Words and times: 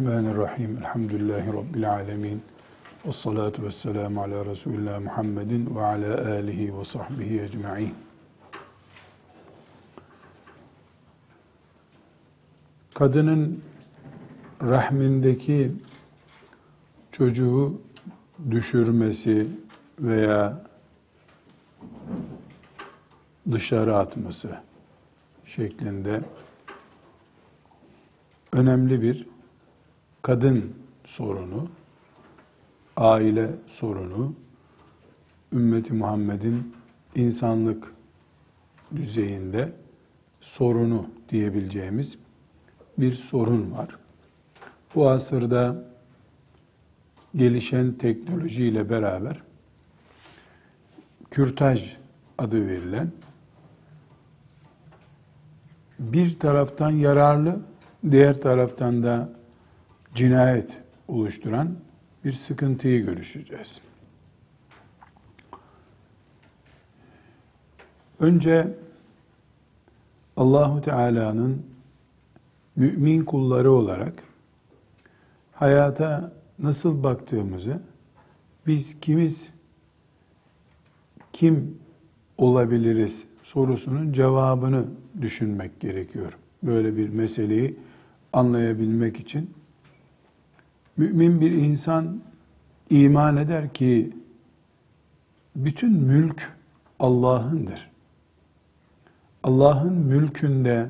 Bismillahirrahmanirrahim. 0.00 0.78
Elhamdülillahi 0.78 1.52
Rabbil 1.52 1.90
alemin. 1.90 2.42
Ve 3.06 3.12
salatu 3.12 3.62
ve 3.62 3.70
selamu 3.70 4.22
ala 4.22 4.46
Resulullah 4.46 5.00
Muhammedin 5.00 5.76
ve 5.76 5.80
ala 5.80 6.30
alihi 6.32 6.78
ve 6.78 6.84
sahbihi 6.84 7.40
ecma'in. 7.40 7.94
Kadının 12.94 13.62
rahmindeki 14.62 15.72
çocuğu 17.12 17.80
düşürmesi 18.50 19.46
veya 19.98 20.62
dışarı 23.50 23.96
atması 23.96 24.48
şeklinde 25.44 26.20
önemli 28.52 29.02
bir 29.02 29.29
kadın 30.22 30.74
sorunu, 31.04 31.68
aile 32.96 33.50
sorunu, 33.66 34.34
ümmeti 35.52 35.92
Muhammed'in 35.92 36.74
insanlık 37.14 37.94
düzeyinde 38.96 39.72
sorunu 40.40 41.06
diyebileceğimiz 41.28 42.18
bir 42.98 43.12
sorun 43.12 43.72
var. 43.72 43.88
Bu 44.94 45.10
asırda 45.10 45.84
gelişen 47.36 47.92
teknolojiyle 47.92 48.90
beraber 48.90 49.42
kürtaj 51.30 51.96
adı 52.38 52.66
verilen 52.68 53.10
bir 55.98 56.38
taraftan 56.38 56.90
yararlı 56.90 57.60
diğer 58.10 58.40
taraftan 58.40 59.02
da 59.02 59.39
cinayet 60.14 60.78
oluşturan 61.08 61.76
bir 62.24 62.32
sıkıntıyı 62.32 63.04
görüşeceğiz. 63.06 63.80
Önce 68.20 68.68
Allahu 70.36 70.80
Teala'nın 70.80 71.66
mümin 72.76 73.24
kulları 73.24 73.72
olarak 73.72 74.22
hayata 75.52 76.32
nasıl 76.58 77.02
baktığımızı, 77.02 77.80
biz 78.66 79.00
kimiz, 79.00 79.42
kim 81.32 81.78
olabiliriz 82.38 83.24
sorusunun 83.42 84.12
cevabını 84.12 84.84
düşünmek 85.20 85.80
gerekiyor. 85.80 86.32
Böyle 86.62 86.96
bir 86.96 87.08
meseleyi 87.08 87.76
anlayabilmek 88.32 89.20
için 89.20 89.50
mümin 91.00 91.40
bir 91.40 91.50
insan 91.50 92.20
iman 92.90 93.36
eder 93.36 93.72
ki 93.72 94.16
bütün 95.56 95.92
mülk 95.92 96.52
Allah'ındır. 96.98 97.90
Allah'ın 99.42 99.92
mülkünde 99.92 100.86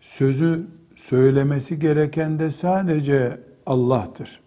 sözü 0.00 0.66
söylemesi 0.96 1.78
gereken 1.78 2.38
de 2.38 2.50
sadece 2.50 3.40
Allah'tır. 3.66 4.40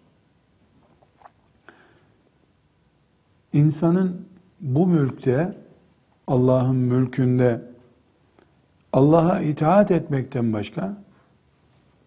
İnsanın 3.52 4.26
bu 4.60 4.86
mülkte 4.86 5.56
Allah'ın 6.26 6.76
mülkünde 6.76 7.62
Allah'a 8.92 9.40
itaat 9.40 9.90
etmekten 9.90 10.52
başka 10.52 10.96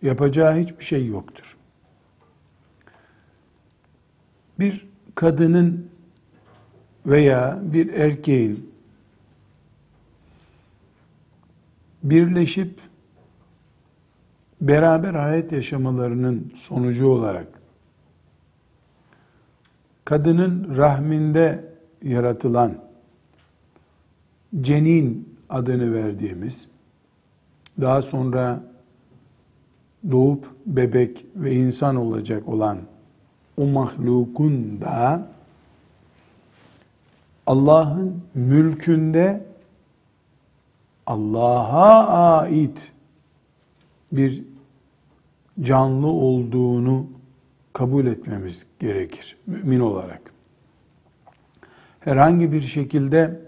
yapacağı 0.01 0.55
hiçbir 0.55 0.83
şey 0.83 1.07
yoktur. 1.07 1.57
Bir 4.63 4.87
kadının 5.15 5.89
veya 7.05 7.59
bir 7.63 7.93
erkeğin 7.93 8.71
birleşip 12.03 12.79
beraber 14.61 15.13
hayat 15.13 15.51
yaşamalarının 15.51 16.53
sonucu 16.55 17.07
olarak 17.07 17.47
kadının 20.05 20.77
rahminde 20.77 21.73
yaratılan 22.03 22.75
cenin 24.61 25.37
adını 25.49 25.93
verdiğimiz 25.93 26.67
daha 27.81 28.01
sonra 28.01 28.63
doğup 30.11 30.45
bebek 30.65 31.25
ve 31.35 31.53
insan 31.53 31.95
olacak 31.95 32.47
olan 32.47 32.92
o 33.57 33.65
mahlukun 33.65 34.81
da 34.81 35.27
Allah'ın 37.47 38.21
mülkünde 38.35 39.45
Allah'a 41.05 42.07
ait 42.39 42.91
bir 44.11 44.43
canlı 45.61 46.07
olduğunu 46.07 47.07
kabul 47.73 48.05
etmemiz 48.05 48.65
gerekir 48.79 49.37
mümin 49.47 49.79
olarak. 49.79 50.21
Herhangi 51.99 52.51
bir 52.51 52.61
şekilde 52.61 53.39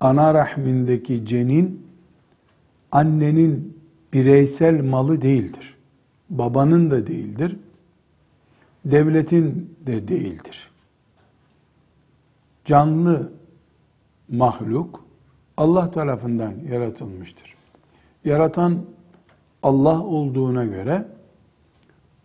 ana 0.00 0.34
rahmindeki 0.34 1.26
cenin 1.26 1.86
annenin 2.92 3.78
bireysel 4.12 4.84
malı 4.84 5.22
değildir. 5.22 5.76
Babanın 6.30 6.90
da 6.90 7.06
değildir. 7.06 7.56
Devletin 8.84 9.76
de 9.86 10.08
değildir. 10.08 10.70
Canlı 12.64 13.32
mahluk 14.28 15.04
Allah 15.56 15.90
tarafından 15.90 16.54
yaratılmıştır. 16.70 17.54
Yaratan 18.24 18.84
Allah 19.62 20.02
olduğuna 20.02 20.64
göre 20.64 21.04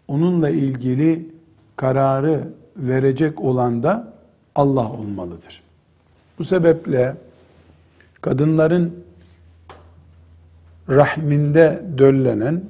onunla 0.08 0.50
ilgili 0.50 1.32
kararı 1.76 2.54
verecek 2.78 3.42
olan 3.42 3.84
da 3.84 4.14
Allah 4.56 4.92
olmalıdır. 4.92 5.64
Bu 6.40 6.44
sebeple 6.44 7.16
kadınların 8.22 9.06
rahminde 10.90 11.84
döllenen 11.98 12.64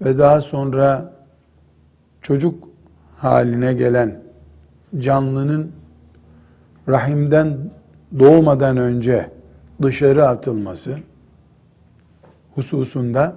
ve 0.00 0.18
daha 0.18 0.40
sonra 0.40 1.12
çocuk 2.22 2.71
haline 3.22 3.74
gelen 3.74 4.22
canlının 4.98 5.72
rahimden 6.88 7.58
doğmadan 8.18 8.76
önce 8.76 9.30
dışarı 9.82 10.28
atılması 10.28 10.98
hususunda 12.54 13.36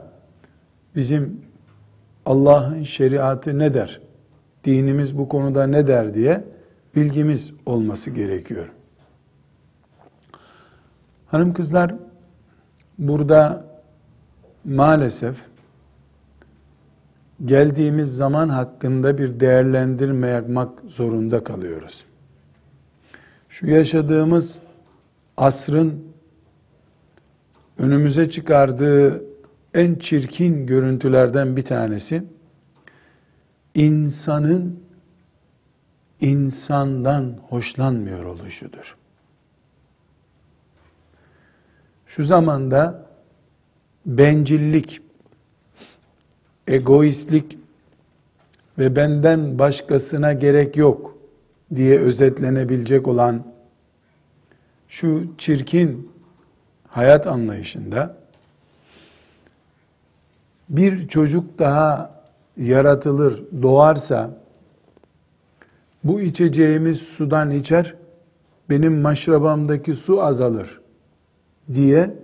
bizim 0.95 1.41
Allah'ın 2.25 2.83
şeriatı 2.83 3.59
ne 3.59 3.73
der, 3.73 4.01
dinimiz 4.63 5.17
bu 5.17 5.29
konuda 5.29 5.67
ne 5.67 5.87
der 5.87 6.13
diye 6.13 6.43
bilgimiz 6.95 7.53
olması 7.65 8.09
gerekiyor. 8.11 8.69
Hanım 11.27 11.53
kızlar 11.53 11.95
burada 12.97 13.65
maalesef 14.65 15.35
geldiğimiz 17.45 18.15
zaman 18.15 18.49
hakkında 18.49 19.17
bir 19.17 19.39
değerlendirme 19.39 20.27
yapmak 20.27 20.69
zorunda 20.87 21.43
kalıyoruz. 21.43 22.05
Şu 23.49 23.67
yaşadığımız 23.67 24.59
asrın 25.37 26.03
önümüze 27.77 28.31
çıkardığı 28.31 29.23
en 29.73 29.95
çirkin 29.95 30.67
görüntülerden 30.67 31.55
bir 31.57 31.65
tanesi 31.65 32.23
insanın 33.75 34.79
insandan 36.21 37.39
hoşlanmıyor 37.49 38.25
oluşudur. 38.25 38.95
Şu 42.07 42.23
zamanda 42.23 43.05
bencillik, 44.05 45.01
egoistlik 46.67 47.57
ve 48.77 48.95
benden 48.95 49.59
başkasına 49.59 50.33
gerek 50.33 50.77
yok 50.77 51.17
diye 51.75 51.99
özetlenebilecek 51.99 53.07
olan 53.07 53.43
şu 54.89 55.23
çirkin 55.37 56.11
hayat 56.87 57.27
anlayışında 57.27 58.17
bir 60.69 61.07
çocuk 61.07 61.59
daha 61.59 62.15
yaratılır, 62.57 63.43
doğarsa 63.61 64.37
bu 66.03 66.21
içeceğimiz 66.21 66.97
sudan 66.97 67.51
içer, 67.51 67.95
benim 68.69 69.01
maşrabamdaki 69.01 69.93
su 69.93 70.23
azalır 70.23 70.81
diye 71.73 72.15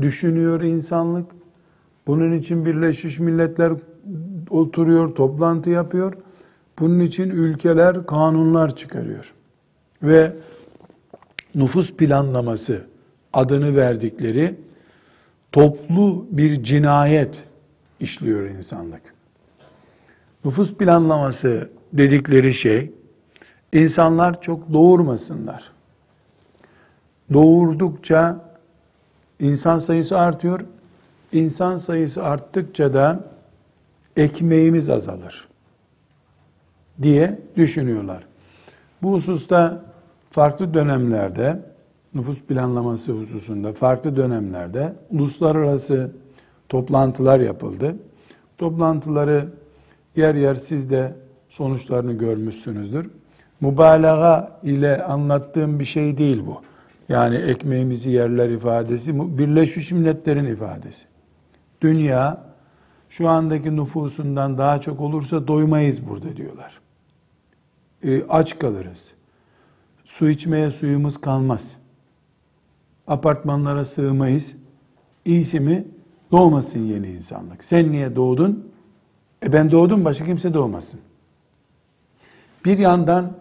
düşünüyor 0.00 0.60
insanlık 0.60 1.35
Bunun 2.06 2.32
için 2.32 2.66
Birleşmiş 2.66 3.18
Milletler 3.18 3.72
oturuyor, 4.50 5.14
toplantı 5.14 5.70
yapıyor. 5.70 6.12
Bunun 6.78 7.00
için 7.00 7.30
ülkeler 7.30 8.06
kanunlar 8.06 8.76
çıkarıyor. 8.76 9.32
Ve 10.02 10.32
nüfus 11.54 11.92
planlaması 11.92 12.84
adını 13.32 13.76
verdikleri 13.76 14.54
toplu 15.52 16.26
bir 16.30 16.62
cinayet 16.64 17.44
işliyor 18.00 18.42
insanlık. 18.42 19.02
Nüfus 20.44 20.74
planlaması 20.74 21.70
dedikleri 21.92 22.54
şey 22.54 22.92
insanlar 23.72 24.42
çok 24.42 24.72
doğurmasınlar. 24.72 25.72
Doğurdukça 27.32 28.44
insan 29.40 29.78
sayısı 29.78 30.18
artıyor. 30.18 30.60
İnsan 31.32 31.76
sayısı 31.76 32.24
arttıkça 32.24 32.94
da 32.94 33.20
ekmeğimiz 34.16 34.90
azalır 34.90 35.48
diye 37.02 37.38
düşünüyorlar. 37.56 38.26
Bu 39.02 39.12
hususta 39.12 39.84
farklı 40.30 40.74
dönemlerde 40.74 41.60
nüfus 42.14 42.40
planlaması 42.42 43.12
hususunda 43.12 43.72
farklı 43.72 44.16
dönemlerde 44.16 44.92
uluslararası 45.10 46.10
toplantılar 46.68 47.40
yapıldı. 47.40 47.96
Toplantıları 48.58 49.48
yer 50.16 50.34
yer 50.34 50.54
siz 50.54 50.90
de 50.90 51.14
sonuçlarını 51.48 52.12
görmüşsünüzdür. 52.12 53.10
Mübalağa 53.60 54.58
ile 54.62 55.04
anlattığım 55.04 55.80
bir 55.80 55.84
şey 55.84 56.18
değil 56.18 56.42
bu. 56.46 56.60
Yani 57.08 57.36
ekmeğimizi 57.36 58.10
yerler 58.10 58.48
ifadesi 58.48 59.38
Birleşmiş 59.38 59.90
Milletler'in 59.92 60.46
ifadesi. 60.46 61.04
Dünya 61.80 62.44
şu 63.10 63.28
andaki 63.28 63.76
nüfusundan 63.76 64.58
daha 64.58 64.80
çok 64.80 65.00
olursa 65.00 65.48
doymayız 65.48 66.08
burada 66.08 66.36
diyorlar. 66.36 66.80
E, 68.02 68.22
aç 68.28 68.58
kalırız. 68.58 69.10
Su 70.04 70.28
içmeye 70.28 70.70
suyumuz 70.70 71.20
kalmaz. 71.20 71.76
Apartmanlara 73.06 73.84
sığmayız. 73.84 74.52
İyisi 75.24 75.60
mi? 75.60 75.84
Doğmasın 76.32 76.80
yeni 76.80 77.08
insanlık. 77.08 77.64
Sen 77.64 77.92
niye 77.92 78.16
doğdun? 78.16 78.72
E 79.42 79.52
ben 79.52 79.70
doğdum 79.70 80.04
başka 80.04 80.24
kimse 80.24 80.54
doğmasın. 80.54 81.00
Bir 82.64 82.78
yandan 82.78 83.32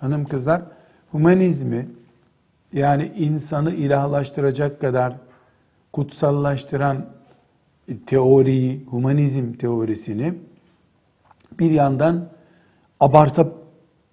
hanım 0.00 0.24
kızlar 0.24 0.62
humanizmi 1.10 1.88
yani 2.72 3.12
insanı 3.16 3.74
ilahlaştıracak 3.74 4.80
kadar 4.80 5.12
kutsallaştıran 5.92 7.06
teoriyi, 8.06 8.84
humanizm 8.90 9.52
teorisini 9.52 10.34
bir 11.58 11.70
yandan 11.70 12.28
abartıp 13.00 13.54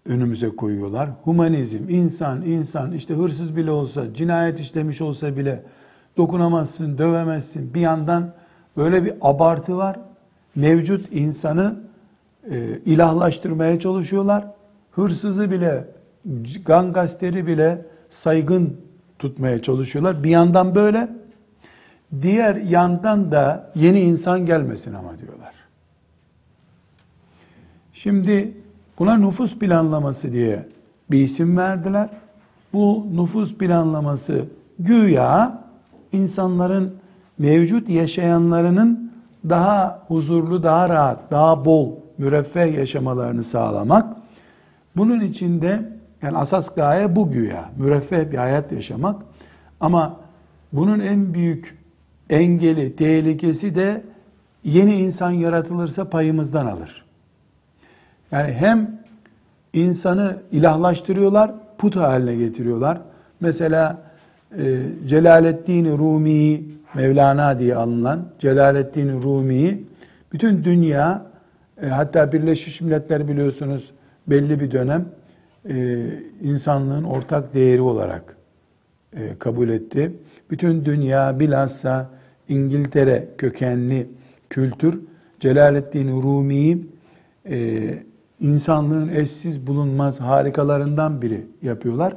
önümüze 0.06 0.50
koyuyorlar. 0.50 1.10
Humanizm, 1.24 1.90
insan, 1.90 2.42
insan 2.42 2.92
işte 2.92 3.14
hırsız 3.14 3.56
bile 3.56 3.72
olsa, 3.72 4.14
cinayet 4.14 4.60
işlemiş 4.60 5.02
olsa 5.02 5.38
bile 5.38 5.64
dokunamazsın, 6.18 6.98
dövemezsin. 6.98 7.74
Bir 7.74 7.82
yandan 7.82 8.34
böyle 8.78 9.06
bir 9.06 9.14
abartı 9.22 9.78
var. 9.78 10.00
Mevcut 10.56 11.14
insanı 11.14 11.76
e, 12.52 12.80
ilahlaştırmaya 12.86 13.80
çalışıyorlar. 13.80 14.48
Hırsızı 14.92 15.52
bile, 15.52 15.88
gangasteri 16.66 17.48
bile 17.48 17.86
saygın 18.10 18.78
tutmaya 19.20 19.62
çalışıyorlar. 19.62 20.24
Bir 20.24 20.30
yandan 20.30 20.76
böyle, 20.76 21.10
diğer 22.22 22.56
yandan 22.56 23.32
da 23.32 23.72
yeni 23.76 24.00
insan 24.00 24.46
gelmesin 24.46 24.94
ama 24.94 25.20
diyorlar. 25.20 25.54
Şimdi 27.94 28.54
buna 29.00 29.18
nüfus 29.18 29.56
planlaması 29.56 30.32
diye 30.32 30.66
bir 31.12 31.24
isim 31.24 31.58
verdiler. 31.58 32.10
Bu 32.74 33.08
nüfus 33.14 33.54
planlaması 33.54 34.46
güya 34.80 35.64
insanların 36.12 36.96
mevcut 37.38 37.90
yaşayanlarının 37.90 39.12
daha 39.50 40.04
huzurlu, 40.08 40.64
daha 40.64 40.90
rahat, 40.90 41.32
daha 41.32 41.66
bol, 41.66 41.92
müreffeh 42.18 42.78
yaşamalarını 42.78 43.44
sağlamak. 43.44 44.18
Bunun 44.96 45.20
içinde 45.20 45.90
yani 46.22 46.38
asas 46.38 46.76
gaye 46.76 47.16
bu 47.16 47.32
güya, 47.32 47.70
müreffeh 47.78 48.32
bir 48.32 48.38
hayat 48.38 48.72
yaşamak. 48.72 49.22
Ama 49.80 50.20
bunun 50.74 51.00
en 51.00 51.34
büyük 51.34 51.77
engeli, 52.30 52.96
tehlikesi 52.96 53.76
de 53.76 54.02
yeni 54.64 54.96
insan 54.96 55.32
yaratılırsa 55.32 56.10
payımızdan 56.10 56.66
alır. 56.66 57.06
Yani 58.32 58.54
hem 58.54 59.00
insanı 59.74 60.38
ilahlaştırıyorlar, 60.52 61.52
put 61.78 61.96
haline 61.96 62.36
getiriyorlar. 62.36 63.02
Mesela 63.40 64.02
e, 64.58 64.82
Celaleddin 65.08 65.98
Rumi, 65.98 66.64
Mevlana 66.94 67.60
diye 67.60 67.76
alınan 67.76 68.26
Celaleddin 68.40 69.22
Rumi, 69.22 69.84
bütün 70.34 70.64
dünya, 70.64 71.26
e, 71.82 71.88
hatta 71.88 72.32
Birleşmiş 72.34 72.82
Milletler 72.82 73.28
biliyorsunuz 73.28 73.92
belli 74.28 74.60
bir 74.60 74.72
dönem 74.72 75.06
e, 75.70 76.06
insanlığın 76.42 77.04
ortak 77.04 77.54
değeri 77.54 77.82
olarak 77.82 78.38
kabul 79.40 79.70
etti. 79.70 80.14
Bütün 80.52 80.86
dünya 80.86 81.40
bilhassa 81.40 82.10
İngiltere 82.50 83.28
kökenli 83.38 84.08
kültür 84.50 85.00
Celaleddin 85.40 86.22
Rumi'yi 86.22 86.88
e, 87.50 87.80
insanlığın 88.40 89.10
eşsiz 89.10 89.68
bulunmaz 89.68 90.20
harikalarından 90.20 91.22
biri 91.22 91.46
yapıyorlar. 91.62 92.14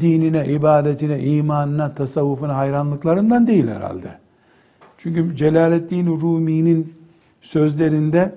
Dinine, 0.00 0.46
ibadetine, 0.46 1.20
imanına, 1.20 1.94
tasavvufuna 1.94 2.56
hayranlıklarından 2.56 3.46
değil 3.46 3.68
herhalde. 3.68 4.08
Çünkü 4.98 5.36
Celaleddin 5.36 6.06
Rumi'nin 6.06 6.94
sözlerinde 7.42 8.34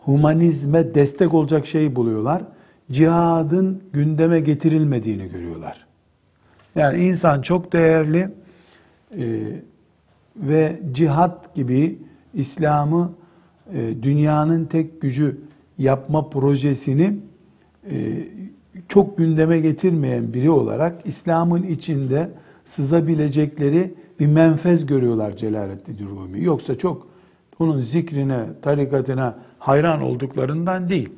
humanizme 0.00 0.94
destek 0.94 1.34
olacak 1.34 1.66
şey 1.66 1.96
buluyorlar. 1.96 2.42
Cihadın 2.90 3.82
gündeme 3.92 4.40
getirilmediğini 4.40 5.28
görüyorlar. 5.28 5.86
Yani 6.74 7.04
insan 7.04 7.42
çok 7.42 7.72
değerli 7.72 8.28
e, 9.18 9.42
ve 10.36 10.80
cihat 10.92 11.54
gibi 11.54 11.98
İslam'ı 12.34 13.12
e, 13.72 14.02
dünyanın 14.02 14.64
tek 14.64 15.00
gücü 15.00 15.40
yapma 15.78 16.30
projesini 16.30 17.16
e, 17.90 18.28
çok 18.88 19.18
gündeme 19.18 19.60
getirmeyen 19.60 20.32
biri 20.32 20.50
olarak 20.50 21.06
İslam'ın 21.06 21.62
içinde 21.62 22.30
sızabilecekleri 22.64 23.94
bir 24.20 24.26
menfez 24.26 24.86
görüyorlar 24.86 25.36
Celaleddin 25.36 26.08
Rumi. 26.08 26.44
Yoksa 26.44 26.78
çok 26.78 27.06
onun 27.58 27.80
zikrine, 27.80 28.44
tarikatına 28.62 29.36
hayran 29.58 30.02
olduklarından 30.02 30.88
değil. 30.88 31.08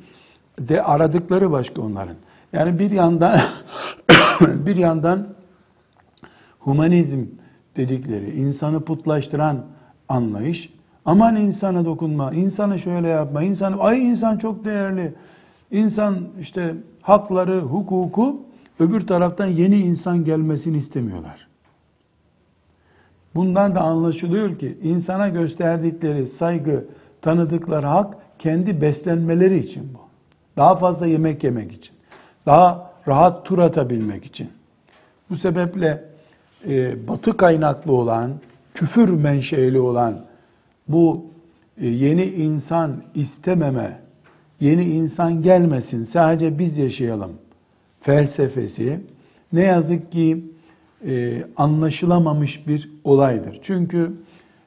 De 0.59 0.83
aradıkları 0.83 1.51
başka 1.51 1.81
onların. 1.81 2.15
Yani 2.53 2.79
bir 2.79 2.91
yandan 2.91 3.39
bir 4.41 4.75
yandan 4.75 5.27
humanizm 6.59 7.25
dedikleri 7.77 8.39
insanı 8.39 8.81
putlaştıran 8.81 9.65
anlayış 10.09 10.69
aman 11.05 11.35
insana 11.35 11.85
dokunma, 11.85 12.33
insanı 12.33 12.79
şöyle 12.79 13.07
yapma, 13.07 13.43
insan 13.43 13.77
ay 13.79 14.09
insan 14.09 14.37
çok 14.37 14.65
değerli. 14.65 15.13
İnsan 15.71 16.27
işte 16.39 16.75
hakları, 17.01 17.59
hukuku 17.59 18.41
öbür 18.79 19.07
taraftan 19.07 19.45
yeni 19.45 19.77
insan 19.77 20.25
gelmesini 20.25 20.77
istemiyorlar. 20.77 21.47
Bundan 23.35 23.75
da 23.75 23.81
anlaşılıyor 23.81 24.59
ki 24.59 24.77
insana 24.83 25.29
gösterdikleri 25.29 26.27
saygı, 26.27 26.85
tanıdıkları 27.21 27.87
hak 27.87 28.15
kendi 28.39 28.81
beslenmeleri 28.81 29.59
için 29.59 29.93
bu. 29.93 29.99
Daha 30.57 30.75
fazla 30.75 31.07
yemek 31.07 31.43
yemek 31.43 31.71
için. 31.71 31.95
Daha 32.45 32.91
rahat 33.07 33.45
tur 33.45 33.59
atabilmek 33.59 34.25
için. 34.25 34.49
Bu 35.29 35.35
sebeple 35.35 36.03
e, 36.67 37.07
batı 37.07 37.37
kaynaklı 37.37 37.91
olan, 37.91 38.31
küfür 38.73 39.09
menşeli 39.09 39.79
olan 39.79 40.25
bu 40.87 41.25
e, 41.81 41.87
yeni 41.87 42.23
insan 42.23 42.95
istememe, 43.15 43.99
yeni 44.59 44.83
insan 44.83 45.41
gelmesin, 45.41 46.03
sadece 46.03 46.59
biz 46.59 46.77
yaşayalım 46.77 47.31
felsefesi 48.01 48.99
ne 49.53 49.61
yazık 49.61 50.11
ki 50.11 50.43
e, 51.05 51.43
anlaşılamamış 51.57 52.67
bir 52.67 52.91
olaydır. 53.03 53.59
Çünkü 53.61 54.11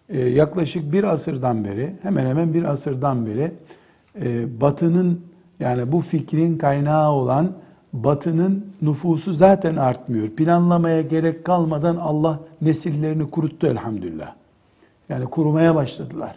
e, 0.09 0.21
yaklaşık 0.21 0.93
bir 0.93 1.05
asırdan 1.05 1.65
beri, 1.65 1.93
hemen 2.03 2.27
hemen 2.27 2.55
bir 2.55 2.65
asırdan 2.65 3.27
beri 3.27 3.53
e, 4.23 4.61
Batı'nın 4.61 5.21
yani 5.61 5.93
bu 5.93 6.01
fikrin 6.01 6.59
kaynağı 6.59 7.11
olan 7.11 7.53
Batı'nın 7.93 8.67
nüfusu 8.83 9.33
zaten 9.33 9.77
artmıyor. 9.77 10.29
Planlamaya 10.29 11.03
gerek 11.03 11.45
kalmadan 11.45 11.97
Allah 11.97 12.41
nesillerini 12.61 13.31
kuruttu 13.31 13.67
elhamdülillah. 13.67 14.35
Yani 15.09 15.25
kurumaya 15.25 15.75
başladılar. 15.75 16.37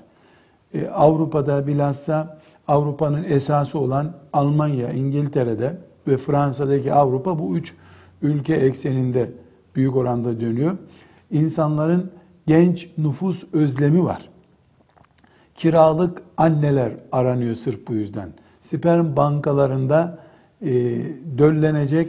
E, 0.73 0.87
Avrupa'da 0.87 1.67
bilhassa 1.67 2.39
Avrupa'nın 2.67 3.23
esası 3.23 3.79
olan 3.79 4.13
Almanya, 4.33 4.89
İngiltere'de 4.89 5.77
ve 6.07 6.17
Fransa'daki 6.17 6.93
Avrupa 6.93 7.39
bu 7.39 7.57
üç 7.57 7.73
ülke 8.21 8.55
ekseninde 8.55 9.31
büyük 9.75 9.95
oranda 9.95 10.39
dönüyor. 10.39 10.77
İnsanların 11.31 12.11
genç 12.47 12.89
nüfus 12.97 13.43
özlemi 13.53 14.03
var. 14.03 14.29
Kiralık 15.55 16.21
anneler 16.37 16.91
aranıyor 17.11 17.55
sırf 17.55 17.87
bu 17.87 17.93
yüzden. 17.93 18.29
Sperm 18.61 19.15
bankalarında 19.15 20.19
e, 20.63 20.71
döllenecek 21.37 22.07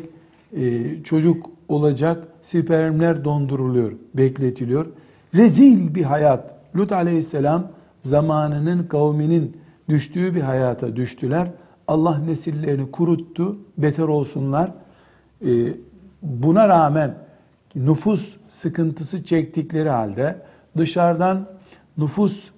e, 0.57 0.83
çocuk 1.05 1.51
olacak 1.69 2.29
spermler 2.43 3.25
donduruluyor, 3.25 3.93
bekletiliyor. 4.15 4.87
Rezil 5.35 5.95
bir 5.95 6.03
hayat. 6.03 6.55
Lut 6.77 6.93
aleyhisselam 6.93 7.71
zamanının 8.05 8.85
kavminin 8.85 9.57
düştüğü 9.89 10.35
bir 10.35 10.41
hayata 10.41 10.97
düştüler. 10.97 11.49
Allah 11.89 12.19
nesillerini 12.19 12.91
kuruttu, 12.91 13.59
beter 13.79 14.05
olsunlar. 14.05 14.71
Ee, 15.47 15.73
buna 16.23 16.69
rağmen 16.69 17.15
nüfus 17.75 18.37
sıkıntısı 18.49 19.25
çektikleri 19.25 19.89
halde, 19.89 20.37
dışarıdan 20.77 21.47
nüfus 21.99 22.51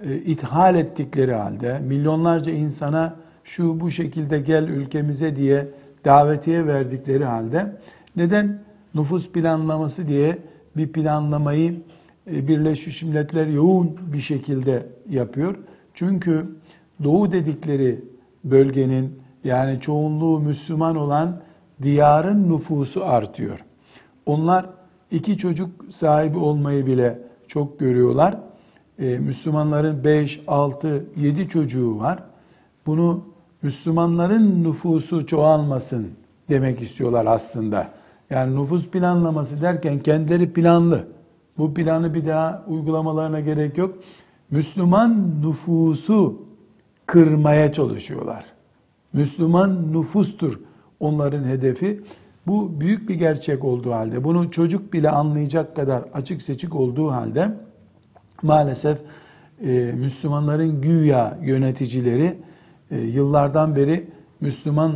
e, 0.00 0.16
ithal 0.16 0.74
ettikleri 0.74 1.34
halde, 1.34 1.78
milyonlarca 1.78 2.52
insana 2.52 3.16
şu 3.44 3.80
bu 3.80 3.90
şekilde 3.90 4.40
gel 4.40 4.68
ülkemize 4.68 5.36
diye 5.36 5.68
davetiye 6.04 6.66
verdikleri 6.66 7.24
halde, 7.24 7.76
neden 8.16 8.62
nüfus 8.94 9.28
planlaması 9.28 10.08
diye 10.08 10.38
bir 10.76 10.92
planlamayı 10.92 11.74
e, 12.30 12.48
Birleşmiş 12.48 13.02
Milletler 13.02 13.46
yoğun 13.46 13.98
bir 14.12 14.20
şekilde 14.20 14.86
yapıyor. 15.10 15.54
Çünkü 15.94 16.46
Doğu 17.04 17.32
dedikleri 17.32 18.04
bölgenin 18.44 19.18
yani 19.44 19.80
çoğunluğu 19.80 20.40
Müslüman 20.40 20.96
olan 20.96 21.40
diyarın 21.82 22.52
nüfusu 22.52 23.04
artıyor. 23.04 23.64
Onlar 24.26 24.66
iki 25.10 25.38
çocuk 25.38 25.70
sahibi 25.90 26.38
olmayı 26.38 26.86
bile 26.86 27.18
çok 27.48 27.80
görüyorlar. 27.80 28.38
Ee, 28.98 29.04
Müslümanların 29.04 30.04
5, 30.04 30.40
6, 30.46 31.04
7 31.16 31.48
çocuğu 31.48 31.98
var. 31.98 32.22
Bunu 32.86 33.24
Müslümanların 33.62 34.64
nüfusu 34.64 35.26
çoğalmasın 35.26 36.08
demek 36.48 36.82
istiyorlar 36.82 37.26
aslında. 37.26 37.88
Yani 38.30 38.62
nüfus 38.62 38.88
planlaması 38.88 39.62
derken 39.62 39.98
kendileri 39.98 40.52
planlı. 40.52 41.04
Bu 41.58 41.74
planı 41.74 42.14
bir 42.14 42.26
daha 42.26 42.64
uygulamalarına 42.66 43.40
gerek 43.40 43.78
yok. 43.78 43.94
Müslüman 44.50 45.42
nüfusu 45.42 46.42
kırmaya 47.06 47.72
çalışıyorlar. 47.72 48.44
Müslüman 49.12 49.92
nüfustur 49.92 50.60
onların 51.00 51.44
hedefi. 51.44 52.00
Bu 52.46 52.80
büyük 52.80 53.08
bir 53.08 53.14
gerçek 53.14 53.64
olduğu 53.64 53.92
halde, 53.92 54.24
bunu 54.24 54.50
çocuk 54.50 54.92
bile 54.92 55.10
anlayacak 55.10 55.76
kadar 55.76 56.02
açık 56.14 56.42
seçik 56.42 56.74
olduğu 56.74 57.10
halde 57.10 57.50
maalesef 58.42 58.98
e, 59.64 59.70
Müslümanların 59.96 60.80
güya 60.80 61.38
yöneticileri 61.42 62.36
yıllardan 62.96 63.76
beri 63.76 64.04
Müslüman 64.40 64.92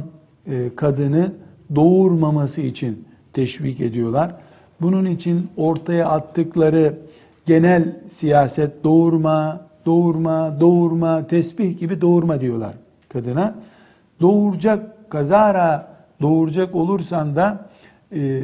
e, 0.46 0.74
kadını 0.76 1.32
doğurmaması 1.74 2.60
için 2.60 3.04
teşvik 3.32 3.80
ediyorlar. 3.80 4.34
Bunun 4.80 5.06
için 5.06 5.48
ortaya 5.56 6.08
attıkları 6.08 6.98
genel 7.46 7.96
siyaset 8.10 8.84
doğurma, 8.84 9.60
doğurma, 9.86 10.60
doğurma, 10.60 11.26
tesbih 11.26 11.78
gibi 11.78 12.00
doğurma 12.00 12.40
diyorlar 12.40 12.72
kadına. 13.08 13.54
Doğuracak, 14.20 15.10
kazara 15.10 15.88
doğuracak 16.20 16.74
olursan 16.74 17.36
da 17.36 17.68
e, 18.12 18.42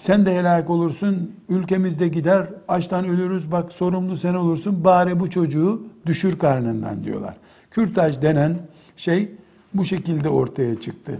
sen 0.00 0.26
de 0.26 0.38
helak 0.38 0.70
olursun, 0.70 1.32
ülkemizde 1.48 2.08
gider, 2.08 2.46
açtan 2.68 3.08
ölürüz, 3.08 3.52
bak 3.52 3.72
sorumlu 3.72 4.16
sen 4.16 4.34
olursun, 4.34 4.84
bari 4.84 5.20
bu 5.20 5.30
çocuğu 5.30 5.82
düşür 6.06 6.38
karnından 6.38 7.04
diyorlar. 7.04 7.34
Kürtaj 7.74 8.22
denen 8.22 8.58
şey 8.96 9.28
bu 9.74 9.84
şekilde 9.84 10.28
ortaya 10.28 10.80
çıktı. 10.80 11.18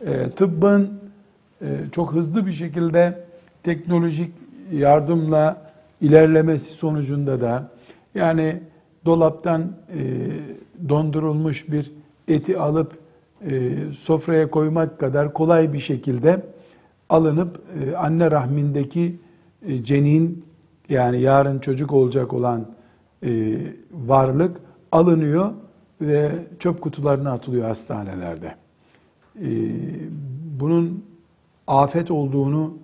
E, 0.00 0.30
tıbbın 0.30 1.00
e, 1.62 1.66
çok 1.92 2.12
hızlı 2.12 2.46
bir 2.46 2.52
şekilde 2.52 3.24
teknolojik 3.62 4.32
yardımla 4.72 5.72
ilerlemesi 6.00 6.72
sonucunda 6.72 7.40
da 7.40 7.70
yani 8.14 8.60
dolaptan 9.04 9.60
e, 9.62 10.00
dondurulmuş 10.88 11.72
bir 11.72 11.92
eti 12.28 12.58
alıp 12.58 12.98
e, 13.46 13.72
sofraya 13.98 14.50
koymak 14.50 14.98
kadar 14.98 15.32
kolay 15.32 15.72
bir 15.72 15.80
şekilde 15.80 16.42
alınıp 17.08 17.62
e, 17.82 17.96
anne 17.96 18.30
rahmindeki 18.30 19.16
e, 19.66 19.84
cenin 19.84 20.44
yani 20.88 21.20
yarın 21.20 21.58
çocuk 21.58 21.92
olacak 21.92 22.32
olan 22.32 22.66
e, 23.24 23.58
varlık 23.92 24.56
alınıyor 24.92 25.52
ve 26.06 26.32
çöp 26.58 26.80
kutularına 26.80 27.32
atılıyor 27.32 27.66
hastanelerde. 27.66 28.54
E, 29.40 29.48
bunun 30.60 31.04
afet 31.66 32.10
olduğunu 32.10 32.74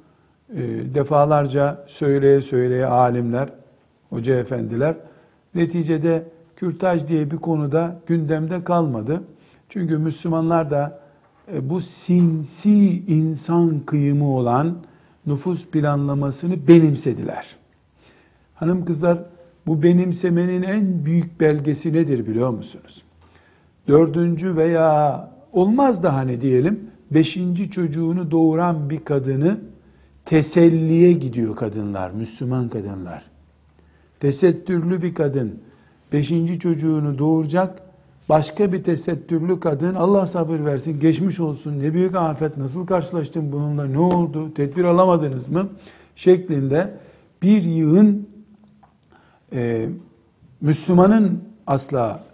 e, 0.54 0.58
defalarca 0.94 1.84
söyleye 1.86 2.40
söyleye 2.40 2.86
alimler, 2.86 3.48
hoca 4.10 4.34
efendiler 4.34 4.96
neticede 5.54 6.24
kürtaj 6.56 7.08
diye 7.08 7.30
bir 7.30 7.36
konuda 7.36 8.00
gündemde 8.06 8.64
kalmadı. 8.64 9.22
Çünkü 9.68 9.98
Müslümanlar 9.98 10.70
da 10.70 11.00
e, 11.52 11.70
bu 11.70 11.80
sinsi 11.80 13.02
insan 13.06 13.80
kıyımı 13.80 14.36
olan 14.36 14.76
nüfus 15.26 15.66
planlamasını 15.66 16.68
benimsediler. 16.68 17.56
Hanım 18.54 18.84
kızlar 18.84 19.18
bu 19.66 19.82
benimsemenin 19.82 20.62
en 20.62 21.04
büyük 21.04 21.40
belgesi 21.40 21.92
nedir 21.92 22.26
biliyor 22.26 22.50
musunuz? 22.50 23.02
Dördüncü 23.88 24.56
veya 24.56 25.30
olmaz 25.52 26.02
da 26.02 26.14
hani 26.14 26.40
diyelim 26.40 26.90
beşinci 27.10 27.70
çocuğunu 27.70 28.30
doğuran 28.30 28.90
bir 28.90 29.04
kadını 29.04 29.58
teselliye 30.24 31.12
gidiyor 31.12 31.56
kadınlar, 31.56 32.10
Müslüman 32.10 32.68
kadınlar. 32.68 33.22
Tesettürlü 34.20 35.02
bir 35.02 35.14
kadın 35.14 35.58
beşinci 36.12 36.58
çocuğunu 36.58 37.18
doğuracak, 37.18 37.82
başka 38.28 38.72
bir 38.72 38.84
tesettürlü 38.84 39.60
kadın 39.60 39.94
Allah 39.94 40.26
sabır 40.26 40.64
versin, 40.64 41.00
geçmiş 41.00 41.40
olsun, 41.40 41.78
ne 41.78 41.94
büyük 41.94 42.14
afet, 42.14 42.56
nasıl 42.56 42.86
karşılaştın 42.86 43.52
bununla, 43.52 43.84
ne 43.84 43.98
oldu, 43.98 44.54
tedbir 44.54 44.84
alamadınız 44.84 45.48
mı? 45.48 45.68
şeklinde 46.18 46.94
bir 47.42 47.62
yığın 47.62 48.28
e, 49.52 49.88
Müslümanın 50.60 51.42
asla 51.66 52.24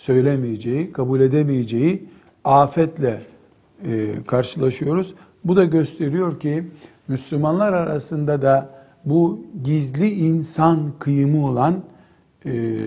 söylemeyeceği, 0.00 0.92
kabul 0.92 1.20
edemeyeceği 1.20 2.08
afetle 2.44 3.20
e, 3.86 4.14
karşılaşıyoruz. 4.26 5.14
Bu 5.44 5.56
da 5.56 5.64
gösteriyor 5.64 6.40
ki 6.40 6.64
Müslümanlar 7.08 7.72
arasında 7.72 8.42
da 8.42 8.68
bu 9.04 9.46
gizli 9.64 10.10
insan 10.10 10.92
kıyımı 10.98 11.46
olan 11.46 11.82
e, 12.46 12.78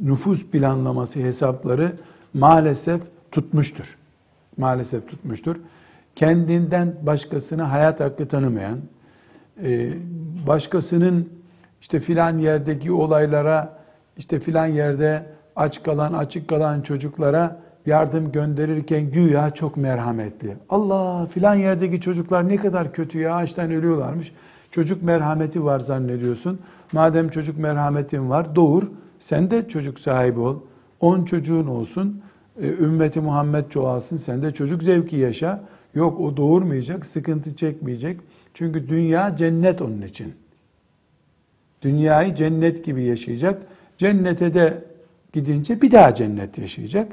nüfus 0.00 0.44
planlaması 0.44 1.20
hesapları 1.20 1.92
maalesef 2.34 3.02
tutmuştur. 3.32 3.96
Maalesef 4.56 5.08
tutmuştur. 5.08 5.56
Kendinden 6.16 6.94
başkasına 7.02 7.72
hayat 7.72 8.00
hakkı 8.00 8.28
tanımayan, 8.28 8.78
e, 9.62 9.92
başkasının 10.46 11.28
işte 11.80 12.00
filan 12.00 12.38
yerdeki 12.38 12.92
olaylara, 12.92 13.78
işte 14.16 14.40
filan 14.40 14.66
yerde 14.66 15.37
aç 15.58 15.82
kalan, 15.82 16.12
açık 16.12 16.48
kalan 16.48 16.80
çocuklara 16.80 17.60
yardım 17.86 18.32
gönderirken 18.32 19.10
güya 19.10 19.50
çok 19.50 19.76
merhametli. 19.76 20.56
Allah 20.68 21.26
filan 21.26 21.54
yerdeki 21.54 22.00
çocuklar 22.00 22.48
ne 22.48 22.56
kadar 22.56 22.92
kötü 22.92 23.18
ya 23.18 23.34
açtan 23.34 23.70
ölüyorlarmış. 23.70 24.32
Çocuk 24.70 25.02
merhameti 25.02 25.64
var 25.64 25.80
zannediyorsun. 25.80 26.58
Madem 26.92 27.28
çocuk 27.28 27.58
merhametin 27.58 28.30
var 28.30 28.54
doğur. 28.54 28.82
Sen 29.20 29.50
de 29.50 29.68
çocuk 29.68 30.00
sahibi 30.00 30.40
ol. 30.40 30.56
On 31.00 31.24
çocuğun 31.24 31.66
olsun. 31.66 32.22
E, 32.62 32.68
ümmeti 32.68 33.20
Muhammed 33.20 33.70
çoğalsın. 33.70 34.16
Sen 34.16 34.42
de 34.42 34.52
çocuk 34.52 34.82
zevki 34.82 35.16
yaşa. 35.16 35.64
Yok 35.94 36.20
o 36.20 36.36
doğurmayacak, 36.36 37.06
sıkıntı 37.06 37.56
çekmeyecek. 37.56 38.20
Çünkü 38.54 38.88
dünya 38.88 39.36
cennet 39.36 39.82
onun 39.82 40.02
için. 40.02 40.34
Dünyayı 41.82 42.34
cennet 42.34 42.84
gibi 42.84 43.04
yaşayacak. 43.04 43.62
Cennete 43.98 44.54
de 44.54 44.84
gidince 45.32 45.82
bir 45.82 45.90
daha 45.90 46.14
cennet 46.14 46.58
yaşayacak. 46.58 47.12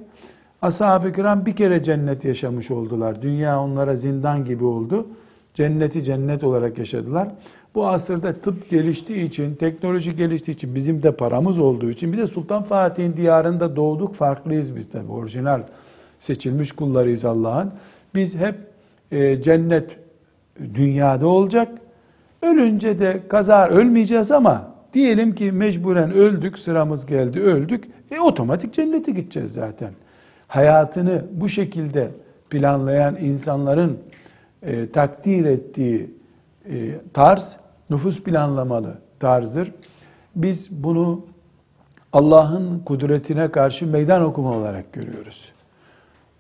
Ashab-ı 0.62 1.14
kiram 1.14 1.46
bir 1.46 1.56
kere 1.56 1.84
cennet 1.84 2.26
yaşamış 2.26 2.72
oldular. 2.72 3.22
Dünya 3.22 3.62
onlara 3.62 3.96
zindan 3.96 4.46
gibi 4.46 4.66
oldu. 4.66 5.08
Cenneti 5.54 6.04
cennet 6.04 6.44
olarak 6.44 6.78
yaşadılar. 6.78 7.28
Bu 7.76 7.88
asırda 7.88 8.34
tıp 8.34 8.70
geliştiği 8.70 9.26
için, 9.26 9.56
teknoloji 9.56 10.16
geliştiği 10.16 10.56
için, 10.56 10.76
bizim 10.76 11.04
de 11.04 11.12
paramız 11.12 11.60
olduğu 11.60 11.90
için, 11.90 12.14
bir 12.14 12.18
de 12.18 12.28
Sultan 12.28 12.64
Fatih'in 12.64 13.18
diyarında 13.18 13.76
doğduk, 13.76 14.16
farklıyız 14.16 14.76
biz 14.76 14.90
tabi. 14.90 15.12
Orijinal 15.12 15.62
seçilmiş 16.20 16.72
kullarıyız 16.72 17.26
Allah'ın. 17.26 17.72
Biz 18.16 18.36
hep 18.36 18.56
e, 19.12 19.42
cennet 19.42 19.98
dünyada 20.74 21.28
olacak. 21.28 21.72
Ölünce 22.42 23.00
de 23.00 23.22
kaza 23.30 23.68
ölmeyeceğiz 23.68 24.32
ama 24.32 24.75
diyelim 24.96 25.36
ki 25.36 25.52
mecburen 25.52 26.12
öldük, 26.12 26.60
sıramız 26.60 27.06
geldi, 27.06 27.40
öldük. 27.40 27.84
E 28.12 28.20
otomatik 28.20 28.74
cennete 28.74 29.12
gideceğiz 29.12 29.54
zaten. 29.54 29.92
Hayatını 30.48 31.26
bu 31.32 31.50
şekilde 31.50 32.12
planlayan 32.50 33.16
insanların 33.16 34.00
e, 34.64 34.90
takdir 34.90 35.46
ettiği 35.46 36.10
e, 36.70 36.92
tarz 37.14 37.58
nüfus 37.90 38.24
planlamalı 38.24 38.94
tarzdır. 39.20 39.72
Biz 40.36 40.68
bunu 40.72 41.26
Allah'ın 42.14 42.80
kudretine 42.80 43.52
karşı 43.52 43.88
meydan 43.88 44.22
okuma 44.22 44.52
olarak 44.52 44.94
görüyoruz. 44.94 45.52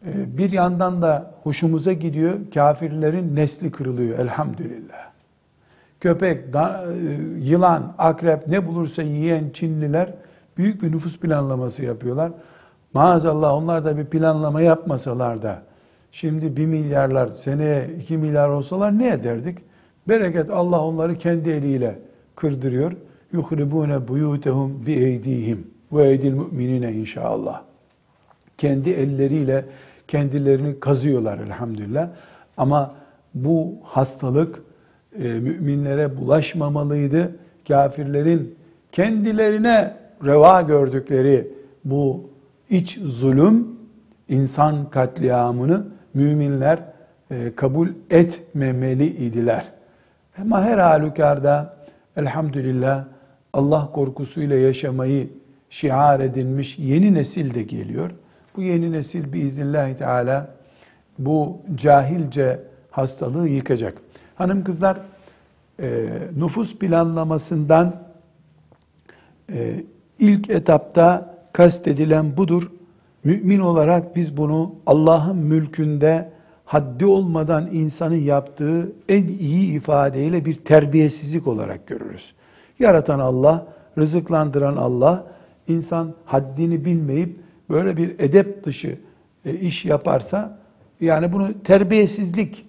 E, 0.06 0.38
bir 0.38 0.52
yandan 0.52 1.02
da 1.02 1.34
hoşumuza 1.44 1.94
gidiyor, 1.94 2.38
kafirlerin 2.54 3.36
nesli 3.36 3.72
kırılıyor 3.72 4.20
elhamdülillah. 4.20 5.15
Köpek, 6.00 6.54
da, 6.54 6.86
e, 6.88 7.44
yılan, 7.50 7.96
akrep 7.98 8.48
ne 8.48 8.68
bulursa 8.68 9.02
yiyen 9.02 9.50
Çinliler 9.50 10.14
büyük 10.58 10.84
bir 10.84 10.92
nüfus 10.92 11.20
planlaması 11.20 11.84
yapıyorlar. 11.84 12.32
Maazallah 12.94 13.54
onlar 13.54 13.86
da 13.86 13.98
bir 13.98 14.06
planlama 14.06 14.62
yapmasalar 14.62 15.42
da 15.42 15.62
şimdi 16.12 16.58
bir 16.58 16.66
milyarlar 16.66 17.28
seneye 17.28 17.90
iki 18.02 18.18
milyar 18.18 18.50
olsalar 18.50 19.00
ne 19.00 19.08
ederdik? 19.08 19.58
Bereket 20.08 20.50
Allah 20.50 20.82
onları 20.82 21.16
kendi 21.16 21.50
eliyle 21.50 22.00
kırdırıyor. 22.36 22.92
Yuhribune 23.32 24.08
buyutehum 24.08 24.86
bi 24.86 24.92
eydihim 24.92 25.68
ve 25.92 26.08
eydil 26.08 26.34
müminine 26.34 26.94
inşallah. 26.94 27.62
Kendi 28.58 28.90
elleriyle 28.90 29.66
kendilerini 30.08 30.80
kazıyorlar 30.80 31.38
elhamdülillah. 31.38 32.10
Ama 32.58 32.96
bu 33.34 33.74
hastalık 33.84 34.62
müminlere 35.20 36.18
bulaşmamalıydı. 36.18 37.36
Kafirlerin 37.68 38.56
kendilerine 38.92 39.94
reva 40.26 40.62
gördükleri 40.62 41.48
bu 41.86 42.30
iç 42.70 42.98
zulüm, 42.98 43.68
insan 44.30 44.90
katliamını 44.90 45.88
müminler 46.14 46.80
e, 47.32 47.56
kabul 47.56 47.88
etmemeli 48.10 49.06
idiler. 49.06 49.66
Ama 50.42 50.62
her 50.64 50.78
halükarda 50.78 51.78
elhamdülillah 52.18 53.06
Allah 53.54 53.90
korkusuyla 53.94 54.56
yaşamayı 54.56 55.30
şiar 55.70 56.20
edinmiş 56.20 56.80
yeni 56.80 57.14
nesil 57.14 57.54
de 57.54 57.64
geliyor. 57.64 58.12
Bu 58.56 58.62
yeni 58.62 58.92
nesil 58.92 59.34
biiznillahü 59.34 59.98
teala 59.98 60.48
bu 61.20 61.58
cahilce 61.76 62.60
hastalığı 62.92 63.48
yıkacak. 63.48 64.05
Hanım 64.36 64.64
kızlar 64.64 64.98
e, 65.80 66.08
nüfus 66.38 66.76
planlamasından 66.76 67.96
e, 69.52 69.84
ilk 70.20 70.50
etapta 70.50 71.36
kastedilen 71.54 72.38
budur. 72.38 72.72
Mümin 73.24 73.60
olarak 73.60 74.16
biz 74.16 74.38
bunu 74.38 74.76
Allah'ın 74.86 75.38
mülkünde 75.38 76.30
haddi 76.66 77.06
olmadan 77.06 77.70
insanın 77.72 78.16
yaptığı 78.16 78.92
en 79.10 79.24
iyi 79.28 79.74
ifadeyle 79.78 80.46
bir 80.46 80.56
terbiyesizlik 80.56 81.48
olarak 81.48 81.88
görürüz. 81.88 82.34
Yaratan 82.80 83.20
Allah, 83.20 83.68
rızıklandıran 83.98 84.76
Allah, 84.76 85.24
insan 85.68 86.14
haddini 86.26 86.86
bilmeyip 86.86 87.40
böyle 87.70 87.98
bir 87.98 88.20
edep 88.20 88.66
dışı 88.66 88.98
e, 89.46 89.54
iş 89.54 89.86
yaparsa, 89.86 90.58
yani 91.02 91.34
bunu 91.34 91.64
terbiyesizlik 91.64 92.66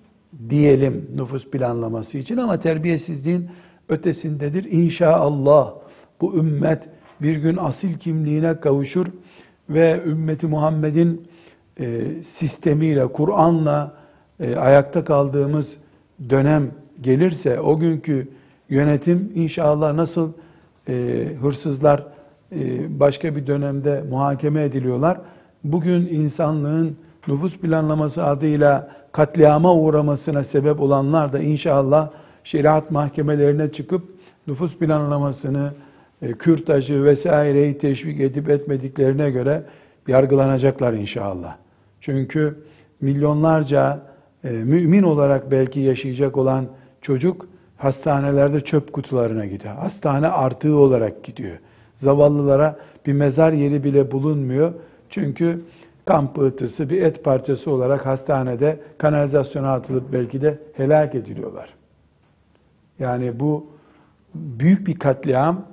diyelim 0.50 1.10
nüfus 1.14 1.50
planlaması 1.50 2.18
için 2.18 2.36
ama 2.36 2.60
terbiyesizliğin 2.60 3.48
ötesindedir. 3.88 4.64
İnşaallah 4.64 5.74
bu 6.20 6.36
ümmet 6.36 6.88
bir 7.22 7.36
gün 7.36 7.56
asil 7.56 7.98
kimliğine 7.98 8.60
kavuşur 8.60 9.06
ve 9.70 10.02
ümmeti 10.06 10.46
Muhammed'in 10.46 11.28
e, 11.80 12.04
sistemiyle, 12.22 13.06
Kur'an'la 13.06 13.96
e, 14.40 14.56
ayakta 14.56 15.04
kaldığımız 15.04 15.76
dönem 16.30 16.70
gelirse 17.00 17.60
o 17.60 17.78
günkü 17.78 18.28
yönetim 18.68 19.32
inşallah 19.34 19.94
nasıl 19.94 20.32
e, 20.88 21.26
hırsızlar 21.40 22.06
e, 22.52 23.00
başka 23.00 23.36
bir 23.36 23.46
dönemde 23.46 24.04
muhakeme 24.10 24.62
ediliyorlar. 24.62 25.20
Bugün 25.64 26.06
insanlığın 26.06 26.96
nüfus 27.28 27.56
planlaması 27.56 28.24
adıyla 28.24 28.88
katliama 29.12 29.74
uğramasına 29.74 30.44
sebep 30.44 30.80
olanlar 30.80 31.32
da 31.32 31.38
inşallah 31.38 32.10
şeriat 32.44 32.90
mahkemelerine 32.90 33.72
çıkıp 33.72 34.02
nüfus 34.46 34.76
planlamasını, 34.76 35.72
e, 36.22 36.32
kürtajı 36.32 37.04
vesaireyi 37.04 37.78
teşvik 37.78 38.20
edip 38.20 38.50
etmediklerine 38.50 39.30
göre 39.30 39.62
yargılanacaklar 40.08 40.92
inşallah. 40.92 41.56
Çünkü 42.00 42.58
milyonlarca 43.00 44.00
e, 44.44 44.50
mümin 44.50 45.02
olarak 45.02 45.50
belki 45.50 45.80
yaşayacak 45.80 46.36
olan 46.36 46.66
çocuk 47.02 47.46
hastanelerde 47.76 48.60
çöp 48.60 48.92
kutularına 48.92 49.46
gidiyor. 49.46 49.74
Hastane 49.74 50.28
artığı 50.28 50.76
olarak 50.76 51.24
gidiyor. 51.24 51.56
Zavallılara 51.98 52.76
bir 53.06 53.12
mezar 53.12 53.52
yeri 53.52 53.84
bile 53.84 54.10
bulunmuyor. 54.10 54.72
Çünkü 55.10 55.60
kan 56.06 56.32
pıhtısı 56.32 56.90
bir 56.90 57.02
et 57.02 57.24
parçası 57.24 57.70
olarak 57.70 58.06
hastanede 58.06 58.80
kanalizasyona 58.98 59.72
atılıp 59.72 60.12
belki 60.12 60.42
de 60.42 60.58
helak 60.72 61.14
ediliyorlar. 61.14 61.74
Yani 62.98 63.40
bu 63.40 63.66
büyük 64.34 64.86
bir 64.86 64.98
katliam. 64.98 65.64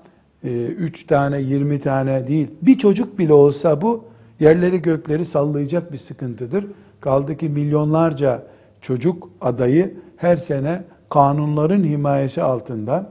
3 0.44 1.04
e, 1.04 1.08
tane, 1.08 1.42
20 1.42 1.80
tane 1.82 2.28
değil. 2.28 2.48
Bir 2.62 2.78
çocuk 2.78 3.20
bile 3.20 3.34
olsa 3.34 3.82
bu 3.82 4.04
yerleri 4.40 4.82
gökleri 4.82 5.26
sallayacak 5.26 5.92
bir 5.92 5.98
sıkıntıdır. 5.98 6.66
Kaldı 7.02 7.38
ki 7.38 7.50
milyonlarca 7.50 8.44
çocuk 8.82 9.30
adayı 9.42 9.94
her 10.18 10.38
sene 10.38 10.84
kanunların 11.10 11.84
himayesi 11.84 12.44
altında 12.44 13.10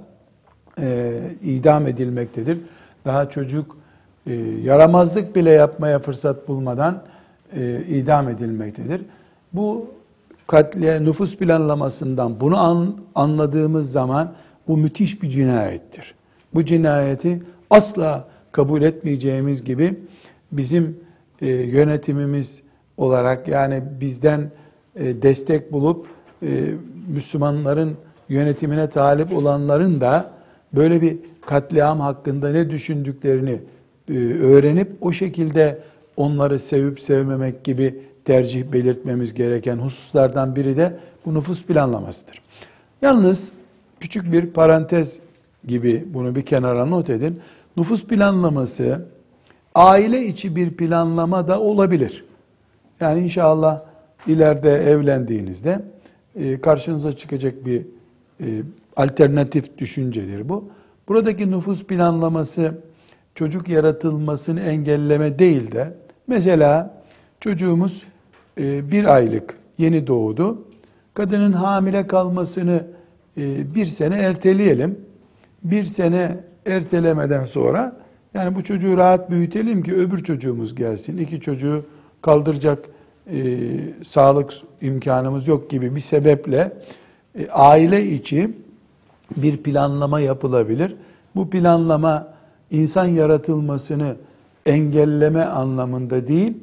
e, 0.80 1.18
idam 1.42 1.86
edilmektedir. 1.86 2.58
Daha 3.04 3.30
çocuk 3.30 3.76
e, 4.26 4.34
yaramazlık 4.62 5.36
bile 5.36 5.50
yapmaya 5.50 5.98
fırsat 5.98 6.48
bulmadan 6.48 7.02
e, 7.56 7.82
idam 7.88 8.28
edilmektedir. 8.28 9.00
Bu 9.52 9.86
katliye 10.46 11.04
nüfus 11.04 11.36
planlamasından 11.36 12.40
bunu 12.40 12.58
an, 12.58 12.96
anladığımız 13.14 13.92
zaman 13.92 14.32
bu 14.68 14.76
müthiş 14.76 15.22
bir 15.22 15.30
cinayettir. 15.30 16.14
Bu 16.54 16.64
cinayeti 16.64 17.42
asla 17.70 18.28
kabul 18.52 18.82
etmeyeceğimiz 18.82 19.64
gibi 19.64 19.94
bizim 20.52 20.96
e, 21.40 21.48
yönetimimiz 21.48 22.60
olarak 22.96 23.48
yani 23.48 23.82
bizden 24.00 24.50
e, 24.96 25.22
destek 25.22 25.72
bulup 25.72 26.06
e, 26.42 26.70
Müslümanların 27.08 27.96
yönetimine 28.28 28.90
talip 28.90 29.36
olanların 29.36 30.00
da 30.00 30.30
böyle 30.72 31.02
bir 31.02 31.16
katliam 31.46 32.00
hakkında 32.00 32.50
ne 32.52 32.70
düşündüklerini 32.70 33.58
e, 34.08 34.14
öğrenip 34.42 34.92
o 35.00 35.12
şekilde 35.12 35.78
onları 36.16 36.58
sevip 36.58 37.00
sevmemek 37.00 37.64
gibi 37.64 38.00
tercih 38.24 38.72
belirtmemiz 38.72 39.34
gereken 39.34 39.76
hususlardan 39.76 40.56
biri 40.56 40.76
de 40.76 40.98
bu 41.26 41.34
nüfus 41.34 41.62
planlamasıdır. 41.62 42.42
Yalnız 43.02 43.52
küçük 44.00 44.32
bir 44.32 44.46
parantez 44.46 45.18
gibi 45.66 46.04
bunu 46.14 46.34
bir 46.34 46.42
kenara 46.42 46.86
not 46.86 47.10
edin. 47.10 47.40
Nüfus 47.76 48.04
planlaması 48.04 49.06
aile 49.74 50.26
içi 50.26 50.56
bir 50.56 50.70
planlama 50.70 51.48
da 51.48 51.60
olabilir. 51.60 52.24
Yani 53.00 53.20
inşallah 53.20 53.80
ileride 54.26 54.70
evlendiğinizde 54.70 55.82
e, 56.36 56.60
karşınıza 56.60 57.12
çıkacak 57.12 57.66
bir 57.66 57.82
e, 58.40 58.46
alternatif 58.96 59.78
düşüncedir 59.78 60.48
bu. 60.48 60.64
Buradaki 61.08 61.50
nüfus 61.50 61.84
planlaması 61.84 62.74
çocuk 63.34 63.68
yaratılmasını 63.68 64.60
engelleme 64.60 65.38
değil 65.38 65.72
de 65.72 65.94
mesela 66.26 67.02
çocuğumuz 67.40 68.02
e, 68.58 68.90
bir 68.90 69.14
aylık 69.14 69.56
yeni 69.78 70.06
doğdu. 70.06 70.62
Kadının 71.14 71.52
hamile 71.52 72.06
kalmasını 72.06 72.86
bir 73.74 73.86
sene 73.86 74.16
erteleyelim. 74.16 74.98
Bir 75.64 75.84
sene 75.84 76.36
ertelemeden 76.66 77.44
sonra 77.44 77.96
yani 78.34 78.54
bu 78.54 78.64
çocuğu 78.64 78.96
rahat 78.96 79.30
büyütelim 79.30 79.82
ki 79.82 79.94
öbür 79.94 80.24
çocuğumuz 80.24 80.74
gelsin. 80.74 81.18
İki 81.18 81.40
çocuğu 81.40 81.84
kaldıracak 82.22 82.78
e, 83.30 83.58
sağlık 84.04 84.52
imkanımız 84.80 85.48
yok 85.48 85.70
gibi 85.70 85.96
bir 85.96 86.00
sebeple 86.00 86.72
e, 87.38 87.48
aile 87.48 88.06
içi 88.06 88.50
bir 89.36 89.56
planlama 89.56 90.20
yapılabilir. 90.20 90.94
Bu 91.36 91.50
planlama 91.50 92.31
insan 92.72 93.06
yaratılmasını 93.06 94.16
engelleme 94.66 95.44
anlamında 95.44 96.28
değil, 96.28 96.54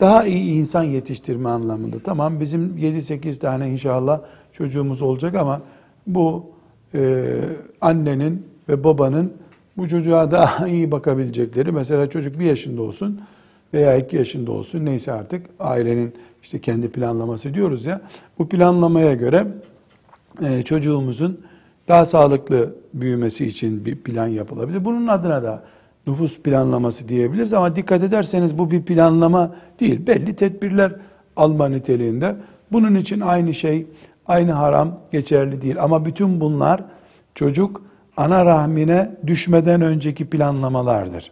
daha 0.00 0.24
iyi 0.24 0.58
insan 0.58 0.82
yetiştirme 0.82 1.48
anlamında. 1.48 1.96
Tamam 2.04 2.40
bizim 2.40 2.78
7-8 2.78 3.38
tane 3.38 3.70
inşallah 3.70 4.20
çocuğumuz 4.52 5.02
olacak 5.02 5.34
ama 5.34 5.62
bu 6.06 6.46
e, 6.94 7.24
annenin 7.80 8.46
ve 8.68 8.84
babanın 8.84 9.32
bu 9.76 9.88
çocuğa 9.88 10.30
daha 10.30 10.68
iyi 10.68 10.90
bakabilecekleri, 10.90 11.72
mesela 11.72 12.10
çocuk 12.10 12.38
bir 12.38 12.44
yaşında 12.44 12.82
olsun 12.82 13.20
veya 13.74 13.96
iki 13.96 14.16
yaşında 14.16 14.52
olsun 14.52 14.84
neyse 14.84 15.12
artık 15.12 15.46
ailenin 15.60 16.14
işte 16.42 16.60
kendi 16.60 16.88
planlaması 16.88 17.54
diyoruz 17.54 17.86
ya, 17.86 18.00
bu 18.38 18.48
planlamaya 18.48 19.14
göre 19.14 19.46
e, 20.42 20.62
çocuğumuzun 20.62 21.40
daha 21.88 22.04
sağlıklı 22.04 22.74
büyümesi 22.94 23.46
için 23.46 23.84
bir 23.84 23.96
plan 23.96 24.26
yapılabilir. 24.26 24.84
Bunun 24.84 25.06
adına 25.06 25.42
da 25.42 25.62
nüfus 26.06 26.38
planlaması 26.38 27.08
diyebiliriz 27.08 27.52
ama 27.52 27.76
dikkat 27.76 28.02
ederseniz 28.02 28.58
bu 28.58 28.70
bir 28.70 28.82
planlama 28.82 29.54
değil. 29.80 30.06
Belli 30.06 30.36
tedbirler 30.36 30.92
alma 31.36 31.68
niteliğinde. 31.68 32.36
Bunun 32.72 32.94
için 32.94 33.20
aynı 33.20 33.54
şey, 33.54 33.86
aynı 34.26 34.52
haram 34.52 34.98
geçerli 35.12 35.62
değil. 35.62 35.82
Ama 35.82 36.04
bütün 36.04 36.40
bunlar 36.40 36.84
çocuk 37.34 37.82
ana 38.16 38.44
rahmine 38.44 39.16
düşmeden 39.26 39.80
önceki 39.80 40.30
planlamalardır. 40.30 41.30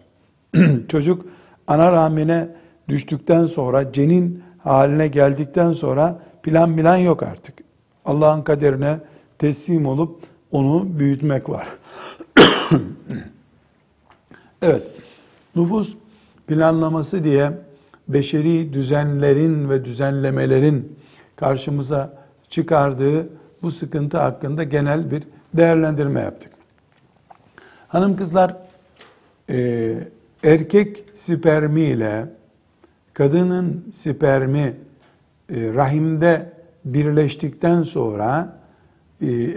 çocuk 0.88 1.27
ana 1.67 1.93
rahmine 1.93 2.49
düştükten 2.88 3.47
sonra, 3.47 3.93
cenin 3.93 4.43
haline 4.59 5.09
geldikten 5.09 5.73
sonra 5.73 6.19
plan 6.43 6.77
plan 6.77 6.97
yok 6.97 7.23
artık. 7.23 7.55
Allah'ın 8.05 8.43
kaderine 8.43 8.99
teslim 9.38 9.87
olup 9.87 10.21
onu 10.53 10.99
büyütmek 10.99 11.49
var. 11.49 11.69
evet, 14.62 14.83
nüfus 15.57 15.95
planlaması 16.47 17.25
diye 17.25 17.53
beşeri 18.09 18.73
düzenlerin 18.73 19.71
ve 19.71 19.85
düzenlemelerin 19.85 20.99
karşımıza 21.37 22.12
çıkardığı 22.51 23.29
bu 23.62 23.71
sıkıntı 23.71 24.19
hakkında 24.19 24.65
genel 24.65 25.11
bir 25.11 25.23
değerlendirme 25.55 26.21
yaptık. 26.21 26.53
Hanım 27.88 28.17
kızlar, 28.17 28.57
e, 29.51 29.95
erkek 30.45 31.05
spermi 31.15 31.81
ile 31.81 32.27
kadının 33.15 33.85
spermi 33.93 34.61
e, 34.61 34.75
rahimde 35.75 36.53
birleştikten 36.85 37.83
sonra 37.83 38.62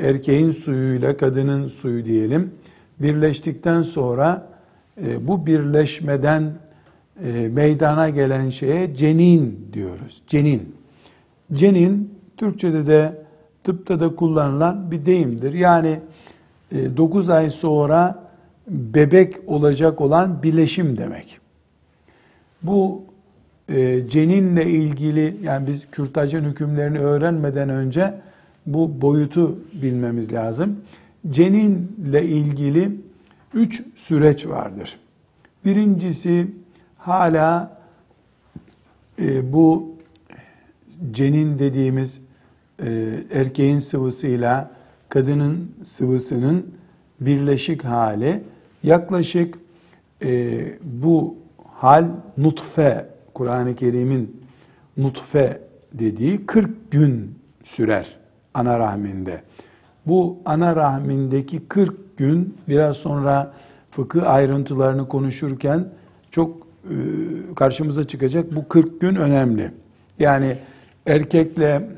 erkeğin 0.01 0.51
suyuyla 0.51 1.17
kadının 1.17 1.67
suyu 1.67 2.05
diyelim 2.05 2.51
birleştikten 2.99 3.83
sonra 3.83 4.47
e, 5.05 5.27
bu 5.27 5.45
birleşmeden 5.45 6.51
e, 7.25 7.47
meydana 7.47 8.09
gelen 8.09 8.49
şeye 8.49 8.95
cenin 8.95 9.67
diyoruz. 9.73 10.21
Cenin. 10.27 10.75
Cenin 11.53 12.13
Türkçe'de 12.37 12.87
de 12.87 13.13
tıpta 13.63 13.99
da 13.99 14.15
kullanılan 14.15 14.91
bir 14.91 15.05
deyimdir. 15.05 15.53
Yani 15.53 15.99
9 16.71 17.29
ay 17.29 17.49
sonra 17.49 18.29
bebek 18.67 19.35
olacak 19.47 20.01
olan 20.01 20.43
bileşim 20.43 20.97
demek. 20.97 21.39
Bu 22.63 23.03
ceninle 24.07 24.65
ilgili 24.65 25.37
yani 25.43 25.67
biz 25.67 25.91
kürtajın 25.91 26.43
hükümlerini 26.43 26.99
öğrenmeden 26.99 27.69
önce 27.69 28.13
bu 28.65 29.01
boyutu 29.01 29.59
bilmemiz 29.73 30.33
lazım. 30.33 30.79
Ceninle 31.29 32.25
ilgili 32.25 32.91
üç 33.53 33.83
süreç 33.95 34.47
vardır. 34.47 34.99
Birincisi 35.65 36.47
hala 36.97 37.77
e, 39.19 39.53
bu 39.53 39.95
cenin 41.11 41.59
dediğimiz 41.59 42.21
e, 42.83 43.19
erkeğin 43.33 43.79
sıvısıyla 43.79 44.71
kadının 45.09 45.71
sıvısının 45.83 46.65
birleşik 47.21 47.83
hali 47.83 48.43
yaklaşık 48.83 49.57
e, 50.21 50.61
bu 50.83 51.35
hal 51.73 52.05
nutfe 52.37 53.09
Kur'an-ı 53.33 53.75
Kerim'in 53.75 54.41
nutfe 54.97 55.61
dediği 55.93 56.45
40 56.45 56.91
gün 56.91 57.35
sürer 57.63 58.24
ana 58.55 58.79
rahminde. 58.79 59.41
Bu 60.05 60.37
ana 60.45 60.75
rahmindeki 60.75 61.67
40 61.67 62.17
gün 62.17 62.57
biraz 62.67 62.97
sonra 62.97 63.53
fıkıh 63.91 64.29
ayrıntılarını 64.29 65.07
konuşurken 65.07 65.87
çok 66.31 66.57
e, 66.83 66.95
karşımıza 67.55 68.07
çıkacak. 68.07 68.55
Bu 68.55 68.67
40 68.67 69.01
gün 69.01 69.15
önemli. 69.15 69.71
Yani 70.19 70.57
erkekle 71.05 71.89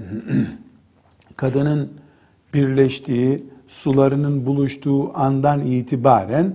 kadının 1.35 1.89
birleştiği, 2.53 3.43
sularının 3.67 4.45
buluştuğu 4.45 5.17
andan 5.17 5.65
itibaren 5.65 6.53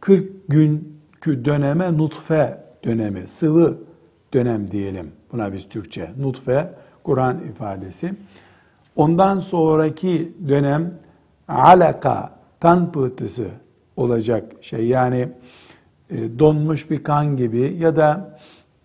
40 0.00 0.48
günkü 0.48 1.44
döneme 1.44 1.98
nutfe 1.98 2.58
dönemi, 2.84 3.28
sıvı 3.28 3.78
dönem 4.34 4.70
diyelim 4.70 5.12
buna 5.32 5.52
biz 5.52 5.68
Türkçe. 5.68 6.10
Nutfe, 6.18 6.74
Kur'an 7.04 7.38
ifadesi. 7.50 8.14
Ondan 9.00 9.40
sonraki 9.40 10.32
dönem 10.48 10.94
alaka, 11.48 12.30
kan 12.60 12.92
pıhtısı 12.92 13.46
olacak 13.96 14.52
şey. 14.60 14.86
Yani 14.86 15.28
e, 16.10 16.38
donmuş 16.38 16.90
bir 16.90 17.02
kan 17.02 17.36
gibi 17.36 17.76
ya 17.78 17.96
da 17.96 18.38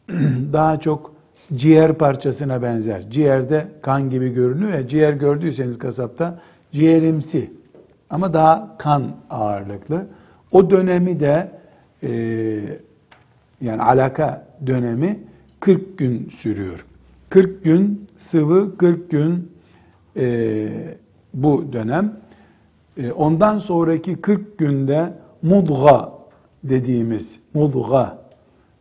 daha 0.53 0.79
çok 0.79 1.15
ciğer 1.55 1.93
parçasına 1.93 2.61
benzer. 2.61 3.09
Ciğerde 3.09 3.67
kan 3.81 4.09
gibi 4.09 4.33
görünüyor 4.33 4.73
ya, 4.73 4.87
ciğer 4.87 5.13
gördüyseniz 5.13 5.79
kasapta 5.79 6.39
ciğerimsi 6.71 7.51
ama 8.09 8.33
daha 8.33 8.77
kan 8.77 9.11
ağırlıklı. 9.29 10.07
O 10.51 10.69
dönemi 10.69 11.19
de 11.19 11.51
e, 12.03 12.09
yani 13.61 13.81
alaka 13.81 14.47
dönemi 14.67 15.19
40 15.59 15.97
gün 15.97 16.29
sürüyor. 16.29 16.85
40 17.29 17.63
gün 17.63 18.07
sıvı, 18.17 18.77
40 18.77 19.09
gün 19.11 19.54
e, 20.17 20.67
bu 21.33 21.73
dönem. 21.73 22.13
E, 22.97 23.11
ondan 23.11 23.59
sonraki 23.59 24.15
40 24.15 24.57
günde 24.57 25.13
mudga 25.41 26.11
dediğimiz 26.63 27.39
mudga, 27.53 28.17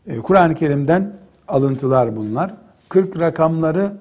e, 0.07 0.19
Kur'an-ı 0.19 0.55
Kerim'den 0.55 1.13
alıntılar 1.49 2.17
bunlar. 2.17 2.55
40 2.89 3.19
rakamları 3.21 3.93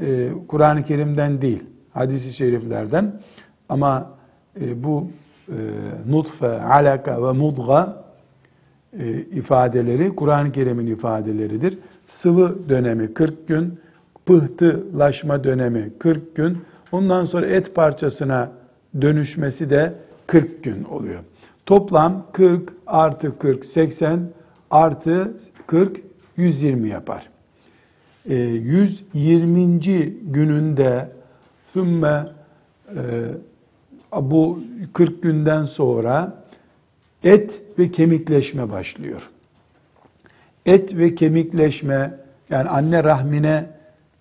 e, 0.00 0.28
Kur'an-ı 0.48 0.84
Kerim'den 0.84 1.42
değil, 1.42 1.62
hadis-i 1.92 2.32
şeriflerden. 2.32 3.12
Ama 3.68 4.10
e, 4.60 4.84
bu 4.84 5.10
e, 5.48 5.56
nutfe, 6.08 6.62
alaka 6.62 7.22
ve 7.22 7.32
mudga 7.32 8.04
e, 8.98 9.18
ifadeleri 9.18 10.14
Kur'an-ı 10.14 10.52
Kerim'in 10.52 10.86
ifadeleridir. 10.86 11.78
Sıvı 12.06 12.68
dönemi 12.68 13.14
40 13.14 13.48
gün, 13.48 13.78
pıhtılaşma 14.26 15.44
dönemi 15.44 15.90
40 15.98 16.36
gün, 16.36 16.58
ondan 16.92 17.24
sonra 17.26 17.46
et 17.46 17.74
parçasına 17.74 18.50
dönüşmesi 19.00 19.70
de 19.70 19.94
40 20.26 20.64
gün 20.64 20.84
oluyor. 20.84 21.20
Toplam 21.66 22.26
40 22.32 22.72
artı 22.86 23.38
40 23.38 23.64
80 23.64 24.20
artı 24.70 25.32
40 25.66 26.00
120 26.36 26.88
yapar. 26.88 27.28
E, 28.28 28.34
120. 28.34 29.80
gününde 30.22 31.08
sümme 31.72 32.26
e, 32.96 33.00
bu 34.12 34.60
40 34.92 35.22
günden 35.22 35.64
sonra 35.64 36.44
et 37.24 37.60
ve 37.78 37.90
kemikleşme 37.90 38.70
başlıyor. 38.70 39.30
Et 40.66 40.96
ve 40.96 41.14
kemikleşme 41.14 42.14
yani 42.50 42.68
anne 42.68 43.04
rahmine 43.04 43.75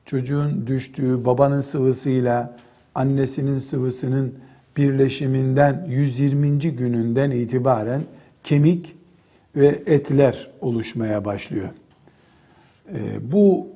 çocuğun 0.05 0.67
düştüğü 0.67 1.25
babanın 1.25 1.61
sıvısıyla 1.61 2.57
annesinin 2.95 3.59
sıvısının 3.59 4.33
birleşiminden 4.77 5.85
120. 5.89 6.59
gününden 6.59 7.31
itibaren 7.31 8.01
kemik 8.43 8.95
ve 9.55 9.81
etler 9.85 10.49
oluşmaya 10.61 11.25
başlıyor. 11.25 11.69
Ee, 12.89 13.31
bu 13.31 13.67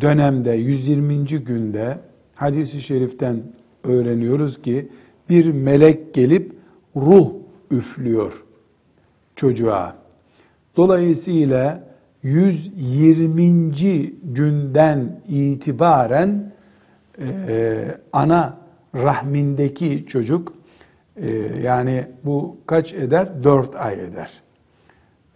dönemde 0.00 0.52
120. 0.52 1.24
günde 1.26 1.98
hadisi 2.34 2.82
şeriften 2.82 3.42
öğreniyoruz 3.84 4.62
ki 4.62 4.88
bir 5.30 5.52
melek 5.52 6.14
gelip 6.14 6.52
ruh 6.96 7.32
üflüyor 7.70 8.44
çocuğa. 9.36 9.96
Dolayısıyla 10.76 11.87
120. 12.28 14.12
günden 14.22 15.20
itibaren 15.28 16.52
e, 17.20 17.98
ana 18.12 18.58
rahmindeki 18.94 20.06
çocuk 20.08 20.52
e, 21.16 21.30
yani 21.62 22.06
bu 22.24 22.56
kaç 22.66 22.92
eder? 22.92 23.44
Dört 23.44 23.76
ay 23.76 23.94
eder. 23.94 24.42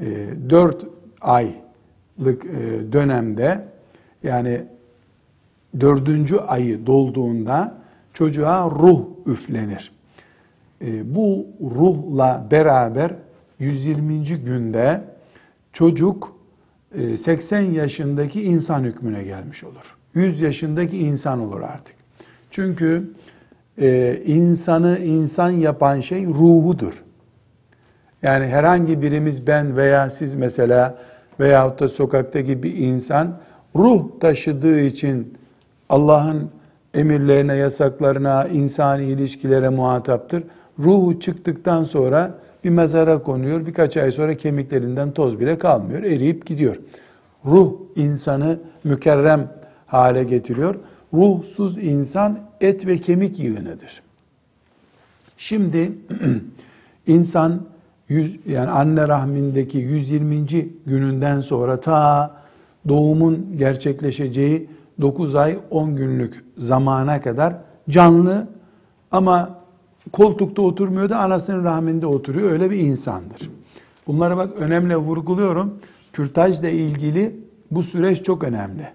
E, 0.01 0.07
dört 0.51 0.87
aylık 1.21 2.45
e, 2.45 2.93
dönemde 2.93 3.65
yani 4.23 4.65
dördüncü 5.81 6.37
ayı 6.37 6.87
dolduğunda 6.87 7.75
çocuğa 8.15 8.71
ruh 8.71 9.05
üflenir. 9.27 9.93
E, 10.81 11.15
bu 11.15 11.47
ruhla 11.61 12.47
beraber 12.51 13.15
120. 13.59 14.25
günde 14.25 15.01
çocuk 15.73 16.42
80 17.21 17.63
e, 17.63 17.75
yaşındaki 17.75 18.43
insan 18.43 18.83
hükmüne 18.85 19.23
gelmiş 19.23 19.65
olur. 19.65 19.97
100 20.15 20.41
yaşındaki 20.41 20.99
insan 20.99 21.41
olur 21.41 21.61
artık. 21.61 21.97
Çünkü 22.51 23.11
e, 23.79 24.21
insanı 24.27 24.99
insan 24.99 25.51
yapan 25.51 26.01
şey 26.01 26.27
ruhudur. 26.27 27.05
Yani 28.23 28.47
herhangi 28.47 29.03
birimiz 29.03 29.47
ben 29.47 29.77
veya 29.77 30.11
siz 30.11 30.35
mesela 30.35 30.99
veyahut 31.41 31.81
da 31.81 31.89
sokaktaki 31.89 32.63
bir 32.63 32.77
insan 32.77 33.39
ruh 33.77 34.05
taşıdığı 34.21 34.81
için 34.81 35.39
Allah'ın 35.89 36.51
emirlerine, 36.95 37.55
yasaklarına, 37.55 38.45
insani 38.45 39.05
ilişkilere 39.05 39.69
muhataptır. 39.69 40.45
Ruhu 40.79 41.21
çıktıktan 41.21 41.85
sonra 41.85 42.35
bir 42.65 42.71
mezara 42.71 43.23
konuyor. 43.23 43.67
Birkaç 43.67 43.97
ay 43.97 44.13
sonra 44.13 44.37
kemiklerinden 44.37 45.13
toz 45.13 45.41
bile 45.41 45.59
kalmıyor. 45.59 46.03
Eriyip 46.03 46.47
gidiyor. 46.47 46.77
Ruh 47.45 47.73
insanı 47.97 48.59
mükerrem 48.85 49.49
hale 49.87 50.25
getiriyor. 50.25 50.75
Ruhsuz 51.15 51.79
insan 51.79 52.39
et 52.61 52.87
ve 52.87 52.99
kemik 52.99 53.39
yığınıdır. 53.39 54.03
Şimdi 55.39 55.93
insan 57.07 57.63
yüz, 58.09 58.39
yani 58.47 58.71
anne 58.71 59.09
rahmindeki 59.09 59.79
120. 59.79 60.47
gününden 60.87 61.41
sonra 61.41 61.81
ta 61.81 62.31
doğumun 62.89 63.47
gerçekleşeceği 63.59 64.69
9 65.01 65.35
ay 65.35 65.59
10 65.71 65.97
günlük 65.97 66.45
zamana 66.59 67.21
kadar 67.21 67.55
canlı 67.89 68.47
ama 69.11 69.62
koltukta 70.13 70.63
oturmuyor 70.63 71.11
da 71.11 71.19
anasının 71.19 71.65
rahminde 71.65 72.07
oturuyor. 72.07 72.51
Öyle 72.51 72.71
bir 72.71 72.79
insandır. 72.79 73.51
Bunları 74.07 74.37
bak 74.37 74.51
önemli 74.59 74.97
vurguluyorum. 74.97 75.79
Kürtajla 76.13 76.69
ilgili 76.69 77.37
bu 77.71 77.83
süreç 77.83 78.23
çok 78.23 78.45
önemli. 78.45 78.89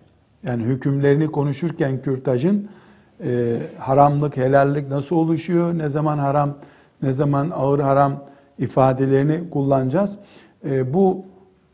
Yani 0.43 0.63
hükümlerini 0.63 1.27
konuşurken 1.27 2.01
kürtajın 2.01 2.69
e, 3.23 3.57
haramlık, 3.77 4.37
helallik 4.37 4.89
nasıl 4.89 5.15
oluşuyor, 5.15 5.77
ne 5.77 5.89
zaman 5.89 6.17
haram, 6.17 6.57
ne 7.01 7.13
zaman 7.13 7.49
ağır 7.49 7.79
haram 7.79 8.23
ifadelerini 8.59 9.49
kullanacağız. 9.49 10.17
E, 10.65 10.93
bu 10.93 11.25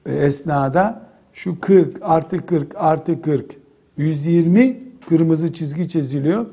esnada 0.05 1.01
şu 1.33 1.59
40 1.59 1.97
artı 2.01 2.45
40 2.45 2.75
artı 2.75 3.21
40 3.21 3.45
120 3.97 4.79
kırmızı 5.09 5.53
çizgi 5.53 5.89
çiziliyor 5.89 6.45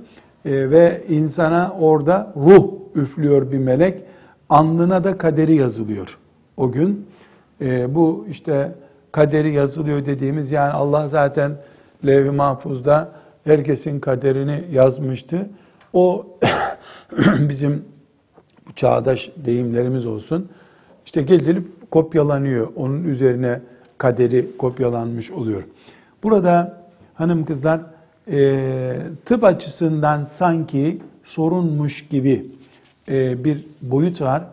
e, 0.44 0.70
ve 0.70 1.02
insana 1.08 1.76
orada 1.80 2.32
ruh 2.36 2.68
üflüyor 2.94 3.52
bir 3.52 3.58
melek. 3.58 4.02
Alnına 4.48 5.04
da 5.04 5.18
kaderi 5.18 5.54
yazılıyor 5.54 6.18
o 6.56 6.72
gün. 6.72 7.06
E, 7.60 7.94
bu 7.94 8.26
işte 8.30 8.72
kaderi 9.12 9.52
yazılıyor 9.52 10.06
dediğimiz 10.06 10.50
yani 10.50 10.72
Allah 10.72 11.08
zaten 11.08 11.52
levh-i 12.06 12.30
mahfuzda 12.30 13.08
herkesin 13.44 14.00
kaderini 14.00 14.64
yazmıştı. 14.72 15.48
O 15.92 16.26
bizim 17.48 17.84
çağdaş 18.76 19.30
deyimlerimiz 19.36 20.06
olsun. 20.06 20.48
İşte 21.04 21.22
gelip 21.22 21.90
kopyalanıyor. 21.90 22.68
Onun 22.76 23.04
üzerine 23.04 23.60
kaderi 23.98 24.56
kopyalanmış 24.56 25.30
oluyor. 25.30 25.62
Burada 26.22 26.82
hanım 27.14 27.44
kızlar 27.44 27.80
e, 28.28 28.96
tıp 29.24 29.44
açısından 29.44 30.24
sanki 30.24 30.98
sorunmuş 31.24 32.08
gibi 32.08 32.46
e, 33.08 33.44
bir 33.44 33.64
boyut 33.82 34.20
var. 34.20 34.44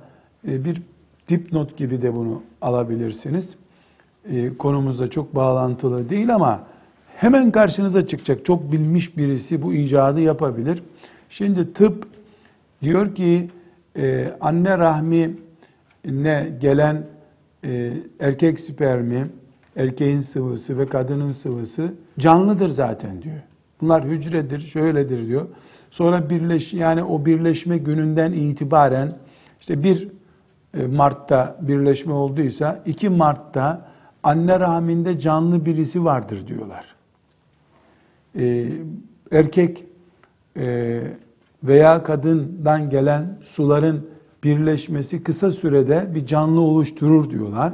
E, 0.48 0.66
bir 0.66 0.82
dipnot 1.28 1.78
gibi 1.78 2.02
de 2.02 2.16
bunu 2.16 2.42
alabilirsiniz. 2.62 3.50
E, 4.32 4.58
konumuzda 4.58 5.10
çok 5.10 5.36
bağlantılı 5.36 6.10
değil 6.10 6.36
ama 6.36 6.64
hemen 7.16 7.52
karşınıza 7.52 8.08
çıkacak. 8.08 8.46
Çok 8.46 8.72
bilmiş 8.72 9.18
birisi 9.18 9.62
bu 9.62 9.74
icadı 9.74 10.20
yapabilir. 10.20 10.84
Şimdi 11.30 11.74
tıp 11.74 12.08
diyor 12.82 13.16
ki 13.16 13.48
e, 13.96 14.34
anne 14.42 14.78
rahmi 14.78 15.32
ne 16.06 16.50
gelen 16.62 17.04
e, 17.66 17.94
erkek 18.20 18.60
spermi, 18.60 19.28
erkeğin 19.76 20.22
sıvısı 20.22 20.78
ve 20.78 20.86
kadının 20.86 21.32
sıvısı 21.32 21.94
canlıdır 22.20 22.70
zaten 22.70 23.22
diyor. 23.22 23.42
Bunlar 23.82 24.04
hücredir, 24.04 24.60
şöyledir 24.60 25.28
diyor. 25.28 25.48
Sonra 25.92 26.30
birleş 26.30 26.74
yani 26.74 27.04
o 27.04 27.26
birleşme 27.26 27.78
gününden 27.78 28.32
itibaren 28.32 29.14
işte 29.60 29.84
bir 29.84 30.08
e, 30.74 30.88
Mart'ta 30.88 31.58
birleşme 31.62 32.14
olduysa 32.14 32.84
2 32.86 33.10
Mart'ta 33.10 33.88
anne 34.24 34.60
rahminde 34.60 35.20
canlı 35.20 35.66
birisi 35.66 36.06
vardır 36.06 36.48
diyorlar. 36.48 36.86
Ee, 38.36 38.68
erkek 39.32 39.84
e, 40.58 41.02
veya 41.64 42.04
kadından 42.04 42.90
gelen 42.90 43.40
suların 43.44 44.08
birleşmesi 44.44 45.24
kısa 45.24 45.52
sürede 45.52 46.08
bir 46.16 46.26
canlı 46.26 46.62
oluşturur 46.62 47.30
diyorlar. 47.30 47.74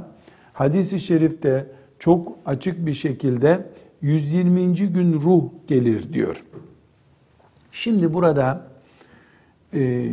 Hadis-i 0.53 0.99
şerifte 0.99 1.65
çok 1.99 2.37
açık 2.45 2.85
bir 2.85 2.93
şekilde 2.93 3.65
120. 4.03 4.75
gün 4.75 5.13
ruh 5.13 5.43
gelir 5.67 6.13
diyor. 6.13 6.43
Şimdi 7.71 8.13
burada 8.13 8.67
e, 9.73 10.09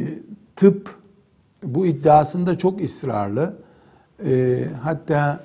tıp 0.56 0.98
bu 1.62 1.86
iddiasında 1.86 2.58
çok 2.58 2.82
ısrarlı. 2.82 3.56
E, 4.24 4.64
hatta 4.82 5.44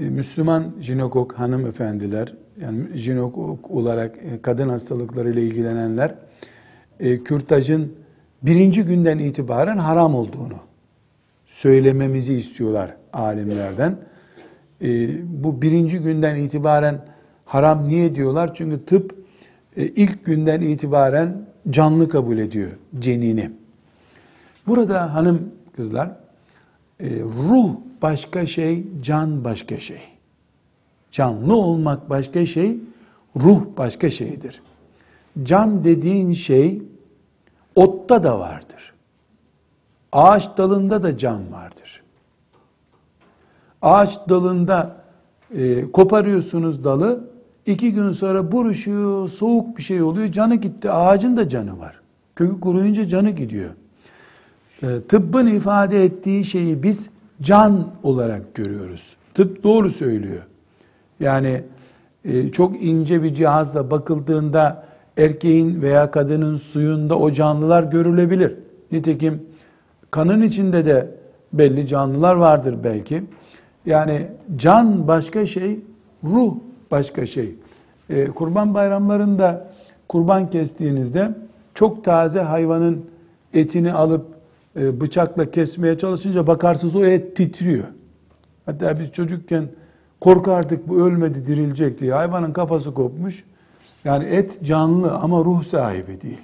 Müslüman 0.00 0.72
jinekok 0.80 1.32
hanımefendiler, 1.32 2.34
yani 2.60 2.84
jinekok 2.94 3.70
olarak 3.70 4.16
e, 4.16 4.42
kadın 4.42 4.68
hastalıklarıyla 4.68 5.42
ilgilenenler, 5.42 6.14
e, 7.00 7.24
kürtajın 7.24 7.92
birinci 8.42 8.82
günden 8.82 9.18
itibaren 9.18 9.78
haram 9.78 10.14
olduğunu 10.14 10.58
söylememizi 11.46 12.34
istiyorlar 12.34 12.96
alimlerden. 13.12 13.96
E, 14.82 15.08
bu 15.42 15.62
birinci 15.62 15.98
günden 15.98 16.36
itibaren 16.36 17.13
haram 17.44 17.88
niye 17.88 18.14
diyorlar? 18.14 18.54
Çünkü 18.54 18.84
tıp 18.84 19.14
e, 19.76 19.86
ilk 19.86 20.24
günden 20.24 20.60
itibaren 20.60 21.46
canlı 21.70 22.08
kabul 22.08 22.38
ediyor 22.38 22.70
cenini. 22.98 23.50
Burada 24.66 25.14
hanım 25.14 25.50
kızlar 25.76 26.10
e, 27.00 27.08
ruh 27.20 27.70
başka 28.02 28.46
şey, 28.46 28.84
can 29.02 29.44
başka 29.44 29.80
şey. 29.80 30.00
Canlı 31.10 31.56
olmak 31.56 32.10
başka 32.10 32.46
şey, 32.46 32.76
ruh 33.36 33.62
başka 33.76 34.10
şeydir. 34.10 34.62
Can 35.42 35.84
dediğin 35.84 36.32
şey 36.32 36.82
otta 37.76 38.24
da 38.24 38.38
vardır. 38.38 38.94
Ağaç 40.12 40.58
dalında 40.58 41.02
da 41.02 41.18
can 41.18 41.52
vardır. 41.52 42.02
Ağaç 43.82 44.28
dalında 44.28 44.96
e, 45.54 45.92
koparıyorsunuz 45.92 46.84
dalı, 46.84 47.28
iki 47.66 47.92
gün 47.92 48.12
sonra 48.12 48.52
buruşuyor, 48.52 49.28
soğuk 49.28 49.78
bir 49.78 49.82
şey 49.82 50.02
oluyor, 50.02 50.32
canı 50.32 50.54
gitti. 50.54 50.90
Ağacın 50.90 51.36
da 51.36 51.48
canı 51.48 51.78
var. 51.78 52.00
Kökü 52.36 52.60
kuruyunca 52.60 53.08
canı 53.08 53.30
gidiyor. 53.30 53.70
E, 54.82 54.86
tıbbın 55.08 55.46
ifade 55.46 56.04
ettiği 56.04 56.44
şeyi 56.44 56.82
biz 56.82 57.08
can 57.42 57.86
olarak 58.02 58.54
görüyoruz. 58.54 59.02
Tıp 59.34 59.64
doğru 59.64 59.90
söylüyor. 59.90 60.42
Yani 61.20 61.62
e, 62.24 62.52
çok 62.52 62.82
ince 62.82 63.22
bir 63.22 63.34
cihazla 63.34 63.90
bakıldığında 63.90 64.84
erkeğin 65.16 65.82
veya 65.82 66.10
kadının 66.10 66.56
suyunda 66.56 67.18
o 67.18 67.32
canlılar 67.32 67.82
görülebilir. 67.82 68.54
Nitekim 68.92 69.42
kanın 70.10 70.42
içinde 70.42 70.86
de 70.86 71.10
belli 71.52 71.88
canlılar 71.88 72.34
vardır 72.34 72.76
belki. 72.84 73.22
Yani 73.86 74.26
can 74.56 75.08
başka 75.08 75.46
şey, 75.46 75.80
ruh 76.24 76.54
başka 76.94 77.26
şey. 77.26 77.54
E, 78.10 78.26
kurban 78.26 78.74
bayramlarında 78.74 79.68
kurban 80.08 80.50
kestiğinizde 80.50 81.30
çok 81.74 82.04
taze 82.04 82.40
hayvanın 82.40 83.04
etini 83.54 83.92
alıp 83.92 84.26
e, 84.76 85.00
bıçakla 85.00 85.50
kesmeye 85.50 85.98
çalışınca 85.98 86.46
bakarsınız 86.46 86.96
o 86.96 87.04
et 87.04 87.36
titriyor. 87.36 87.84
Hatta 88.66 88.98
biz 88.98 89.12
çocukken 89.12 89.68
korkardık 90.20 90.88
bu 90.88 91.00
ölmedi 91.00 91.46
dirilecek 91.46 92.00
diye. 92.00 92.12
Hayvanın 92.12 92.52
kafası 92.52 92.94
kopmuş. 92.94 93.44
Yani 94.04 94.24
et 94.24 94.64
canlı 94.64 95.12
ama 95.12 95.44
ruh 95.44 95.64
sahibi 95.64 96.20
değil. 96.20 96.42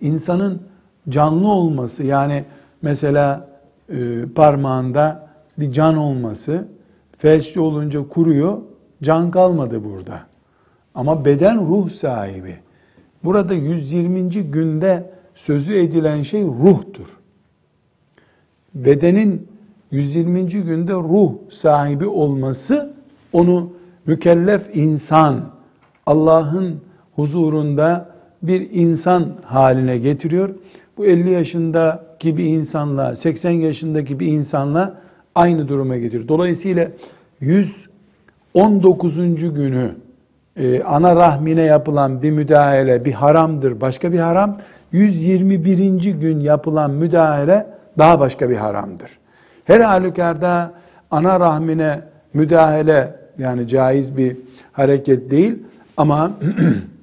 insanın 0.00 0.62
canlı 1.08 1.48
olması 1.48 2.02
yani 2.02 2.44
mesela 2.82 3.48
e, 3.88 3.96
parmağında 4.34 5.28
bir 5.58 5.72
can 5.72 5.96
olması 5.96 6.68
felçli 7.18 7.60
olunca 7.60 8.08
kuruyor 8.08 8.58
can 9.02 9.30
kalmadı 9.30 9.84
burada. 9.84 10.20
Ama 10.94 11.24
beden 11.24 11.66
ruh 11.66 11.90
sahibi. 11.90 12.56
Burada 13.24 13.54
120. 13.54 14.28
günde 14.30 15.10
sözü 15.34 15.74
edilen 15.74 16.22
şey 16.22 16.42
ruhtur. 16.42 17.06
Bedenin 18.74 19.48
120. 19.90 20.46
günde 20.46 20.92
ruh 20.92 21.32
sahibi 21.50 22.06
olması 22.06 22.92
onu 23.32 23.72
mükellef 24.06 24.76
insan, 24.76 25.40
Allah'ın 26.06 26.80
huzurunda 27.16 28.12
bir 28.42 28.70
insan 28.70 29.32
haline 29.44 29.98
getiriyor. 29.98 30.54
Bu 30.96 31.04
50 31.04 31.30
yaşındaki 31.30 32.36
bir 32.36 32.44
insanla 32.44 33.16
80 33.16 33.50
yaşındaki 33.50 34.20
bir 34.20 34.26
insanla 34.26 35.00
aynı 35.34 35.68
duruma 35.68 35.96
getiriyor. 35.96 36.28
Dolayısıyla 36.28 36.90
119. 38.54 39.54
günü 39.54 39.90
e, 40.56 40.82
ana 40.82 41.16
rahmine 41.16 41.62
yapılan 41.62 42.22
bir 42.22 42.30
müdahale 42.30 43.04
bir 43.04 43.12
haramdır, 43.12 43.80
başka 43.80 44.12
bir 44.12 44.18
haram. 44.18 44.58
121. 44.92 46.12
gün 46.12 46.40
yapılan 46.40 46.90
müdahale 46.90 47.66
daha 47.98 48.20
başka 48.20 48.50
bir 48.50 48.56
haramdır. 48.56 49.10
Her 49.64 49.80
halükarda 49.80 50.72
ana 51.10 51.40
rahmine 51.40 52.00
müdahale 52.34 53.14
yani 53.38 53.68
caiz 53.68 54.16
bir 54.16 54.36
hareket 54.72 55.30
değil 55.30 55.58
ama 55.96 56.30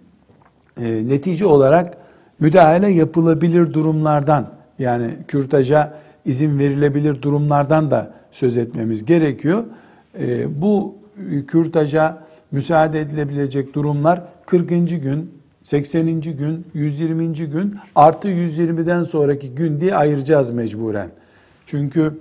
e, 0.82 1.08
netice 1.08 1.46
olarak 1.46 1.98
müdahale 2.40 2.90
yapılabilir 2.90 3.74
durumlardan 3.74 4.48
yani 4.80 5.12
kürtaja 5.28 5.94
izin 6.26 6.60
verilebilir 6.60 7.22
durumlardan 7.22 7.92
da 7.92 8.12
söz 8.32 8.58
etmemiz 8.58 9.06
gerekiyor. 9.06 9.64
E, 10.20 10.62
bu 10.62 10.99
kürtaja 11.48 12.24
müsaade 12.52 13.02
edilebilecek 13.02 13.74
durumlar 13.74 14.24
40. 14.46 14.70
gün, 14.70 15.32
80. 15.64 16.22
gün, 16.22 16.66
120. 16.74 17.34
gün 17.34 17.76
artı 17.96 18.28
120'den 18.28 19.04
sonraki 19.04 19.50
gün 19.50 19.82
diye 19.82 19.96
ayıracağız 19.96 20.50
mecburen. 20.50 21.10
Çünkü 21.66 22.20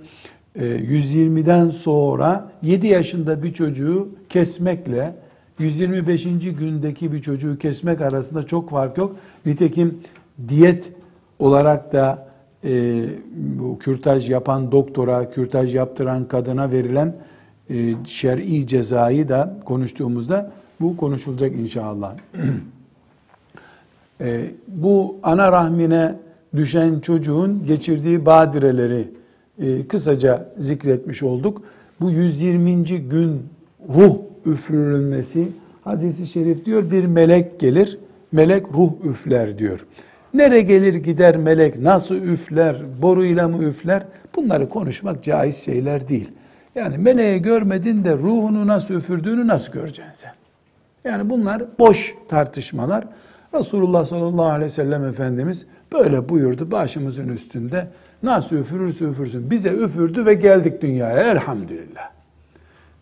120'den 0.59 1.69
e, 1.69 1.71
sonra 1.71 2.51
7 2.61 2.87
yaşında 2.87 3.43
bir 3.43 3.53
çocuğu 3.53 4.09
kesmekle 4.29 5.15
125. 5.59 6.23
gündeki 6.59 7.13
bir 7.13 7.21
çocuğu 7.21 7.57
kesmek 7.57 8.01
arasında 8.01 8.45
çok 8.45 8.69
fark 8.69 8.97
yok. 8.97 9.15
Nitekim 9.45 9.99
diyet 10.47 10.91
olarak 11.39 11.93
da 11.93 12.27
e, 12.63 13.03
bu 13.59 13.79
kürtaj 13.79 14.29
yapan 14.29 14.71
doktora, 14.71 15.31
kürtaj 15.31 15.75
yaptıran 15.75 16.27
kadına 16.27 16.71
verilen 16.71 17.15
şer'i 18.07 18.67
cezayı 18.67 19.29
da 19.29 19.57
konuştuğumuzda 19.65 20.51
bu 20.81 20.97
konuşulacak 20.97 21.55
inşallah. 21.55 22.15
e, 24.21 24.45
bu 24.67 25.15
ana 25.23 25.51
rahmine 25.51 26.15
düşen 26.55 26.99
çocuğun 26.99 27.65
geçirdiği 27.67 28.25
badireleri 28.25 29.07
e, 29.59 29.87
kısaca 29.87 30.49
zikretmiş 30.57 31.23
olduk. 31.23 31.61
Bu 32.01 32.11
120. 32.11 32.83
gün 33.09 33.43
ruh 33.95 34.15
üfürülmesi 34.45 35.47
hadisi 35.83 36.27
şerif 36.27 36.65
diyor 36.65 36.91
bir 36.91 37.05
melek 37.05 37.59
gelir, 37.59 37.97
melek 38.31 38.65
ruh 38.73 38.91
üfler 39.03 39.57
diyor. 39.57 39.85
Nere 40.33 40.61
gelir 40.61 40.93
gider 40.93 41.37
melek, 41.37 41.79
nasıl 41.79 42.15
üfler, 42.15 43.01
boruyla 43.01 43.47
mı 43.47 43.63
üfler? 43.63 44.03
Bunları 44.35 44.69
konuşmak 44.69 45.23
caiz 45.23 45.57
şeyler 45.57 46.07
değil. 46.07 46.29
Yani 46.79 46.97
meleği 46.97 47.41
görmedin 47.41 48.03
de 48.03 48.13
ruhunu 48.13 48.67
nasıl 48.67 48.93
üfürdüğünü 48.93 49.47
nasıl 49.47 49.71
göreceksin 49.71 50.13
sen? 50.13 50.31
Yani 51.03 51.29
bunlar 51.29 51.63
boş 51.79 52.15
tartışmalar. 52.29 53.05
Resulullah 53.53 54.05
sallallahu 54.05 54.45
aleyhi 54.45 54.65
ve 54.65 54.69
sellem 54.69 55.05
Efendimiz 55.05 55.65
böyle 55.93 56.29
buyurdu 56.29 56.71
başımızın 56.71 57.29
üstünde. 57.29 57.87
Nasıl 58.23 58.55
üfürürse 58.55 59.05
üfürsün. 59.05 59.51
Bize 59.51 59.69
üfürdü 59.69 60.25
ve 60.25 60.33
geldik 60.33 60.81
dünyaya 60.81 61.31
elhamdülillah. 61.31 62.09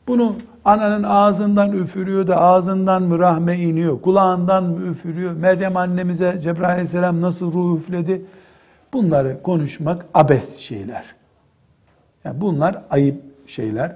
Bunu 0.08 0.36
ananın 0.66 1.04
ağzından 1.04 1.72
üfürüyor 1.72 2.28
da 2.28 2.38
ağzından 2.38 3.04
mı 3.04 3.20
rahme 3.20 3.58
iniyor, 3.58 4.02
kulağından 4.02 4.64
mı 4.64 4.88
üfürüyor, 4.88 5.34
Meryem 5.34 5.78
annemize 5.78 6.40
Cebrail 6.44 6.72
aleyhisselam 6.72 7.22
nasıl 7.22 7.54
ruh 7.54 7.80
üfledi? 7.80 8.26
Bunları 8.94 9.44
konuşmak 9.44 10.06
abes 10.14 10.58
şeyler. 10.58 11.06
Yani 12.26 12.42
bunlar 12.42 12.82
ayıp 12.90 13.28
şeyler. 13.48 13.96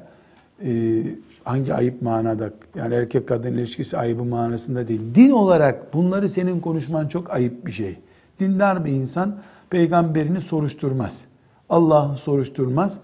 Ee, 0.66 1.04
hangi 1.44 1.74
ayıp 1.74 2.02
manada? 2.02 2.54
Yani 2.76 2.96
erkek 2.96 3.28
kadın 3.28 3.54
ilişkisi 3.54 3.98
ayıbı 3.98 4.24
manasında 4.24 4.88
değil. 4.88 5.02
Din 5.16 5.30
olarak 5.30 5.94
bunları 5.94 6.30
senin 6.30 6.60
konuşman 6.60 7.08
çok 7.08 7.32
ayıp 7.32 7.66
bir 7.66 7.72
şey. 7.72 7.98
Dindar 8.40 8.86
bir 8.86 8.92
insan 8.92 9.36
peygamberini 9.70 10.42
soruşturmaz. 10.42 11.26
Allah'ı 11.70 12.18
soruşturmaz. 12.18 13.00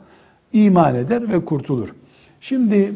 iman 0.53 0.95
eder 0.95 1.29
ve 1.31 1.45
kurtulur. 1.45 1.89
Şimdi 2.41 2.93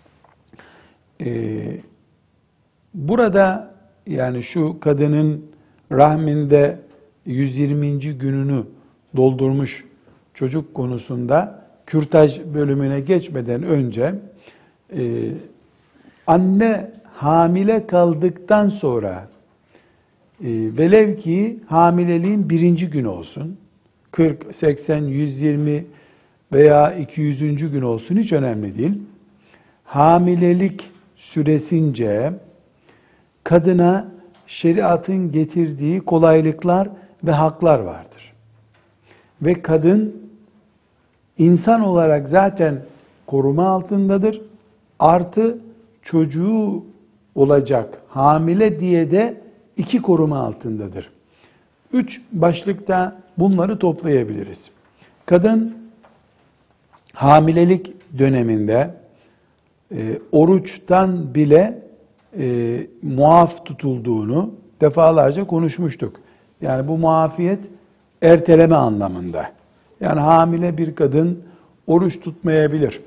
e, 1.20 1.60
burada 2.94 3.74
yani 4.06 4.42
şu 4.42 4.80
kadının 4.80 5.44
rahminde 5.92 6.78
120. 7.26 8.00
gününü 8.00 8.64
doldurmuş 9.16 9.84
çocuk 10.34 10.74
konusunda 10.74 11.59
kürtaj 11.90 12.40
bölümüne 12.54 13.00
geçmeden 13.00 13.62
önce 13.62 14.14
e, 14.96 15.30
anne 16.26 16.90
hamile 17.14 17.86
kaldıktan 17.86 18.68
sonra 18.68 19.28
e, 20.40 20.48
velev 20.50 21.16
ki 21.16 21.58
hamileliğin 21.66 22.50
birinci 22.50 22.90
gün 22.90 23.04
olsun 23.04 23.56
40, 24.10 24.54
80, 24.54 25.04
120 25.04 25.84
veya 26.52 26.92
200. 26.92 27.72
gün 27.72 27.82
olsun 27.82 28.16
hiç 28.16 28.32
önemli 28.32 28.78
değil. 28.78 28.98
Hamilelik 29.84 30.90
süresince 31.16 32.32
kadına 33.44 34.12
şeriatın 34.46 35.32
getirdiği 35.32 36.00
kolaylıklar 36.00 36.88
ve 37.24 37.30
haklar 37.30 37.78
vardır. 37.78 38.32
Ve 39.42 39.62
kadın 39.62 40.29
insan 41.40 41.80
olarak 41.80 42.28
zaten 42.28 42.82
koruma 43.26 43.68
altındadır. 43.68 44.40
Artı 44.98 45.58
çocuğu 46.02 46.84
olacak 47.34 48.02
hamile 48.08 48.80
diye 48.80 49.10
de 49.10 49.40
iki 49.76 50.02
koruma 50.02 50.38
altındadır. 50.38 51.10
Üç 51.92 52.22
başlıkta 52.32 53.16
bunları 53.38 53.78
toplayabiliriz. 53.78 54.70
Kadın 55.26 55.74
hamilelik 57.12 57.92
döneminde 58.18 58.94
e, 59.94 60.18
oruçtan 60.32 61.34
bile 61.34 61.82
e, 62.38 62.86
muaf 63.02 63.64
tutulduğunu 63.64 64.50
defalarca 64.80 65.46
konuşmuştuk. 65.46 66.20
Yani 66.62 66.88
bu 66.88 66.98
muafiyet 66.98 67.60
erteleme 68.22 68.74
anlamında. 68.74 69.59
Yani 70.00 70.20
hamile 70.20 70.78
bir 70.78 70.94
kadın 70.94 71.42
oruç 71.86 72.20
tutmayabilir. 72.20 73.00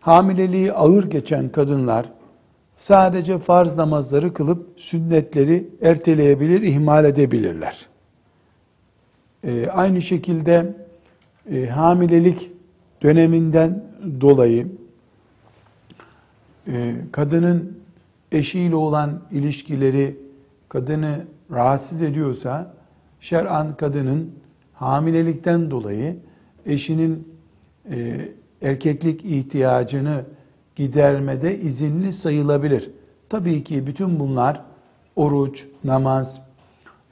Hamileliği 0.00 0.72
ağır 0.72 1.04
geçen 1.04 1.48
kadınlar 1.48 2.06
sadece 2.76 3.38
farz 3.38 3.74
namazları 3.74 4.34
kılıp 4.34 4.66
sünnetleri 4.76 5.68
erteleyebilir, 5.82 6.62
ihmal 6.62 7.04
edebilirler. 7.04 7.86
E, 9.44 9.68
aynı 9.68 10.02
şekilde 10.02 10.74
e, 11.52 11.66
hamilelik 11.66 12.50
döneminden 13.02 13.84
dolayı 14.20 14.66
e, 16.68 16.94
kadının 17.12 17.78
eşiyle 18.32 18.76
olan 18.76 19.20
ilişkileri 19.30 20.16
kadını 20.68 21.24
rahatsız 21.50 22.02
ediyorsa 22.02 22.74
şer'an 23.20 23.76
kadının 23.76 24.30
hamilelikten 24.74 25.70
dolayı 25.70 26.16
eşinin 26.66 27.28
e, 27.90 28.28
erkeklik 28.62 29.24
ihtiyacını 29.24 30.24
gidermede 30.76 31.60
izinli 31.60 32.12
sayılabilir. 32.12 32.90
Tabii 33.28 33.64
ki 33.64 33.86
bütün 33.86 34.20
bunlar 34.20 34.60
oruç, 35.16 35.66
namaz 35.84 36.40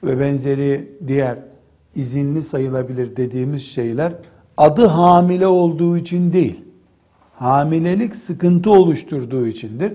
ve 0.03 0.19
benzeri 0.19 0.89
diğer 1.07 1.37
izinli 1.95 2.41
sayılabilir 2.41 3.15
dediğimiz 3.15 3.63
şeyler 3.63 4.13
adı 4.57 4.85
hamile 4.85 5.47
olduğu 5.47 5.97
için 5.97 6.33
değil. 6.33 6.61
Hamilelik 7.35 8.15
sıkıntı 8.15 8.71
oluşturduğu 8.71 9.47
içindir. 9.47 9.93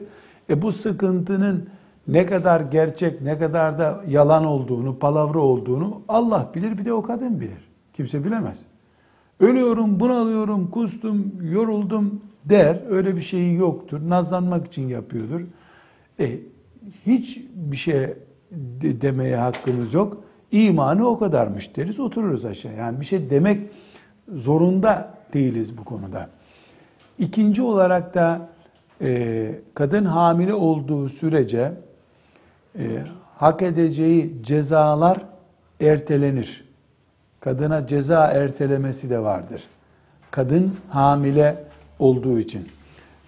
E 0.50 0.62
bu 0.62 0.72
sıkıntının 0.72 1.68
ne 2.08 2.26
kadar 2.26 2.60
gerçek, 2.60 3.22
ne 3.22 3.38
kadar 3.38 3.78
da 3.78 4.04
yalan 4.08 4.44
olduğunu, 4.44 4.98
palavra 4.98 5.38
olduğunu 5.38 6.00
Allah 6.08 6.50
bilir 6.54 6.78
bir 6.78 6.84
de 6.84 6.92
o 6.92 7.02
kadın 7.02 7.40
bilir. 7.40 7.68
Kimse 7.94 8.24
bilemez. 8.24 8.58
Ölüyorum, 9.40 10.00
bunalıyorum, 10.00 10.70
kustum, 10.70 11.32
yoruldum 11.52 12.20
der. 12.44 12.78
Öyle 12.90 13.16
bir 13.16 13.20
şeyi 13.20 13.54
yoktur. 13.54 14.00
Nazlanmak 14.08 14.66
için 14.66 14.88
yapıyordur. 14.88 15.40
E, 16.20 16.38
hiç 17.06 17.38
bir 17.54 17.76
şey 17.76 18.00
de- 18.52 19.00
demeye 19.00 19.36
hakkımız 19.36 19.94
yok. 19.94 20.16
İmanı 20.52 21.08
o 21.08 21.18
kadarmış 21.18 21.76
deriz, 21.76 22.00
otururuz 22.00 22.44
aşağı. 22.44 22.74
Yani 22.74 23.00
bir 23.00 23.04
şey 23.06 23.30
demek 23.30 23.60
zorunda 24.32 25.14
değiliz 25.34 25.78
bu 25.78 25.84
konuda. 25.84 26.28
İkinci 27.18 27.62
olarak 27.62 28.14
da 28.14 28.48
e, 29.00 29.54
kadın 29.74 30.04
hamile 30.04 30.54
olduğu 30.54 31.08
sürece 31.08 31.72
e, 32.78 32.84
hak 33.36 33.62
edeceği 33.62 34.34
cezalar 34.42 35.20
ertelenir. 35.80 36.67
Kadına 37.40 37.86
ceza 37.86 38.26
ertelemesi 38.26 39.10
de 39.10 39.18
vardır. 39.18 39.62
Kadın 40.30 40.76
hamile 40.88 41.64
olduğu 41.98 42.38
için. 42.38 42.68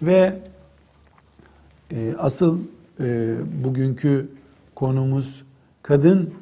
Ve 0.01 0.39
e, 1.91 2.15
asıl 2.17 2.59
e, 2.99 3.35
bugünkü 3.63 4.29
konumuz 4.75 5.43
kadın 5.81 6.33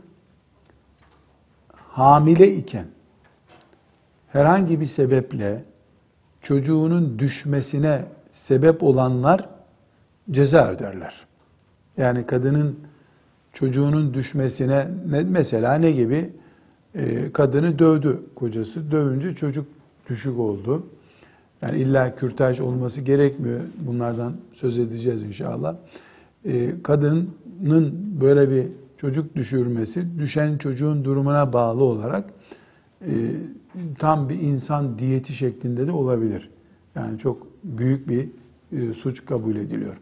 hamile 1.73 2.55
iken 2.55 2.85
herhangi 4.27 4.81
bir 4.81 4.85
sebeple 4.85 5.63
çocuğunun 6.41 7.19
düşmesine 7.19 8.05
sebep 8.31 8.83
olanlar 8.83 9.49
ceza 10.31 10.67
öderler. 10.67 11.27
Yani 11.97 12.25
kadının 12.25 12.79
çocuğunun 13.53 14.13
düşmesine 14.13 14.87
ne, 15.09 15.21
mesela 15.21 15.75
ne 15.75 15.91
gibi? 15.91 16.33
Ee, 16.95 17.31
kadını 17.33 17.79
dövdü 17.79 18.19
kocası. 18.35 18.91
Dövünce 18.91 19.35
çocuk 19.35 19.65
düşük 20.09 20.39
oldu. 20.39 20.85
Yani 21.61 21.79
illa 21.79 22.15
kürtaj 22.15 22.59
olması 22.59 23.01
gerekmiyor. 23.01 23.59
Bunlardan 23.79 24.33
söz 24.53 24.79
edeceğiz 24.79 25.23
inşallah. 25.23 25.75
Ee, 26.45 26.71
kadının 26.83 27.29
böyle 28.21 28.51
bir 28.51 28.67
çocuk 28.97 29.35
düşürmesi, 29.35 30.05
düşen 30.19 30.57
çocuğun 30.57 31.05
durumuna 31.05 31.53
bağlı 31.53 31.83
olarak 31.83 32.25
e, 33.01 33.11
tam 33.99 34.29
bir 34.29 34.39
insan 34.39 34.99
diyeti 34.99 35.33
şeklinde 35.33 35.87
de 35.87 35.91
olabilir. 35.91 36.49
Yani 36.95 37.19
çok 37.19 37.47
büyük 37.63 38.09
bir 38.09 38.27
e, 38.71 38.93
suç 38.93 39.25
kabul 39.25 39.55
ediliyor. 39.55 39.97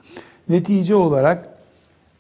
Netice 0.50 0.96
olarak 0.96 1.50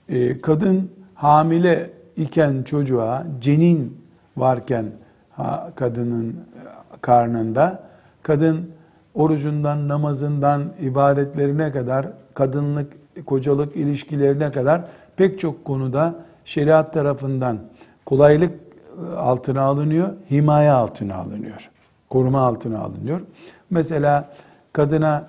e, 0.09 0.41
kadın 0.41 0.89
hamile 1.15 1.89
iken 2.17 2.63
çocuğa 2.63 3.27
cenin 3.41 3.97
varken 4.37 4.85
kadının 5.75 6.35
karnında 7.01 7.83
kadın 8.23 8.71
orucundan, 9.15 9.87
namazından, 9.87 10.63
ibadetlerine 10.81 11.71
kadar, 11.71 12.07
kadınlık, 12.33 12.93
kocalık 13.25 13.75
ilişkilerine 13.75 14.51
kadar 14.51 14.81
pek 15.15 15.39
çok 15.39 15.65
konuda 15.65 16.15
şeriat 16.45 16.93
tarafından 16.93 17.57
kolaylık 18.05 18.53
altına 19.17 19.61
alınıyor, 19.61 20.09
himaye 20.31 20.71
altına 20.71 21.15
alınıyor. 21.15 21.69
Koruma 22.09 22.39
altına 22.39 22.79
alınıyor. 22.79 23.21
Mesela 23.69 24.29
kadına 24.73 25.27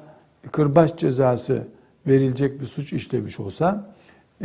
kırbaç 0.53 0.99
cezası 0.99 1.63
verilecek 2.07 2.61
bir 2.61 2.67
suç 2.67 2.93
işlemiş 2.93 3.41
olsa 3.41 3.85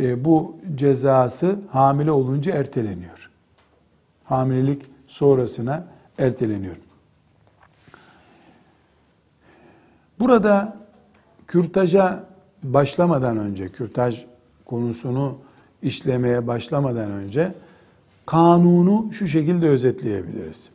e, 0.00 0.24
bu 0.24 0.56
cezası 0.74 1.56
hamile 1.70 2.10
olunca 2.10 2.52
erteleniyor. 2.52 3.30
Hamilelik 4.24 4.82
sonrasına 5.06 5.86
erteleniyor. 6.18 6.76
Burada 10.20 10.76
kürtaja 11.46 12.24
başlamadan 12.62 13.38
önce, 13.38 13.68
kürtaj 13.68 14.24
konusunu 14.64 15.38
işlemeye 15.82 16.46
başlamadan 16.46 17.10
önce 17.10 17.54
kanunu 18.26 19.12
şu 19.12 19.28
şekilde 19.28 19.68
özetleyebiliriz. 19.68 20.68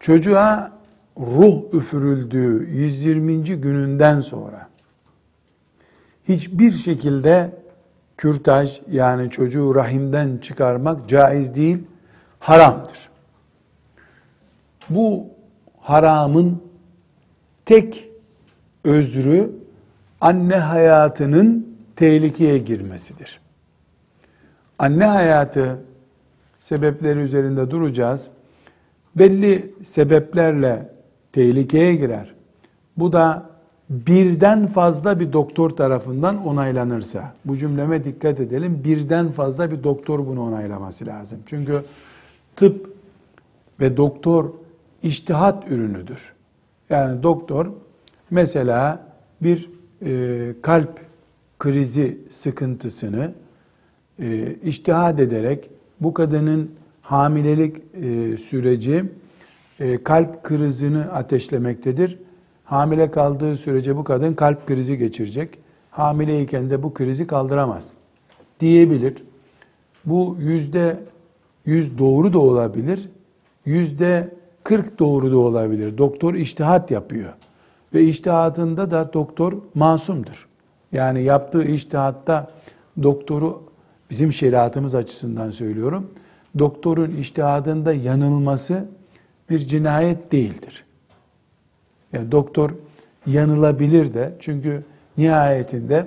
Çocuğa 0.00 0.72
ruh 1.18 1.74
üfürüldüğü 1.74 2.68
120. 2.70 3.44
gününden 3.44 4.20
sonra 4.20 4.68
hiçbir 6.28 6.72
şekilde 6.72 7.63
kürtaj 8.16 8.80
yani 8.90 9.30
çocuğu 9.30 9.74
rahimden 9.74 10.36
çıkarmak 10.36 11.08
caiz 11.08 11.54
değil, 11.54 11.78
haramdır. 12.38 13.08
Bu 14.90 15.26
haramın 15.80 16.62
tek 17.64 18.08
özrü 18.84 19.50
anne 20.20 20.56
hayatının 20.56 21.76
tehlikeye 21.96 22.58
girmesidir. 22.58 23.40
Anne 24.78 25.04
hayatı 25.04 25.78
sebepleri 26.58 27.18
üzerinde 27.18 27.70
duracağız. 27.70 28.28
Belli 29.16 29.74
sebeplerle 29.84 30.90
tehlikeye 31.32 31.94
girer. 31.94 32.34
Bu 32.96 33.12
da 33.12 33.53
birden 34.06 34.66
fazla 34.66 35.20
bir 35.20 35.32
doktor 35.32 35.70
tarafından 35.70 36.46
onaylanırsa, 36.46 37.34
bu 37.44 37.56
cümleme 37.56 38.04
dikkat 38.04 38.40
edelim, 38.40 38.80
birden 38.84 39.32
fazla 39.32 39.70
bir 39.70 39.84
doktor 39.84 40.26
bunu 40.26 40.42
onaylaması 40.42 41.06
lazım. 41.06 41.38
Çünkü 41.46 41.84
tıp 42.56 42.94
ve 43.80 43.96
doktor 43.96 44.50
iştihat 45.02 45.70
ürünüdür. 45.70 46.32
Yani 46.90 47.22
doktor 47.22 47.66
mesela 48.30 49.06
bir 49.42 49.70
e, 50.02 50.54
kalp 50.62 51.00
krizi 51.58 52.18
sıkıntısını 52.30 53.32
e, 54.18 54.54
iştihad 54.64 55.18
ederek 55.18 55.70
bu 56.00 56.14
kadının 56.14 56.70
hamilelik 57.02 57.76
e, 57.76 58.36
süreci 58.36 59.04
e, 59.80 60.02
kalp 60.04 60.42
krizini 60.42 60.98
ateşlemektedir. 60.98 62.18
Hamile 62.64 63.10
kaldığı 63.10 63.56
sürece 63.56 63.96
bu 63.96 64.04
kadın 64.04 64.34
kalp 64.34 64.66
krizi 64.66 64.98
geçirecek. 64.98 65.58
Hamileyken 65.90 66.70
de 66.70 66.82
bu 66.82 66.94
krizi 66.94 67.26
kaldıramaz 67.26 67.88
diyebilir. 68.60 69.22
Bu 70.04 70.36
yüzde 70.40 71.00
yüz 71.66 71.98
doğru 71.98 72.32
da 72.32 72.38
olabilir. 72.38 73.08
Yüzde 73.64 74.34
40 74.64 74.98
doğru 74.98 75.32
da 75.32 75.38
olabilir. 75.38 75.98
Doktor 75.98 76.34
iştihat 76.34 76.90
yapıyor. 76.90 77.32
Ve 77.94 78.02
iştihatında 78.02 78.90
da 78.90 79.12
doktor 79.12 79.52
masumdur. 79.74 80.48
Yani 80.92 81.22
yaptığı 81.22 81.64
iştihatta 81.64 82.50
doktoru 83.02 83.62
bizim 84.10 84.32
şeriatımız 84.32 84.94
açısından 84.94 85.50
söylüyorum. 85.50 86.10
Doktorun 86.58 87.16
iştihadında 87.16 87.92
yanılması 87.92 88.84
bir 89.50 89.58
cinayet 89.58 90.32
değildir. 90.32 90.84
Yani 92.14 92.32
doktor 92.32 92.70
yanılabilir 93.26 94.14
de 94.14 94.34
çünkü 94.40 94.82
nihayetinde 95.18 96.06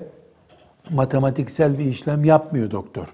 matematiksel 0.89 1.80
bir 1.80 1.86
işlem 1.86 2.24
yapmıyor 2.24 2.72
doktor. 2.72 3.14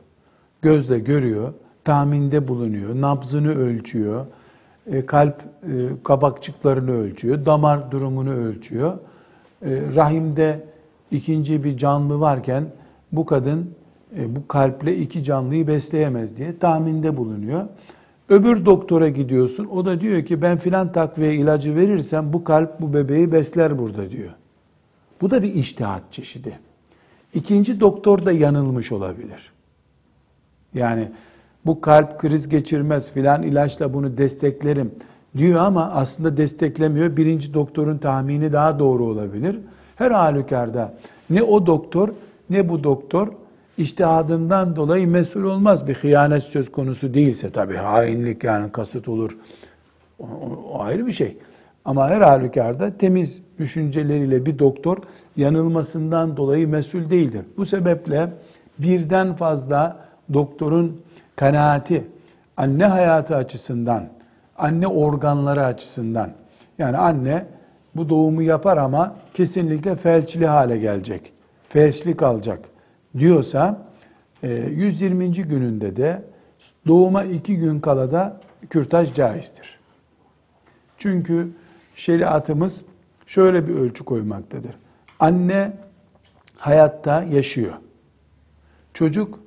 Gözle 0.62 1.00
görüyor, 1.00 1.54
tahminde 1.84 2.48
bulunuyor, 2.48 3.02
nabzını 3.02 3.56
ölçüyor, 3.56 4.26
e, 4.88 5.06
kalp 5.06 5.42
e, 5.42 5.70
kabakçıklarını 6.04 6.92
ölçüyor, 6.92 7.46
damar 7.46 7.92
durumunu 7.92 8.34
ölçüyor. 8.34 8.94
E, 9.66 9.82
rahimde 9.96 10.60
ikinci 11.12 11.64
bir 11.64 11.78
canlı 11.78 12.20
varken 12.20 12.64
bu 13.12 13.26
kadın 13.26 13.70
bu 14.28 14.48
kalple 14.48 14.98
iki 14.98 15.24
canlıyı 15.24 15.68
besleyemez 15.68 16.38
diye 16.38 16.58
tahminde 16.58 17.18
bulunuyor. 17.18 17.66
Öbür 18.30 18.66
doktora 18.66 19.10
gidiyorsun. 19.10 19.66
O 19.66 19.86
da 19.86 20.02
diyor 20.02 20.26
ki 20.26 20.42
ben 20.42 20.58
filan 20.58 20.92
takviye 20.92 21.36
ilacı 21.36 21.76
verirsem 21.76 22.34
bu 22.34 22.44
kalp 22.44 22.82
bu 22.82 22.94
bebeği 22.94 23.32
besler 23.32 23.78
burada 23.80 24.10
diyor. 24.10 24.32
Bu 25.22 25.32
da 25.32 25.44
bir 25.44 25.54
iştihat 25.54 26.02
çeşidi. 26.12 26.60
İkinci 27.34 27.80
doktor 27.80 28.26
da 28.26 28.32
yanılmış 28.32 28.92
olabilir. 28.92 29.52
Yani 30.74 31.08
bu 31.66 31.82
kalp 31.82 32.20
kriz 32.20 32.50
geçirmez 32.50 33.12
filan 33.12 33.44
ilaçla 33.44 33.94
bunu 33.94 34.18
desteklerim 34.18 34.92
diyor 35.38 35.60
ama 35.60 35.92
aslında 35.92 36.38
desteklemiyor. 36.38 37.18
Birinci 37.18 37.54
doktorun 37.54 37.98
tahmini 37.98 38.54
daha 38.54 38.80
doğru 38.80 39.06
olabilir. 39.06 39.60
Her 39.96 40.12
halükarda 40.12 40.94
ne 41.30 41.44
o 41.44 41.66
doktor 41.66 42.10
ne 42.50 42.70
bu 42.70 42.84
doktor 42.84 43.28
iştihadından 43.78 44.76
dolayı 44.76 45.08
mesul 45.08 45.44
olmaz. 45.44 45.88
Bir 45.88 45.96
hıyanet 45.96 46.44
söz 46.44 46.72
konusu 46.72 47.14
değilse 47.14 47.50
tabii 47.50 47.76
hainlik 47.76 48.44
yani 48.44 48.72
kasıt 48.72 49.08
olur. 49.08 49.38
O, 50.20 50.26
o 50.74 50.82
ayrı 50.82 51.08
bir 51.08 51.12
şey. 51.12 51.38
Ama 51.86 52.10
her 52.10 52.22
halükarda 52.22 52.98
temiz 52.98 53.42
düşünceleriyle 53.60 54.46
bir 54.46 54.60
doktor 54.60 54.98
yanılmasından 55.38 56.38
dolayı 56.38 56.68
mesul 56.68 57.10
değildir. 57.10 57.46
Bu 57.58 57.66
sebeple 57.66 58.30
birden 58.80 59.36
fazla 59.36 59.98
doktorun 60.34 61.02
kanaati 61.36 62.04
anne 62.58 62.86
hayatı 62.86 63.36
açısından, 63.36 64.10
anne 64.58 64.88
organları 64.88 65.66
açısından 65.66 66.30
yani 66.78 66.98
anne 66.98 67.46
bu 67.96 68.10
doğumu 68.10 68.42
yapar 68.42 68.78
ama 68.78 69.16
kesinlikle 69.34 69.96
felçli 69.96 70.48
hale 70.48 70.78
gelecek, 70.78 71.32
felçli 71.70 72.18
kalacak 72.18 72.60
diyorsa 73.18 73.88
120. 74.44 75.26
E, 75.26 75.28
gününde 75.28 75.96
de 75.96 76.24
doğuma 76.88 77.24
iki 77.24 77.56
gün 77.56 77.80
kala 77.80 78.12
da 78.12 78.42
kürtaj 78.70 79.14
caizdir. 79.14 79.80
Çünkü 80.98 81.50
şeriatımız 81.96 82.86
şöyle 83.28 83.68
bir 83.68 83.76
ölçü 83.76 84.04
koymaktadır. 84.04 84.76
Anne 85.20 85.72
hayatta 86.58 87.24
yaşıyor. 87.24 87.74
Çocuk 88.94 89.40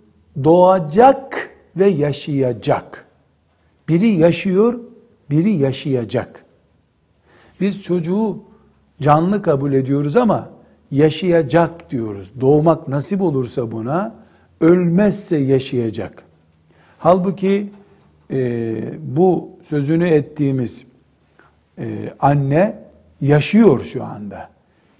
doğacak 0.45 1.51
ve 1.77 1.87
yaşayacak. 1.87 3.07
Biri 3.89 4.09
yaşıyor, 4.09 4.81
biri 5.31 5.53
yaşayacak. 5.53 6.45
Biz 7.61 7.83
çocuğu 7.83 8.39
canlı 9.01 9.43
kabul 9.43 9.73
ediyoruz 9.73 10.17
ama 10.17 10.56
yaşayacak 10.91 11.91
diyoruz. 11.91 12.33
Doğmak 12.41 12.89
nasip 12.89 13.21
olursa 13.21 13.73
buna, 13.73 14.15
ölmezse 14.61 15.37
yaşayacak. 15.37 16.23
Halbuki 16.99 17.71
e, 18.31 18.75
bu 19.03 19.51
sözünü 19.69 20.09
ettiğimiz 20.09 20.85
e, 21.79 22.13
anne 22.21 22.79
yaşıyor 23.21 23.85
şu 23.85 24.05
anda. 24.05 24.49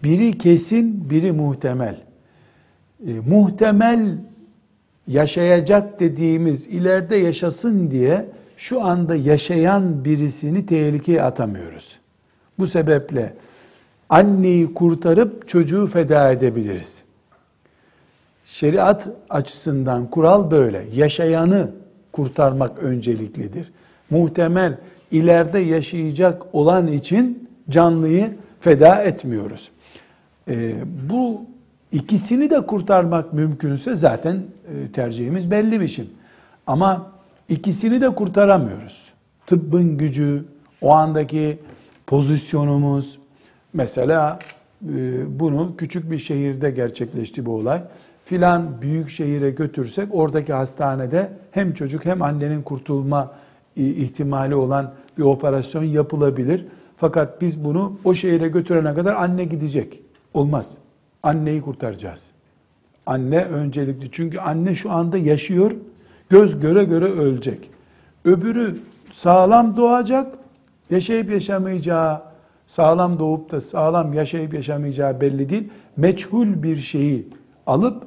Biri 0.03 0.39
kesin, 0.39 1.11
biri 1.11 1.33
muhtemel. 1.33 1.97
E, 3.07 3.11
muhtemel 3.29 4.19
yaşayacak 5.09 6.01
dediğimiz 6.01 6.67
ileride 6.67 7.17
yaşasın 7.17 7.91
diye 7.91 8.27
şu 8.57 8.85
anda 8.85 9.17
yaşayan 9.17 10.05
birisini 10.05 10.67
tehlikeye 10.67 11.23
atamıyoruz. 11.23 11.99
Bu 12.59 12.67
sebeple 12.67 13.33
anneyi 14.11 14.75
kurtarıp 14.75 15.49
çocuğu 15.49 15.87
feda 15.87 16.33
edebiliriz. 16.33 17.03
Şeriat 18.45 19.09
açısından 19.31 20.07
kural 20.11 20.51
böyle. 20.51 20.85
Yaşayanı 20.95 21.71
kurtarmak 22.13 22.79
önceliklidir. 22.79 23.73
Muhtemel 24.11 24.79
ileride 25.11 25.59
yaşayacak 25.59 26.55
olan 26.55 26.87
için 26.87 27.49
canlıyı 27.71 28.37
feda 28.61 29.03
etmiyoruz. 29.03 29.71
Ee, 30.49 30.75
bu 31.11 31.41
ikisini 31.93 32.51
de 32.51 32.67
kurtarmak 32.67 33.33
mümkünse 33.33 33.97
zaten 33.97 34.35
e, 34.37 34.93
tercihimiz 34.93 35.51
belli 35.51 35.81
bir 35.81 35.89
şey. 35.89 36.09
Ama 36.67 37.13
ikisini 37.49 38.01
de 38.01 38.15
kurtaramıyoruz. 38.15 39.13
Tıbbın 39.47 39.99
gücü, 39.99 40.45
o 40.81 40.93
andaki 40.93 41.59
pozisyonumuz, 42.07 43.19
mesela 43.77 44.39
e, 44.83 45.41
bunu 45.41 45.77
küçük 45.79 46.11
bir 46.11 46.19
şehirde 46.19 46.71
gerçekleşti 46.71 47.47
bu 47.47 47.55
olay. 47.55 47.83
Filan 48.25 48.83
büyük 48.83 49.11
şehire 49.11 49.51
götürsek 49.51 50.09
oradaki 50.13 50.53
hastanede 50.53 51.31
hem 51.51 51.75
çocuk 51.75 52.05
hem 52.05 52.23
annenin 52.23 52.63
kurtulma 52.63 53.33
ihtimali 53.77 54.55
olan 54.55 54.93
bir 55.19 55.23
operasyon 55.23 55.85
yapılabilir. 55.85 56.65
Fakat 56.97 57.41
biz 57.41 57.65
bunu 57.65 57.99
o 58.05 58.15
şehire 58.15 58.49
götürene 58.49 58.95
kadar 58.95 59.15
anne 59.15 59.45
gidecek. 59.45 60.01
Olmaz. 60.35 60.75
Anneyi 61.23 61.63
kurtaracağız. 61.63 62.27
Anne 63.07 63.45
öncelikli. 63.45 64.09
Çünkü 64.13 64.39
anne 64.39 64.75
şu 64.75 64.91
anda 64.91 65.19
yaşıyor. 65.19 65.73
Göz 66.31 66.61
göre 66.61 66.85
göre 66.85 67.05
ölecek. 67.05 67.71
Öbürü 68.25 68.77
sağlam 69.13 69.77
doğacak. 69.77 70.35
Yaşayıp 70.91 71.31
yaşamayacağı, 71.31 72.23
sağlam 72.67 73.19
doğup 73.19 73.51
da 73.51 73.61
sağlam 73.61 74.13
yaşayıp 74.13 74.55
yaşamayacağı 74.55 75.21
belli 75.21 75.49
değil. 75.49 75.69
Meçhul 75.97 76.63
bir 76.63 76.77
şeyi 76.77 77.29
alıp 77.67 78.05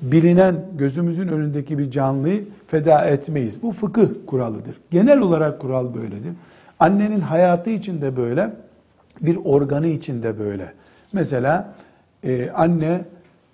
bilinen 0.00 0.64
gözümüzün 0.78 1.28
önündeki 1.28 1.78
bir 1.78 1.90
canlıyı 1.90 2.44
feda 2.66 3.04
etmeyiz. 3.04 3.62
Bu 3.62 3.72
fıkıh 3.72 4.08
kuralıdır. 4.26 4.76
Genel 4.90 5.18
olarak 5.18 5.60
kural 5.60 5.94
böyledir. 5.94 6.32
Annenin 6.78 7.20
hayatı 7.20 7.70
için 7.70 8.00
de 8.00 8.16
böyle, 8.16 8.50
bir 9.20 9.38
organı 9.44 9.86
için 9.86 10.22
de 10.22 10.38
böyle. 10.38 10.72
Mesela 11.12 11.74
e, 12.24 12.50
anne 12.50 13.04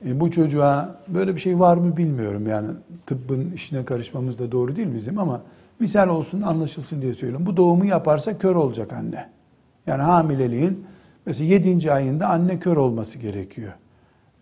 e, 0.07 0.21
bu 0.21 0.31
çocuğa 0.31 0.97
böyle 1.09 1.35
bir 1.35 1.41
şey 1.41 1.61
var 1.61 1.77
mı 1.77 1.97
bilmiyorum 1.97 2.47
yani 2.47 2.69
tıbbın 3.07 3.53
işine 3.55 3.85
karışmamız 3.85 4.39
da 4.39 4.53
doğru 4.53 4.77
değil 4.77 4.89
bizim 4.95 5.19
ama 5.19 5.41
misal 5.81 6.09
olsun 6.09 6.43
anlaşılsın 6.43 7.03
diye 7.03 7.13
söylüyorum. 7.13 7.47
Bu 7.47 7.57
doğumu 7.57 7.85
yaparsa 7.85 8.39
kör 8.39 8.55
olacak 8.55 8.93
anne. 8.93 9.29
Yani 9.89 10.03
hamileliğin 10.03 10.87
mesela 11.27 11.55
7. 11.55 11.93
ayında 11.93 12.29
anne 12.29 12.59
kör 12.59 12.77
olması 12.77 13.19
gerekiyor. 13.19 13.73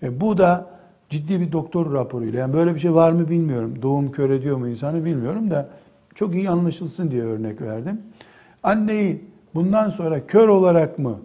E, 0.03 0.21
bu 0.21 0.39
da 0.39 0.67
ciddi 1.11 1.41
bir 1.41 1.53
doktor 1.53 1.93
raporuyla 1.93 2.41
yani 2.41 2.55
böyle 2.55 2.75
bir 2.75 2.81
şey 2.81 2.95
var 2.95 3.13
mı 3.13 3.31
bilmiyorum. 3.31 3.83
Doğum 3.83 4.13
kör 4.13 4.31
ediyor 4.31 4.57
mu 4.57 4.69
insanı 4.69 5.05
bilmiyorum 5.05 5.51
da 5.51 5.69
çok 6.15 6.35
iyi 6.35 6.51
anlaşılsın 6.51 7.11
diye 7.11 7.23
örnek 7.23 7.61
verdim. 7.61 8.01
Anneyi 8.63 9.25
bundan 9.55 9.91
sonra 9.91 10.27
kör 10.27 10.49
olarak 10.49 10.99
mı 10.99 11.19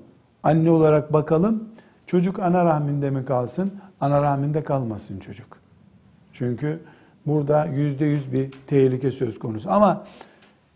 anne 0.43 0.69
olarak 0.69 1.13
bakalım 1.13 1.71
Çocuk 2.11 2.39
ana 2.39 2.65
rahminde 2.65 3.09
mi 3.09 3.25
kalsın? 3.25 3.71
Ana 4.01 4.21
rahminde 4.21 4.63
kalmasın 4.63 5.19
çocuk. 5.19 5.57
Çünkü 6.33 6.79
burada 7.25 7.65
yüzde 7.65 8.05
yüz 8.05 8.33
bir 8.33 8.51
tehlike 8.67 9.11
söz 9.11 9.39
konusu. 9.39 9.71
Ama 9.71 10.05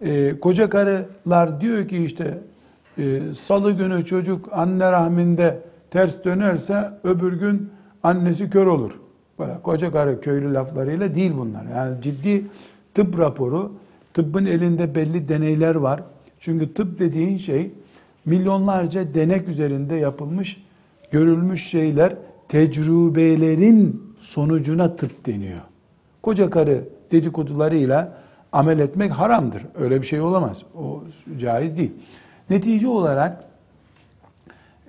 e, 0.01 0.39
koca 0.39 0.69
karılar 0.69 1.61
diyor 1.61 1.87
ki 1.87 2.03
işte 2.05 2.37
e, 2.97 3.21
salı 3.41 3.71
günü 3.71 4.05
çocuk 4.05 4.49
anne 4.51 4.91
rahminde 4.91 5.59
ters 5.91 6.23
dönerse 6.23 6.91
öbür 7.03 7.33
gün 7.33 7.69
annesi 8.03 8.49
kör 8.49 8.65
olur. 8.65 8.91
Böyle 9.39 9.53
koca 9.63 9.91
karı 9.91 10.21
köylü 10.21 10.53
laflarıyla 10.53 11.15
değil 11.15 11.31
bunlar. 11.37 11.65
Yani 11.75 12.01
ciddi 12.01 12.45
tıp 12.93 13.19
raporu, 13.19 13.71
tıbbın 14.13 14.45
elinde 14.45 14.95
belli 14.95 15.29
deneyler 15.29 15.75
var. 15.75 16.03
Çünkü 16.39 16.73
tıp 16.73 16.99
dediğin 16.99 17.37
şey 17.37 17.71
milyonlarca 18.25 19.13
denek 19.13 19.47
üzerinde 19.47 19.95
yapılmış 19.95 20.63
görülmüş 21.11 21.67
şeyler 21.67 22.15
tecrübelerin 22.49 24.03
sonucuna 24.19 24.95
tıp 24.95 25.25
deniyor. 25.25 25.61
Koca 26.21 26.49
karı 26.49 26.83
dedikodularıyla 27.11 28.17
amel 28.51 28.79
etmek 28.79 29.11
haramdır. 29.11 29.61
Öyle 29.79 30.01
bir 30.01 30.07
şey 30.07 30.21
olamaz. 30.21 30.61
O 30.77 31.03
caiz 31.39 31.77
değil. 31.77 31.91
Netice 32.49 32.87
olarak 32.87 33.43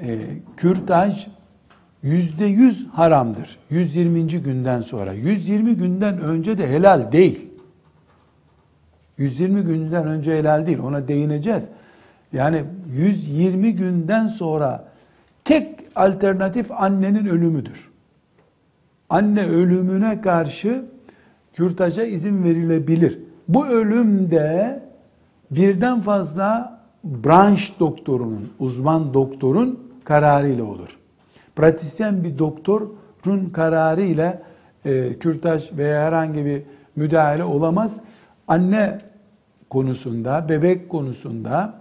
e, 0.00 0.18
kürtaj 0.56 1.26
yüzde 2.02 2.44
yüz 2.44 2.88
haramdır. 2.88 3.58
120. 3.70 4.26
günden 4.26 4.82
sonra. 4.82 5.12
120 5.12 5.74
günden 5.74 6.20
önce 6.20 6.58
de 6.58 6.68
helal 6.68 7.12
değil. 7.12 7.46
120 9.18 9.62
günden 9.62 10.06
önce 10.06 10.38
helal 10.38 10.66
değil. 10.66 10.78
Ona 10.78 11.08
değineceğiz. 11.08 11.68
Yani 12.32 12.64
120 12.92 13.74
günden 13.74 14.28
sonra 14.28 14.88
tek 15.44 15.68
alternatif 15.96 16.70
annenin 16.70 17.26
ölümüdür. 17.26 17.90
Anne 19.08 19.46
ölümüne 19.46 20.20
karşı 20.20 20.84
kürtaja 21.54 22.02
izin 22.04 22.44
verilebilir. 22.44 23.18
Bu 23.48 23.66
ölümde 23.66 24.82
birden 25.50 26.00
fazla 26.00 26.75
branş 27.06 27.80
doktorunun, 27.80 28.52
uzman 28.58 29.14
doktorun 29.14 29.80
kararıyla 30.04 30.64
olur. 30.64 30.96
Pratisyen 31.56 32.24
bir 32.24 32.38
doktorun 32.38 33.50
kararı 33.52 34.02
ile 34.02 34.42
e, 34.84 35.18
kürtaj 35.18 35.72
veya 35.72 36.02
herhangi 36.02 36.44
bir 36.44 36.62
müdahale 36.96 37.44
olamaz. 37.44 37.96
Anne 38.48 38.98
konusunda, 39.70 40.48
bebek 40.48 40.88
konusunda 40.88 41.74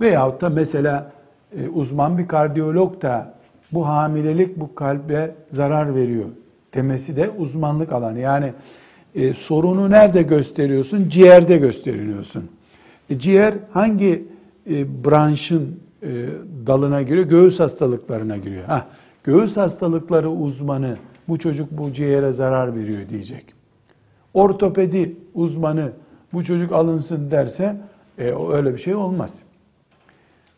veyahut 0.00 0.40
da 0.40 0.48
mesela 0.48 1.12
e, 1.58 1.68
uzman 1.68 2.18
bir 2.18 2.28
kardiyolog 2.28 3.02
da 3.02 3.34
bu 3.72 3.88
hamilelik 3.88 4.60
bu 4.60 4.74
kalbe 4.74 5.34
zarar 5.50 5.94
veriyor 5.94 6.26
demesi 6.74 7.16
de 7.16 7.30
uzmanlık 7.30 7.92
alanı. 7.92 8.18
Yani 8.18 8.52
e, 9.14 9.34
sorunu 9.34 9.90
nerede 9.90 10.22
gösteriyorsun? 10.22 11.08
Ciğerde 11.08 11.56
gösteriyorsun. 11.56 12.50
E, 13.10 13.18
ciğer 13.18 13.54
hangi 13.72 14.24
e, 14.70 15.04
branşın 15.04 15.80
e, 16.02 16.26
dalına 16.66 17.02
giriyor? 17.02 17.26
Göğüs 17.26 17.60
hastalıklarına 17.60 18.36
giriyor. 18.36 18.68
Heh, 18.68 18.84
göğüs 19.24 19.56
hastalıkları 19.56 20.30
uzmanı 20.30 20.96
bu 21.28 21.38
çocuk 21.38 21.70
bu 21.70 21.92
ciğere 21.92 22.32
zarar 22.32 22.76
veriyor 22.76 23.08
diyecek. 23.08 23.44
Ortopedi 24.34 25.16
uzmanı 25.34 25.92
bu 26.32 26.44
çocuk 26.44 26.72
alınsın 26.72 27.30
derse 27.30 27.76
e, 28.18 28.34
öyle 28.52 28.74
bir 28.74 28.78
şey 28.78 28.94
olmaz. 28.94 29.34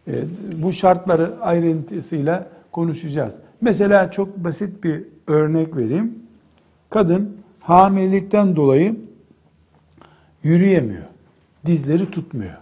E, 0.08 0.24
bu 0.56 0.72
şartları 0.72 1.40
ayrıntısıyla 1.40 2.46
konuşacağız. 2.72 3.36
Mesela 3.60 4.10
çok 4.10 4.36
basit 4.36 4.84
bir 4.84 5.04
örnek 5.26 5.76
vereyim. 5.76 6.14
Kadın 6.90 7.36
hamilelikten 7.60 8.56
dolayı 8.56 8.96
yürüyemiyor. 10.42 11.02
Dizleri 11.66 12.10
tutmuyor. 12.10 12.61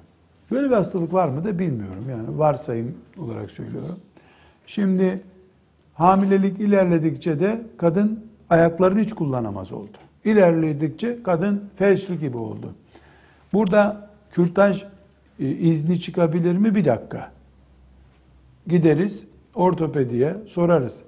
Böyle 0.50 0.70
bir 0.70 0.74
hastalık 0.74 1.12
var 1.12 1.28
mı 1.28 1.44
da 1.44 1.58
bilmiyorum. 1.58 2.04
Yani 2.10 2.38
varsayım 2.38 2.94
olarak 3.18 3.50
söylüyorum. 3.50 3.98
Şimdi 4.66 5.20
hamilelik 5.94 6.60
ilerledikçe 6.60 7.40
de 7.40 7.62
kadın 7.78 8.24
ayaklarını 8.50 9.00
hiç 9.00 9.12
kullanamaz 9.12 9.72
oldu. 9.72 9.96
İlerledikçe 10.24 11.22
kadın 11.22 11.64
felçli 11.76 12.18
gibi 12.18 12.36
oldu. 12.36 12.74
Burada 13.52 14.10
kürtaj 14.32 14.84
e, 15.40 15.48
izni 15.48 16.00
çıkabilir 16.00 16.56
mi? 16.56 16.74
Bir 16.74 16.84
dakika. 16.84 17.30
Gideriz 18.66 19.24
ortopediye 19.54 20.36
sorarız. 20.48 21.02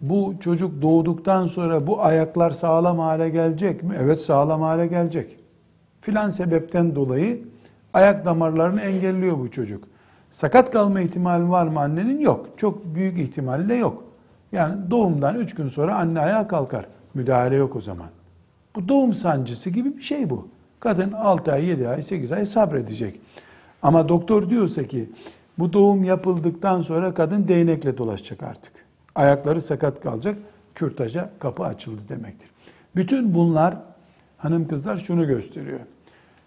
Bu 0.00 0.34
çocuk 0.40 0.82
doğduktan 0.82 1.46
sonra 1.46 1.86
bu 1.86 2.02
ayaklar 2.02 2.50
sağlam 2.50 2.98
hale 2.98 3.28
gelecek 3.28 3.82
mi? 3.82 3.96
Evet 4.00 4.20
sağlam 4.20 4.60
hale 4.60 4.86
gelecek. 4.86 5.36
Filan 6.00 6.30
sebepten 6.30 6.94
dolayı 6.94 7.42
ayak 7.96 8.24
damarlarını 8.24 8.80
engelliyor 8.80 9.38
bu 9.38 9.50
çocuk. 9.50 9.84
Sakat 10.30 10.70
kalma 10.70 11.00
ihtimali 11.00 11.50
var 11.50 11.66
mı 11.66 11.80
annenin? 11.80 12.18
Yok. 12.20 12.46
Çok 12.56 12.84
büyük 12.84 13.18
ihtimalle 13.18 13.74
yok. 13.74 14.04
Yani 14.52 14.90
doğumdan 14.90 15.34
3 15.34 15.54
gün 15.54 15.68
sonra 15.68 15.96
anne 15.96 16.20
ayağa 16.20 16.48
kalkar. 16.48 16.86
Müdahale 17.14 17.56
yok 17.56 17.76
o 17.76 17.80
zaman. 17.80 18.08
Bu 18.74 18.88
doğum 18.88 19.12
sancısı 19.12 19.70
gibi 19.70 19.96
bir 19.96 20.02
şey 20.02 20.30
bu. 20.30 20.48
Kadın 20.80 21.12
6 21.12 21.52
ay, 21.52 21.64
7 21.64 21.88
ay, 21.88 22.02
8 22.02 22.32
ay 22.32 22.46
sabredecek. 22.46 23.20
Ama 23.82 24.08
doktor 24.08 24.50
diyorsa 24.50 24.84
ki 24.84 25.10
bu 25.58 25.72
doğum 25.72 26.04
yapıldıktan 26.04 26.82
sonra 26.82 27.14
kadın 27.14 27.48
değnekle 27.48 27.98
dolaşacak 27.98 28.42
artık. 28.42 28.72
Ayakları 29.14 29.62
sakat 29.62 30.00
kalacak. 30.00 30.38
Kürtaja 30.74 31.30
kapı 31.38 31.64
açıldı 31.64 32.00
demektir. 32.08 32.50
Bütün 32.96 33.34
bunlar 33.34 33.74
hanım 34.38 34.68
kızlar 34.68 34.96
şunu 34.96 35.26
gösteriyor. 35.26 35.80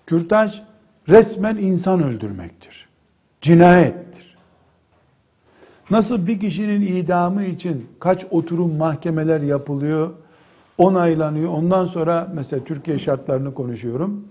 Kürtaj 0.05 0.61
resmen 1.09 1.57
insan 1.57 2.03
öldürmektir. 2.03 2.89
Cinayettir. 3.41 4.35
Nasıl 5.89 6.27
bir 6.27 6.39
kişinin 6.39 6.81
idamı 6.81 7.43
için 7.43 7.87
kaç 7.99 8.25
oturum 8.31 8.77
mahkemeler 8.77 9.41
yapılıyor, 9.41 10.11
onaylanıyor. 10.77 11.53
Ondan 11.53 11.85
sonra 11.85 12.31
mesela 12.33 12.63
Türkiye 12.63 12.99
şartlarını 12.99 13.53
konuşuyorum. 13.53 14.27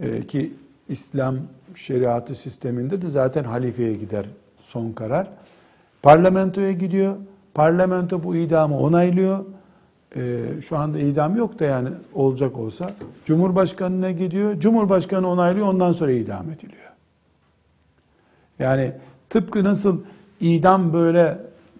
Ee, 0.00 0.26
ki 0.26 0.52
İslam 0.88 1.36
şeriatı 1.74 2.34
sisteminde 2.34 3.02
de 3.02 3.08
zaten 3.08 3.44
halifeye 3.44 3.94
gider 3.94 4.26
son 4.60 4.92
karar. 4.92 5.28
Parlamentoya 6.02 6.72
gidiyor. 6.72 7.16
Parlamento 7.54 8.22
bu 8.22 8.36
idamı 8.36 8.78
onaylıyor. 8.78 9.44
Ee, 10.18 10.62
şu 10.62 10.76
anda 10.76 10.98
idam 10.98 11.36
yok 11.36 11.58
da 11.58 11.64
yani 11.64 11.88
olacak 12.14 12.58
olsa. 12.58 12.90
Cumhurbaşkanına 13.24 14.10
gidiyor. 14.10 14.60
Cumhurbaşkanı 14.60 15.28
onaylıyor 15.28 15.66
ondan 15.66 15.92
sonra 15.92 16.12
idam 16.12 16.50
ediliyor. 16.50 16.88
Yani 18.58 18.92
tıpkı 19.30 19.64
nasıl 19.64 20.00
idam 20.40 20.92
böyle 20.92 21.38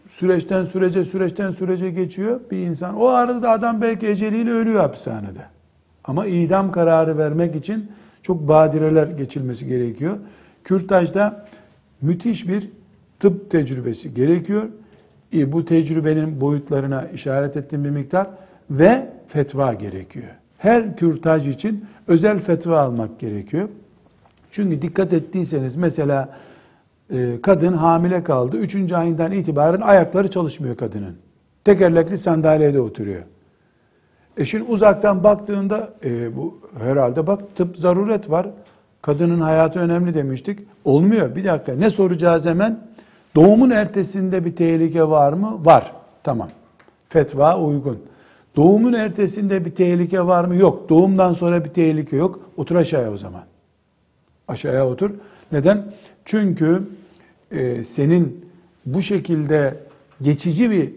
süreçten 0.09 0.65
sürece 0.65 1.05
süreçten 1.05 1.51
sürece 1.51 1.91
geçiyor 1.91 2.41
bir 2.51 2.59
insan. 2.59 2.97
O 2.97 3.07
arada 3.07 3.43
da 3.43 3.51
adam 3.51 3.83
belki 3.83 4.07
eceliyle 4.07 4.51
ölüyor 4.51 4.81
hapishanede. 4.81 5.45
Ama 6.05 6.27
idam 6.27 6.73
kararı 6.73 7.19
vermek 7.19 7.57
için 7.57 7.93
çok 8.23 8.49
badireler 8.49 9.07
geçilmesi 9.07 9.67
gerekiyor. 9.67 10.17
Kürtajda 10.65 11.47
müthiş 12.03 12.49
bir 12.49 12.71
tıp 13.21 13.51
tecrübesi 13.51 14.15
gerekiyor. 14.15 14.69
Bu 15.33 15.65
tecrübenin 15.65 16.41
boyutlarına 16.41 17.09
işaret 17.15 17.57
ettiğim 17.57 17.85
bir 17.85 17.91
miktar 17.91 18.27
ve 18.71 19.09
fetva 19.29 19.75
gerekiyor. 19.75 20.27
Her 20.59 20.97
kürtaj 20.97 21.49
için 21.49 21.85
özel 22.07 22.41
fetva 22.41 22.81
almak 22.81 23.19
gerekiyor. 23.19 23.69
Çünkü 24.51 24.83
dikkat 24.83 25.13
ettiyseniz 25.13 25.77
mesela 25.77 26.29
e, 27.13 27.41
kadın 27.43 27.73
hamile 27.73 28.25
kaldı. 28.25 28.57
Üçüncü 28.57 28.95
ayından 28.95 29.33
itibaren 29.33 29.81
ayakları 29.81 30.31
çalışmıyor 30.31 30.77
kadının. 30.77 31.17
Tekerlekli 31.65 32.19
sandalyede 32.19 32.81
oturuyor. 32.81 33.23
E 34.37 34.45
şimdi 34.45 34.65
uzaktan 34.65 35.25
baktığında 35.25 35.91
e, 36.05 36.37
bu 36.37 36.61
herhalde 36.79 37.27
bak 37.27 37.43
tıp 37.57 37.77
zaruret 37.77 38.31
var. 38.31 38.47
Kadının 39.03 39.41
hayatı 39.41 39.79
önemli 39.79 40.15
demiştik. 40.15 40.61
Olmuyor. 40.85 41.37
Bir 41.37 41.45
dakika 41.45 41.73
ne 41.73 41.91
soracağız 41.91 42.47
hemen? 42.47 42.88
Doğumun 43.39 43.71
ertesinde 43.71 44.45
bir 44.45 44.57
tehlike 44.57 45.09
var 45.09 45.33
mı? 45.33 45.61
Var. 45.65 45.93
Tamam. 46.25 46.49
Fetva 47.09 47.59
uygun. 47.59 47.99
Doğumun 48.57 48.93
ertesinde 48.93 49.65
bir 49.65 49.71
tehlike 49.71 50.27
var 50.27 50.45
mı? 50.45 50.57
Yok. 50.57 50.89
Doğumdan 50.89 51.33
sonra 51.33 51.65
bir 51.65 51.71
tehlike 51.71 52.17
yok. 52.17 52.41
Otur 52.57 52.77
aşağıya 52.77 53.13
o 53.13 53.17
zaman. 53.17 53.43
Aşağıya 54.49 54.89
otur. 54.89 55.11
Neden? 55.53 55.93
Çünkü 56.25 56.83
e, 57.51 57.85
senin 57.85 58.45
bu 58.87 59.03
şekilde 59.03 59.75
geçici 60.23 60.71
bir 60.71 60.93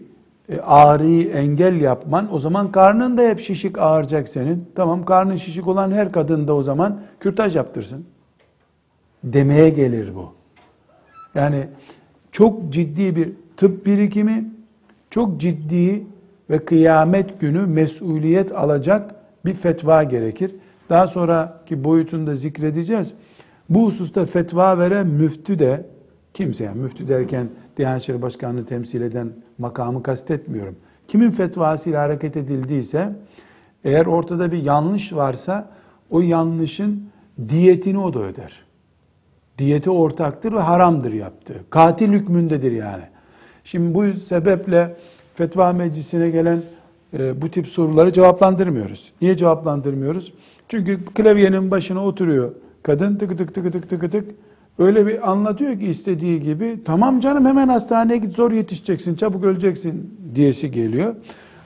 e, 0.48 0.60
ağrıyı 0.60 1.30
engel 1.30 1.80
yapman 1.80 2.34
o 2.34 2.38
zaman 2.38 2.72
karnın 2.72 3.18
da 3.18 3.22
hep 3.22 3.40
şişik 3.40 3.78
ağıracak 3.78 4.28
senin. 4.28 4.68
Tamam 4.74 5.04
karnın 5.04 5.36
şişik 5.36 5.68
olan 5.68 5.90
her 5.90 6.12
kadın 6.12 6.48
da 6.48 6.54
o 6.54 6.62
zaman 6.62 7.00
kürtaj 7.20 7.56
yaptırsın. 7.56 8.06
Demeye 9.24 9.70
gelir 9.70 10.14
bu. 10.14 10.32
Yani 11.34 11.66
çok 12.32 12.72
ciddi 12.72 13.16
bir 13.16 13.32
tıp 13.56 13.86
birikimi, 13.86 14.44
çok 15.10 15.40
ciddi 15.40 16.06
ve 16.50 16.64
kıyamet 16.64 17.40
günü 17.40 17.66
mesuliyet 17.66 18.52
alacak 18.52 19.14
bir 19.44 19.54
fetva 19.54 20.02
gerekir. 20.02 20.54
Daha 20.90 21.06
sonraki 21.06 21.84
boyutunda 21.84 22.34
zikredeceğiz. 22.34 23.14
Bu 23.70 23.86
hususta 23.86 24.26
fetva 24.26 24.78
veren 24.78 25.06
müftü 25.06 25.58
de 25.58 25.86
kimse 26.34 26.64
yani 26.64 26.80
müftü 26.80 27.08
derken 27.08 27.48
Diyanet 27.76 28.02
İşleri 28.02 28.22
Başkanı'nı 28.22 28.66
temsil 28.66 29.00
eden 29.00 29.32
makamı 29.58 30.02
kastetmiyorum. 30.02 30.76
Kimin 31.08 31.30
fetvasıyla 31.30 32.02
hareket 32.02 32.36
edildiyse 32.36 33.12
eğer 33.84 34.06
ortada 34.06 34.52
bir 34.52 34.62
yanlış 34.62 35.12
varsa 35.12 35.70
o 36.10 36.20
yanlışın 36.20 37.08
diyetini 37.48 37.98
o 37.98 38.14
da 38.14 38.22
öder. 38.22 38.62
Diyeti 39.58 39.90
ortaktır 39.90 40.52
ve 40.52 40.60
haramdır 40.60 41.12
yaptığı. 41.12 41.60
Katil 41.70 42.12
hükmündedir 42.12 42.72
yani. 42.72 43.02
Şimdi 43.64 43.94
bu 43.94 44.12
sebeple 44.12 44.96
fetva 45.34 45.72
meclisine 45.72 46.30
gelen 46.30 46.62
e, 47.18 47.42
bu 47.42 47.48
tip 47.48 47.68
soruları 47.68 48.12
cevaplandırmıyoruz. 48.12 49.12
Niye 49.22 49.36
cevaplandırmıyoruz? 49.36 50.32
Çünkü 50.68 51.04
klavyenin 51.04 51.70
başına 51.70 52.04
oturuyor 52.04 52.52
kadın 52.82 53.16
tık 53.16 53.38
tık 53.38 53.54
tık 53.54 53.72
tık 53.72 53.90
tık 53.90 54.12
tık 54.12 54.24
öyle 54.78 55.06
bir 55.06 55.30
anlatıyor 55.30 55.78
ki 55.78 55.86
istediği 55.86 56.42
gibi 56.42 56.78
tamam 56.84 57.20
canım 57.20 57.46
hemen 57.46 57.68
hastaneye 57.68 58.18
git 58.18 58.34
zor 58.34 58.52
yetişeceksin 58.52 59.14
çabuk 59.14 59.44
öleceksin 59.44 60.18
diyesi 60.34 60.70
geliyor. 60.70 61.14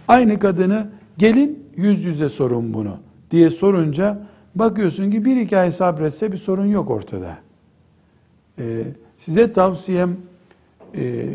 Aynı 0.09 0.39
kadını 0.39 0.87
gelin 1.19 1.65
yüz 1.77 2.05
yüze 2.05 2.29
sorun 2.29 2.75
bunu 2.75 2.97
diye 3.31 3.51
sorunca 3.51 4.19
bakıyorsun 4.55 5.11
ki 5.11 5.25
bir 5.25 5.37
iki 5.37 5.59
ay 5.59 5.73
sabretse 5.73 6.33
bir 6.33 6.37
sorun 6.37 6.67
yok 6.67 6.91
ortada. 6.91 7.46
Ee, 8.59 8.83
size 9.19 9.53
tavsiyem 9.53 10.17
e, 10.95 11.27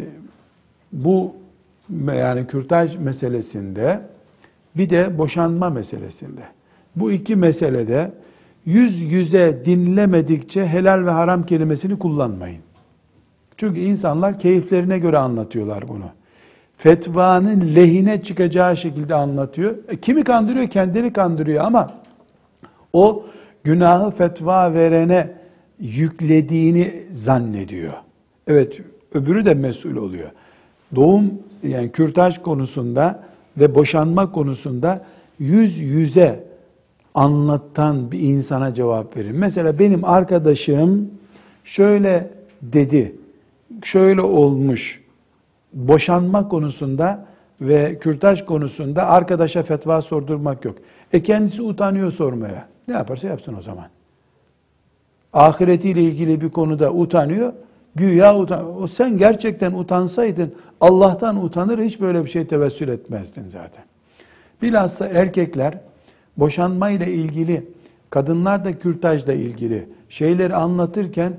bu 0.91 1.35
yani 2.07 2.47
kürtaj 2.47 2.95
meselesinde 2.95 4.01
bir 4.75 4.89
de 4.89 5.17
boşanma 5.17 5.69
meselesinde. 5.69 6.41
Bu 6.95 7.11
iki 7.11 7.35
meselede 7.35 8.11
yüz 8.65 9.01
yüze 9.01 9.61
dinlemedikçe 9.65 10.67
helal 10.67 11.05
ve 11.05 11.09
haram 11.09 11.45
kelimesini 11.45 11.99
kullanmayın. 11.99 12.61
Çünkü 13.57 13.79
insanlar 13.79 14.39
keyiflerine 14.39 14.99
göre 14.99 15.17
anlatıyorlar 15.17 15.87
bunu. 15.87 16.05
Fetvanın 16.77 17.75
lehine 17.75 18.23
çıkacağı 18.23 18.77
şekilde 18.77 19.15
anlatıyor. 19.15 19.75
E, 19.87 19.97
kimi 19.97 20.23
kandırıyor? 20.23 20.67
Kendini 20.67 21.13
kandırıyor 21.13 21.65
ama 21.65 21.91
o 22.93 23.25
günahı 23.63 24.11
fetva 24.11 24.73
verene 24.73 25.40
yüklediğini 25.81 26.93
zannediyor. 27.13 27.93
Evet, 28.47 28.79
öbürü 29.13 29.45
de 29.45 29.53
mesul 29.53 29.95
oluyor. 29.95 30.29
Doğum 30.95 31.33
yani 31.63 31.91
kürtaj 31.91 32.37
konusunda 32.37 33.23
ve 33.57 33.75
boşanma 33.75 34.31
konusunda 34.31 35.05
yüz 35.39 35.77
yüze 35.77 36.43
anlatan 37.15 38.11
bir 38.11 38.19
insana 38.19 38.73
cevap 38.73 39.17
verir. 39.17 39.31
Mesela 39.31 39.79
benim 39.79 40.05
arkadaşım 40.05 41.11
şöyle 41.63 42.29
dedi, 42.61 43.15
şöyle 43.83 44.21
olmuş. 44.21 45.01
Boşanma 45.73 46.47
konusunda 46.47 47.25
ve 47.61 47.99
kürtaj 47.99 48.45
konusunda 48.45 49.07
arkadaşa 49.07 49.63
fetva 49.63 50.01
sordurmak 50.01 50.65
yok. 50.65 50.77
E 51.13 51.23
kendisi 51.23 51.61
utanıyor 51.61 52.11
sormaya. 52.11 52.67
Ne 52.87 52.93
yaparsa 52.93 53.27
yapsın 53.27 53.55
o 53.59 53.61
zaman. 53.61 53.85
Ahiretiyle 55.33 56.01
ilgili 56.01 56.41
bir 56.41 56.49
konuda 56.49 56.93
utanıyor. 56.93 57.53
Güya 57.95 58.37
utan. 58.37 58.81
O 58.81 58.87
sen 58.87 59.17
gerçekten 59.17 59.71
utansaydın 59.71 60.53
Allah'tan 60.81 61.43
utanır 61.43 61.79
hiç 61.79 62.01
böyle 62.01 62.25
bir 62.25 62.29
şey 62.29 62.47
tevessül 62.47 62.87
etmezdin 62.87 63.43
zaten. 63.51 63.83
Bilhassa 64.61 65.07
erkekler 65.07 65.77
boşanma 66.37 66.89
ile 66.89 67.13
ilgili, 67.13 67.63
kadınlar 68.09 68.65
da 68.65 68.79
kürtajla 68.79 69.33
ilgili 69.33 69.85
şeyleri 70.09 70.55
anlatırken 70.55 71.33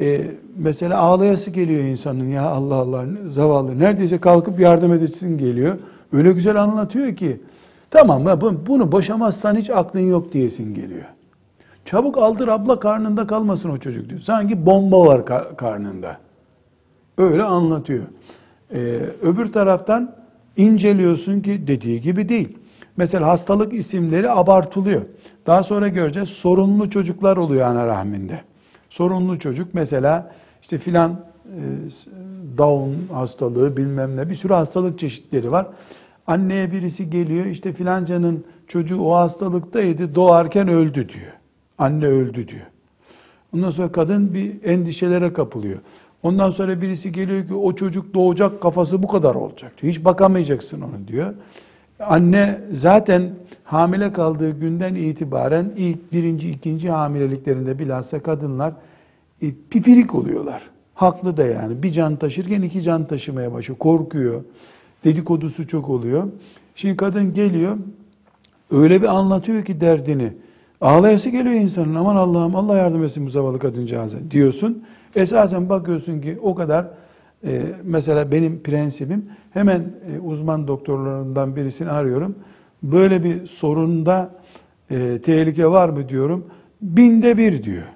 e, 0.00 0.22
mesela 0.56 0.98
ağlayası 0.98 1.50
geliyor 1.50 1.84
insanın 1.84 2.28
ya 2.28 2.42
Allah 2.42 2.74
Allah 2.74 3.04
zavallı 3.26 3.78
neredeyse 3.78 4.18
kalkıp 4.18 4.60
yardım 4.60 4.92
edilsin 4.92 5.38
geliyor. 5.38 5.76
Öyle 6.12 6.32
güzel 6.32 6.62
anlatıyor 6.62 7.16
ki 7.16 7.40
tamam 7.90 8.40
bunu 8.66 8.92
boşamazsan 8.92 9.56
hiç 9.56 9.70
aklın 9.70 10.00
yok 10.10 10.32
diyesin 10.32 10.74
geliyor. 10.74 11.04
Çabuk 11.86 12.18
aldır 12.18 12.48
abla 12.48 12.80
karnında 12.80 13.26
kalmasın 13.26 13.70
o 13.70 13.78
çocuk 13.78 14.08
diyor. 14.08 14.20
Sanki 14.20 14.66
bomba 14.66 15.06
var 15.06 15.22
karnında. 15.56 16.18
Öyle 17.18 17.42
anlatıyor. 17.42 18.04
Ee, 18.72 18.78
öbür 19.22 19.52
taraftan 19.52 20.14
inceliyorsun 20.56 21.40
ki 21.40 21.66
dediği 21.66 22.00
gibi 22.00 22.28
değil. 22.28 22.58
Mesela 22.96 23.28
hastalık 23.28 23.74
isimleri 23.74 24.30
abartılıyor. 24.30 25.02
Daha 25.46 25.62
sonra 25.62 25.88
göreceğiz 25.88 26.28
sorunlu 26.28 26.90
çocuklar 26.90 27.36
oluyor 27.36 27.66
ana 27.66 27.86
rahminde. 27.86 28.40
Sorunlu 28.90 29.38
çocuk 29.38 29.74
mesela 29.74 30.32
işte 30.62 30.78
filan 30.78 31.10
e, 31.10 31.60
Down 32.58 33.14
hastalığı 33.14 33.76
bilmem 33.76 34.16
ne 34.16 34.30
bir 34.30 34.34
sürü 34.34 34.52
hastalık 34.52 34.98
çeşitleri 34.98 35.52
var. 35.52 35.66
Anneye 36.26 36.72
birisi 36.72 37.10
geliyor 37.10 37.46
işte 37.46 37.72
filancanın 37.72 38.44
çocuğu 38.68 39.00
o 39.02 39.14
hastalıktaydı 39.14 40.14
doğarken 40.14 40.68
öldü 40.68 41.08
diyor. 41.08 41.32
Anne 41.78 42.06
öldü 42.06 42.48
diyor. 42.48 42.66
Ondan 43.54 43.70
sonra 43.70 43.92
kadın 43.92 44.34
bir 44.34 44.64
endişelere 44.64 45.32
kapılıyor. 45.32 45.78
Ondan 46.22 46.50
sonra 46.50 46.80
birisi 46.80 47.12
geliyor 47.12 47.46
ki 47.46 47.54
o 47.54 47.74
çocuk 47.74 48.14
doğacak 48.14 48.60
kafası 48.60 49.02
bu 49.02 49.08
kadar 49.08 49.34
olacak 49.34 49.72
diyor. 49.82 49.92
Hiç 49.92 50.04
bakamayacaksın 50.04 50.80
onu 50.80 51.08
diyor. 51.08 51.34
Anne 52.00 52.60
zaten 52.72 53.30
hamile 53.64 54.12
kaldığı 54.12 54.50
günden 54.60 54.94
itibaren 54.94 55.72
ilk 55.76 56.12
birinci, 56.12 56.50
ikinci 56.50 56.90
hamileliklerinde 56.90 57.78
bilhassa 57.78 58.22
kadınlar 58.22 58.72
e, 59.42 59.46
pipirik 59.70 60.14
oluyorlar. 60.14 60.62
Haklı 60.94 61.36
da 61.36 61.44
yani. 61.44 61.82
Bir 61.82 61.92
can 61.92 62.16
taşırken 62.16 62.62
iki 62.62 62.82
can 62.82 63.04
taşımaya 63.04 63.52
başlıyor. 63.52 63.78
Korkuyor. 63.78 64.42
Dedikodusu 65.04 65.68
çok 65.68 65.88
oluyor. 65.88 66.24
Şimdi 66.74 66.96
kadın 66.96 67.34
geliyor 67.34 67.76
öyle 68.70 69.02
bir 69.02 69.06
anlatıyor 69.06 69.64
ki 69.64 69.80
derdini. 69.80 70.32
Ağlayası 70.80 71.28
geliyor 71.28 71.54
insanın. 71.54 71.94
Aman 71.94 72.16
Allah'ım 72.16 72.56
Allah 72.56 72.76
yardım 72.76 73.04
etsin 73.04 73.26
bu 73.26 73.30
zavallı 73.30 73.58
kadıncağıza 73.58 74.18
diyorsun. 74.30 74.84
Esasen 75.14 75.68
bakıyorsun 75.68 76.20
ki 76.20 76.38
o 76.42 76.54
kadar 76.54 76.86
e, 77.44 77.62
mesela 77.84 78.30
benim 78.30 78.62
prensibim 78.62 79.24
hemen 79.52 79.80
e, 79.80 80.20
uzman 80.20 80.68
doktorlarından 80.68 81.56
birisini 81.56 81.90
arıyorum. 81.90 82.34
Böyle 82.82 83.24
bir 83.24 83.46
sorunda 83.46 84.30
e, 84.90 85.18
tehlike 85.24 85.66
var 85.66 85.88
mı 85.88 86.08
diyorum. 86.08 86.46
Binde 86.82 87.38
bir 87.38 87.62
diyor. 87.62 87.86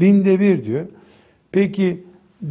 Binde 0.00 0.40
bir 0.40 0.64
diyor. 0.64 0.86
Peki 1.52 2.04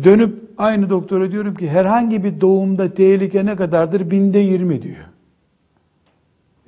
dönüp 0.03 0.36
aynı 0.57 0.89
doktora 0.89 1.32
diyorum 1.32 1.55
ki 1.55 1.70
herhangi 1.70 2.24
bir 2.24 2.41
doğumda 2.41 2.93
tehlike 2.93 3.45
ne 3.45 3.55
kadardır? 3.55 4.12
Binde 4.12 4.39
yirmi 4.39 4.82
diyor. 4.82 5.09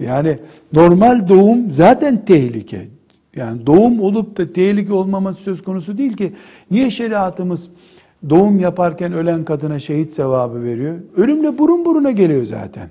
Yani 0.02 0.40
normal 0.74 1.28
doğum 1.28 1.72
zaten 1.72 2.26
tehlike. 2.26 2.88
Yani 3.36 3.66
doğum 3.66 4.02
olup 4.02 4.38
da 4.38 4.54
tehlike 4.54 4.94
olmaması 4.94 5.42
söz 5.42 5.64
konusu 5.64 5.98
değil 5.98 6.18
ki. 6.18 6.34
Niye 6.72 6.90
şeriatımız 6.90 7.70
doğum 8.30 8.60
yaparken 8.60 9.14
ölen 9.14 9.46
kadına 9.46 9.80
şehit 9.80 10.14
sevabı 10.14 10.64
veriyor? 10.64 10.96
Ölümle 11.18 11.58
burun 11.58 11.86
buruna 11.86 12.12
geliyor 12.12 12.46
zaten. 12.46 12.90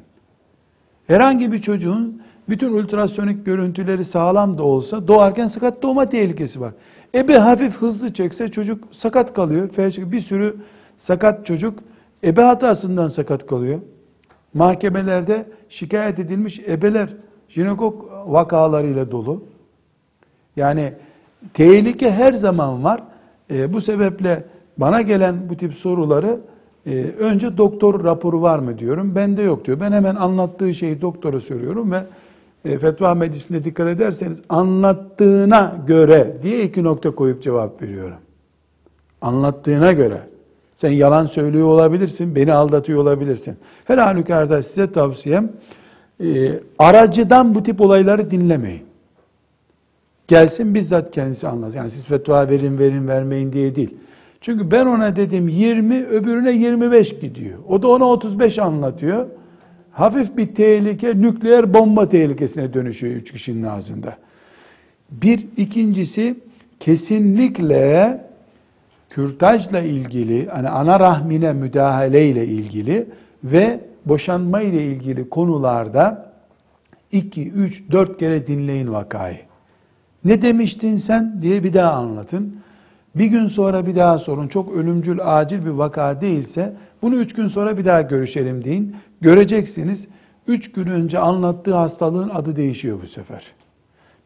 Herhangi 1.06 1.52
bir 1.52 1.62
çocuğun 1.62 2.22
bütün 2.48 2.72
ultrasonik 2.72 3.46
görüntüleri 3.46 4.04
sağlam 4.04 4.58
da 4.58 4.62
olsa 4.62 5.08
doğarken 5.08 5.46
sakat 5.46 5.82
doğma 5.82 6.08
tehlikesi 6.08 6.60
var. 6.60 6.72
Ebe 7.14 7.38
hafif 7.38 7.76
hızlı 7.76 8.12
çekse 8.12 8.48
çocuk 8.48 8.84
sakat 8.90 9.34
kalıyor. 9.34 9.70
Bir 10.12 10.20
sürü 10.20 10.56
sakat 10.96 11.46
çocuk 11.46 11.78
ebe 12.24 12.42
hatasından 12.42 13.08
sakat 13.08 13.46
kalıyor. 13.46 13.80
Mahkemelerde 14.54 15.46
şikayet 15.68 16.18
edilmiş 16.18 16.58
ebeler 16.58 17.08
jinekok 17.48 18.24
vakalarıyla 18.26 19.10
dolu. 19.10 19.44
Yani 20.56 20.92
tehlike 21.54 22.10
her 22.10 22.32
zaman 22.32 22.84
var. 22.84 23.02
E, 23.50 23.72
bu 23.72 23.80
sebeple 23.80 24.44
bana 24.78 25.02
gelen 25.02 25.48
bu 25.48 25.56
tip 25.56 25.74
soruları 25.74 26.40
e, 26.86 27.04
önce 27.18 27.56
doktor 27.56 28.04
raporu 28.04 28.42
var 28.42 28.58
mı 28.58 28.78
diyorum. 28.78 29.14
Bende 29.14 29.42
yok 29.42 29.64
diyor. 29.64 29.80
Ben 29.80 29.92
hemen 29.92 30.14
anlattığı 30.14 30.74
şeyi 30.74 31.00
doktora 31.00 31.40
söylüyorum 31.40 31.92
ve 31.92 32.02
e, 32.64 32.78
fetva 32.78 33.14
meclisinde 33.14 33.64
dikkat 33.64 33.88
ederseniz 33.88 34.40
anlattığına 34.48 35.76
göre 35.86 36.36
diye 36.42 36.64
iki 36.64 36.84
nokta 36.84 37.10
koyup 37.10 37.42
cevap 37.42 37.82
veriyorum. 37.82 38.18
Anlattığına 39.22 39.92
göre. 39.92 40.20
Sen 40.80 40.90
yalan 40.90 41.26
söylüyor 41.26 41.68
olabilirsin, 41.68 42.34
beni 42.34 42.52
aldatıyor 42.52 42.98
olabilirsin. 42.98 43.56
Her 43.84 43.98
halükarda 43.98 44.62
size 44.62 44.92
tavsiyem 44.92 45.52
e, 46.20 46.52
aracıdan 46.78 47.54
bu 47.54 47.62
tip 47.62 47.80
olayları 47.80 48.30
dinlemeyin. 48.30 48.82
Gelsin 50.28 50.74
bizzat 50.74 51.10
kendisi 51.10 51.48
anlasın. 51.48 51.78
Yani 51.78 51.90
siz 51.90 52.06
fetva 52.06 52.48
verin 52.48 52.78
verin 52.78 53.08
vermeyin 53.08 53.52
diye 53.52 53.74
değil. 53.74 53.94
Çünkü 54.40 54.70
ben 54.70 54.86
ona 54.86 55.16
dedim 55.16 55.48
20 55.48 56.06
öbürüne 56.06 56.52
25 56.52 57.20
gidiyor. 57.20 57.58
O 57.68 57.82
da 57.82 57.88
ona 57.88 58.04
35 58.04 58.58
anlatıyor. 58.58 59.26
Hafif 59.92 60.36
bir 60.36 60.54
tehlike 60.54 61.20
nükleer 61.20 61.74
bomba 61.74 62.08
tehlikesine 62.08 62.74
dönüşüyor 62.74 63.14
üç 63.14 63.32
kişinin 63.32 63.62
ağzında. 63.62 64.16
Bir 65.10 65.46
ikincisi 65.56 66.34
kesinlikle 66.80 68.29
kürtajla 69.10 69.80
ilgili, 69.80 70.46
hani 70.46 70.68
ana 70.68 71.00
rahmine 71.00 71.52
müdahale 71.52 72.28
ile 72.28 72.46
ilgili 72.46 73.06
ve 73.44 73.80
boşanma 74.06 74.60
ile 74.60 74.84
ilgili 74.84 75.28
konularda 75.28 76.32
2, 77.12 77.50
3, 77.50 77.90
4 77.90 78.18
kere 78.18 78.46
dinleyin 78.46 78.92
vakayı. 78.92 79.38
Ne 80.24 80.42
demiştin 80.42 80.96
sen 80.96 81.42
diye 81.42 81.64
bir 81.64 81.72
daha 81.72 81.92
anlatın. 81.92 82.56
Bir 83.14 83.26
gün 83.26 83.46
sonra 83.46 83.86
bir 83.86 83.96
daha 83.96 84.18
sorun. 84.18 84.48
Çok 84.48 84.72
ölümcül, 84.74 85.18
acil 85.22 85.64
bir 85.64 85.70
vaka 85.70 86.20
değilse 86.20 86.72
bunu 87.02 87.14
üç 87.14 87.34
gün 87.34 87.46
sonra 87.46 87.78
bir 87.78 87.84
daha 87.84 88.02
görüşelim 88.02 88.64
deyin. 88.64 88.96
Göreceksiniz. 89.20 90.06
Üç 90.46 90.72
gün 90.72 90.86
önce 90.86 91.18
anlattığı 91.18 91.74
hastalığın 91.74 92.28
adı 92.28 92.56
değişiyor 92.56 92.98
bu 93.02 93.06
sefer. 93.06 93.42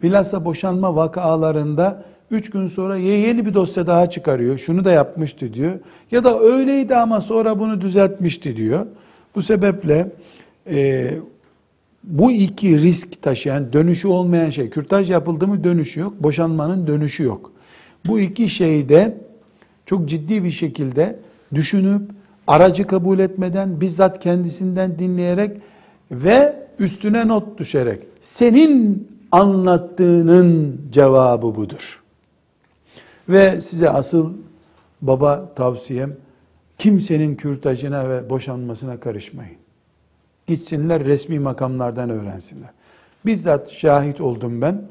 Bilhassa 0.02 0.44
boşanma 0.44 0.96
vakalarında 0.96 2.04
üç 2.30 2.50
gün 2.50 2.68
sonra 2.68 2.96
yeni 2.96 3.46
bir 3.46 3.54
dosya 3.54 3.86
daha 3.86 4.10
çıkarıyor. 4.10 4.58
Şunu 4.58 4.84
da 4.84 4.90
yapmıştı 4.90 5.54
diyor. 5.54 5.72
Ya 6.10 6.24
da 6.24 6.40
öyleydi 6.40 6.96
ama 6.96 7.20
sonra 7.20 7.58
bunu 7.58 7.80
düzeltmişti 7.80 8.56
diyor. 8.56 8.86
Bu 9.34 9.42
sebeple 9.42 10.12
e, 10.66 11.10
bu 12.04 12.32
iki 12.32 12.78
risk 12.78 13.22
taşıyan, 13.22 13.72
dönüşü 13.72 14.08
olmayan 14.08 14.50
şey, 14.50 14.70
kürtaj 14.70 15.10
yapıldı 15.10 15.46
mı 15.46 15.64
dönüşü 15.64 16.00
yok, 16.00 16.22
boşanmanın 16.22 16.86
dönüşü 16.86 17.22
yok. 17.22 17.52
Bu 18.06 18.20
iki 18.20 18.48
şeyde 18.48 19.16
çok 19.86 20.08
ciddi 20.08 20.44
bir 20.44 20.50
şekilde 20.50 21.16
düşünüp, 21.54 22.02
aracı 22.46 22.86
kabul 22.86 23.18
etmeden, 23.18 23.80
bizzat 23.80 24.20
kendisinden 24.20 24.98
dinleyerek 24.98 25.50
ve 26.10 26.56
üstüne 26.78 27.28
not 27.28 27.58
düşerek, 27.58 28.00
senin 28.20 29.08
anlattığının 29.32 30.80
cevabı 30.92 31.54
budur. 31.54 32.03
Ve 33.28 33.60
size 33.60 33.90
asıl 33.90 34.32
baba 35.02 35.52
tavsiyem, 35.56 36.16
kimsenin 36.78 37.34
kürtajına 37.34 38.10
ve 38.10 38.30
boşanmasına 38.30 39.00
karışmayın. 39.00 39.56
Gitsinler 40.46 41.04
resmi 41.04 41.38
makamlardan 41.38 42.10
öğrensinler. 42.10 42.70
Bizzat 43.26 43.70
şahit 43.70 44.20
oldum 44.20 44.60
ben. 44.60 44.82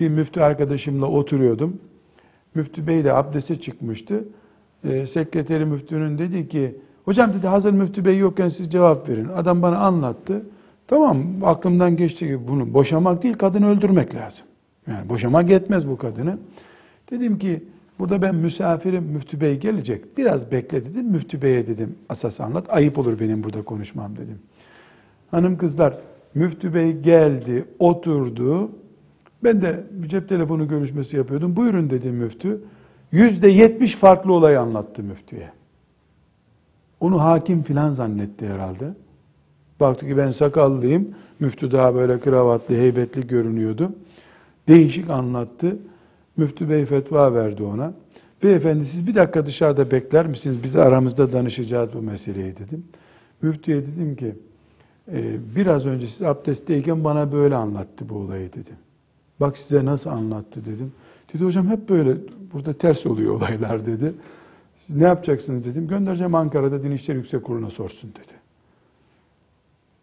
Bir 0.00 0.08
müftü 0.08 0.40
arkadaşımla 0.40 1.06
oturuyordum. 1.06 1.80
Müftü 2.54 2.86
Bey 2.86 3.04
de 3.04 3.12
abdeste 3.12 3.60
çıkmıştı. 3.60 4.24
E, 4.84 5.06
sekreteri 5.06 5.64
müftünün 5.64 6.18
dedi 6.18 6.48
ki, 6.48 6.76
hocam 7.04 7.34
dedi 7.34 7.46
hazır 7.46 7.72
müftü 7.72 8.04
bey 8.04 8.18
yokken 8.18 8.48
siz 8.48 8.70
cevap 8.70 9.08
verin. 9.08 9.28
Adam 9.28 9.62
bana 9.62 9.78
anlattı. 9.78 10.42
Tamam 10.86 11.24
aklımdan 11.44 11.96
geçti 11.96 12.26
ki 12.26 12.48
bunu 12.48 12.74
boşamak 12.74 13.22
değil 13.22 13.34
kadını 13.34 13.68
öldürmek 13.68 14.14
lazım. 14.14 14.46
Yani 14.86 15.08
boşamak 15.08 15.50
yetmez 15.50 15.88
bu 15.88 15.98
kadını. 15.98 16.38
Dedim 17.12 17.38
ki 17.38 17.62
burada 17.98 18.22
ben 18.22 18.34
misafirim 18.34 19.04
müftü 19.04 19.40
bey 19.40 19.58
gelecek. 19.58 20.18
Biraz 20.18 20.52
bekle 20.52 20.84
dedim. 20.84 21.06
Müftü 21.06 21.42
beye 21.42 21.66
dedim 21.66 21.94
asas 22.08 22.40
anlat. 22.40 22.66
Ayıp 22.68 22.98
olur 22.98 23.20
benim 23.20 23.44
burada 23.44 23.62
konuşmam 23.62 24.16
dedim. 24.16 24.38
Hanım 25.30 25.58
kızlar 25.58 25.98
müftü 26.34 26.74
bey 26.74 26.92
geldi 27.00 27.64
oturdu. 27.78 28.70
Ben 29.44 29.62
de 29.62 29.84
cep 30.06 30.28
telefonu 30.28 30.68
görüşmesi 30.68 31.16
yapıyordum. 31.16 31.56
Buyurun 31.56 31.90
dedi 31.90 32.10
müftü. 32.10 32.60
Yüzde 33.12 33.48
yetmiş 33.48 33.94
farklı 33.94 34.32
olayı 34.32 34.60
anlattı 34.60 35.02
müftüye. 35.02 35.50
Onu 37.00 37.20
hakim 37.20 37.62
filan 37.62 37.92
zannetti 37.92 38.48
herhalde. 38.48 38.94
Baktı 39.80 40.06
ki 40.06 40.16
ben 40.16 40.30
sakallıyım. 40.30 41.08
Müftü 41.40 41.72
daha 41.72 41.94
böyle 41.94 42.20
kravatlı, 42.20 42.74
heybetli 42.74 43.26
görünüyordu. 43.26 43.92
Değişik 44.68 45.10
anlattı. 45.10 45.76
Müftü 46.42 46.68
bey 46.70 46.84
fetva 46.84 47.34
verdi 47.34 47.62
ona. 47.62 47.92
Beyefendi 48.42 48.84
siz 48.84 49.06
bir 49.06 49.14
dakika 49.14 49.46
dışarıda 49.46 49.90
bekler 49.90 50.26
misiniz? 50.26 50.56
Biz 50.62 50.76
aramızda 50.76 51.32
danışacağız 51.32 51.90
bu 51.94 52.02
meseleyi 52.02 52.56
dedim. 52.56 52.84
Müftüye 53.42 53.82
dedim 53.86 54.16
ki 54.16 54.34
"E, 55.12 55.36
biraz 55.56 55.86
önce 55.86 56.06
siz 56.06 56.22
abdestteyken 56.22 57.04
bana 57.04 57.32
böyle 57.32 57.54
anlattı 57.56 58.08
bu 58.08 58.14
olayı 58.14 58.52
dedim. 58.52 58.76
Bak 59.40 59.58
size 59.58 59.84
nasıl 59.84 60.10
anlattı 60.10 60.60
dedim. 60.64 60.92
Dedi 61.34 61.44
hocam 61.44 61.66
hep 61.68 61.88
böyle 61.88 62.16
burada 62.52 62.72
ters 62.72 63.06
oluyor 63.06 63.34
olaylar 63.34 63.86
dedi. 63.86 64.12
Siz 64.78 64.96
ne 64.96 65.04
yapacaksınız 65.04 65.64
dedim. 65.64 65.88
Göndereceğim 65.88 66.34
Ankara'da 66.34 66.82
Din 66.82 66.90
İşleri 66.90 67.18
Yüksek 67.18 67.44
Kurulu'na 67.44 67.70
sorsun 67.70 68.10
dedi. 68.10 68.32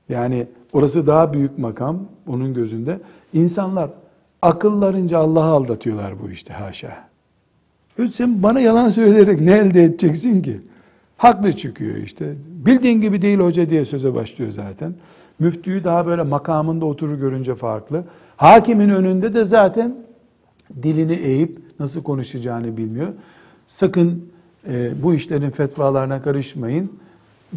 Yani 0.09 0.47
orası 0.73 1.07
daha 1.07 1.33
büyük 1.33 1.57
makam 1.57 1.99
onun 2.27 2.53
gözünde. 2.53 2.99
İnsanlar 3.33 3.89
akıllarınca 4.41 5.17
Allah'ı 5.17 5.43
aldatıyorlar 5.43 6.13
bu 6.23 6.31
işte 6.31 6.53
haşa. 6.53 7.09
Sen 8.13 8.43
bana 8.43 8.59
yalan 8.59 8.89
söyleyerek 8.89 9.41
ne 9.41 9.51
elde 9.51 9.83
edeceksin 9.83 10.41
ki? 10.41 10.59
Haklı 11.17 11.53
çıkıyor 11.53 11.95
işte. 11.95 12.33
Bildiğin 12.47 13.01
gibi 13.01 13.21
değil 13.21 13.39
hoca 13.39 13.69
diye 13.69 13.85
söze 13.85 14.13
başlıyor 14.13 14.51
zaten. 14.51 14.93
Müftüyü 15.39 15.83
daha 15.83 16.05
böyle 16.05 16.23
makamında 16.23 16.85
oturur 16.85 17.19
görünce 17.19 17.55
farklı. 17.55 18.03
Hakimin 18.37 18.89
önünde 18.89 19.33
de 19.33 19.45
zaten 19.45 19.95
dilini 20.83 21.13
eğip 21.13 21.57
nasıl 21.79 22.03
konuşacağını 22.03 22.77
bilmiyor. 22.77 23.07
Sakın 23.67 24.25
e, 24.67 25.03
bu 25.03 25.13
işlerin 25.13 25.49
fetvalarına 25.49 26.21
karışmayın. 26.21 26.91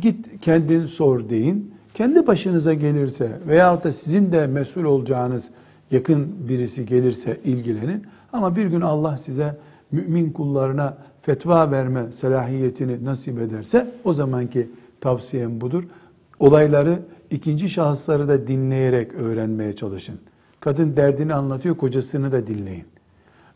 Git 0.01 0.27
kendin 0.41 0.87
sor 0.87 1.29
deyin. 1.29 1.75
Kendi 1.95 2.27
başınıza 2.27 2.75
gelirse 2.75 3.31
veyahut 3.49 3.85
da 3.85 3.93
sizin 3.93 4.33
de 4.33 4.47
mesul 4.47 4.85
olacağınız 4.85 5.49
yakın 5.93 6.49
birisi 6.49 6.87
gelirse 6.87 7.41
ilgilenin. 7.45 8.07
Ama 8.33 8.57
bir 8.57 8.67
gün 8.67 8.81
Allah 8.81 9.19
size 9.19 9.57
mümin 9.93 10.31
kullarına 10.31 10.97
fetva 11.23 11.71
verme 11.71 12.13
selahiyetini 12.13 13.05
nasip 13.05 13.39
ederse 13.39 13.91
o 14.05 14.13
zamanki 14.13 14.71
tavsiyem 15.01 15.61
budur. 15.61 15.85
Olayları 16.39 16.99
ikinci 17.31 17.71
şahısları 17.71 18.29
da 18.29 18.47
dinleyerek 18.47 19.15
öğrenmeye 19.15 19.77
çalışın. 19.77 20.19
Kadın 20.61 20.97
derdini 20.97 21.35
anlatıyor, 21.35 21.77
kocasını 21.77 22.33
da 22.33 22.47
dinleyin. 22.47 22.85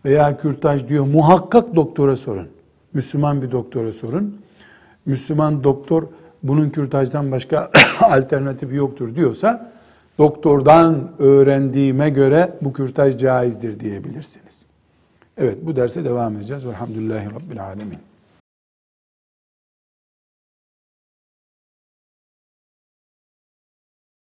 Veya 0.05 0.37
kürtaj 0.37 0.89
diyor, 0.89 1.07
muhakkak 1.07 1.76
doktora 1.76 2.16
sorun. 2.16 2.49
Müslüman 2.95 3.43
bir 3.43 3.51
doktora 3.51 3.93
sorun. 3.93 4.37
Müslüman 5.07 5.64
doktor 5.64 6.03
bunun 6.43 6.70
kürtajdan 6.70 7.32
başka 7.32 7.70
alternatifi 8.01 8.74
yoktur 8.74 9.14
diyorsa 9.14 9.72
doktordan 10.19 11.11
öğrendiğime 11.19 12.11
göre 12.11 12.53
bu 12.61 12.73
kürtaj 12.73 13.19
caizdir 13.19 13.81
diyebilirsiniz. 13.81 14.62
Evet 15.39 15.59
bu 15.62 15.77
derse 15.77 16.05
devam 16.05 16.37
edeceğiz. 16.37 16.67
Velhamdülillahi 16.67 17.27
Rabbil 17.27 17.64
Alemin. 17.64 17.99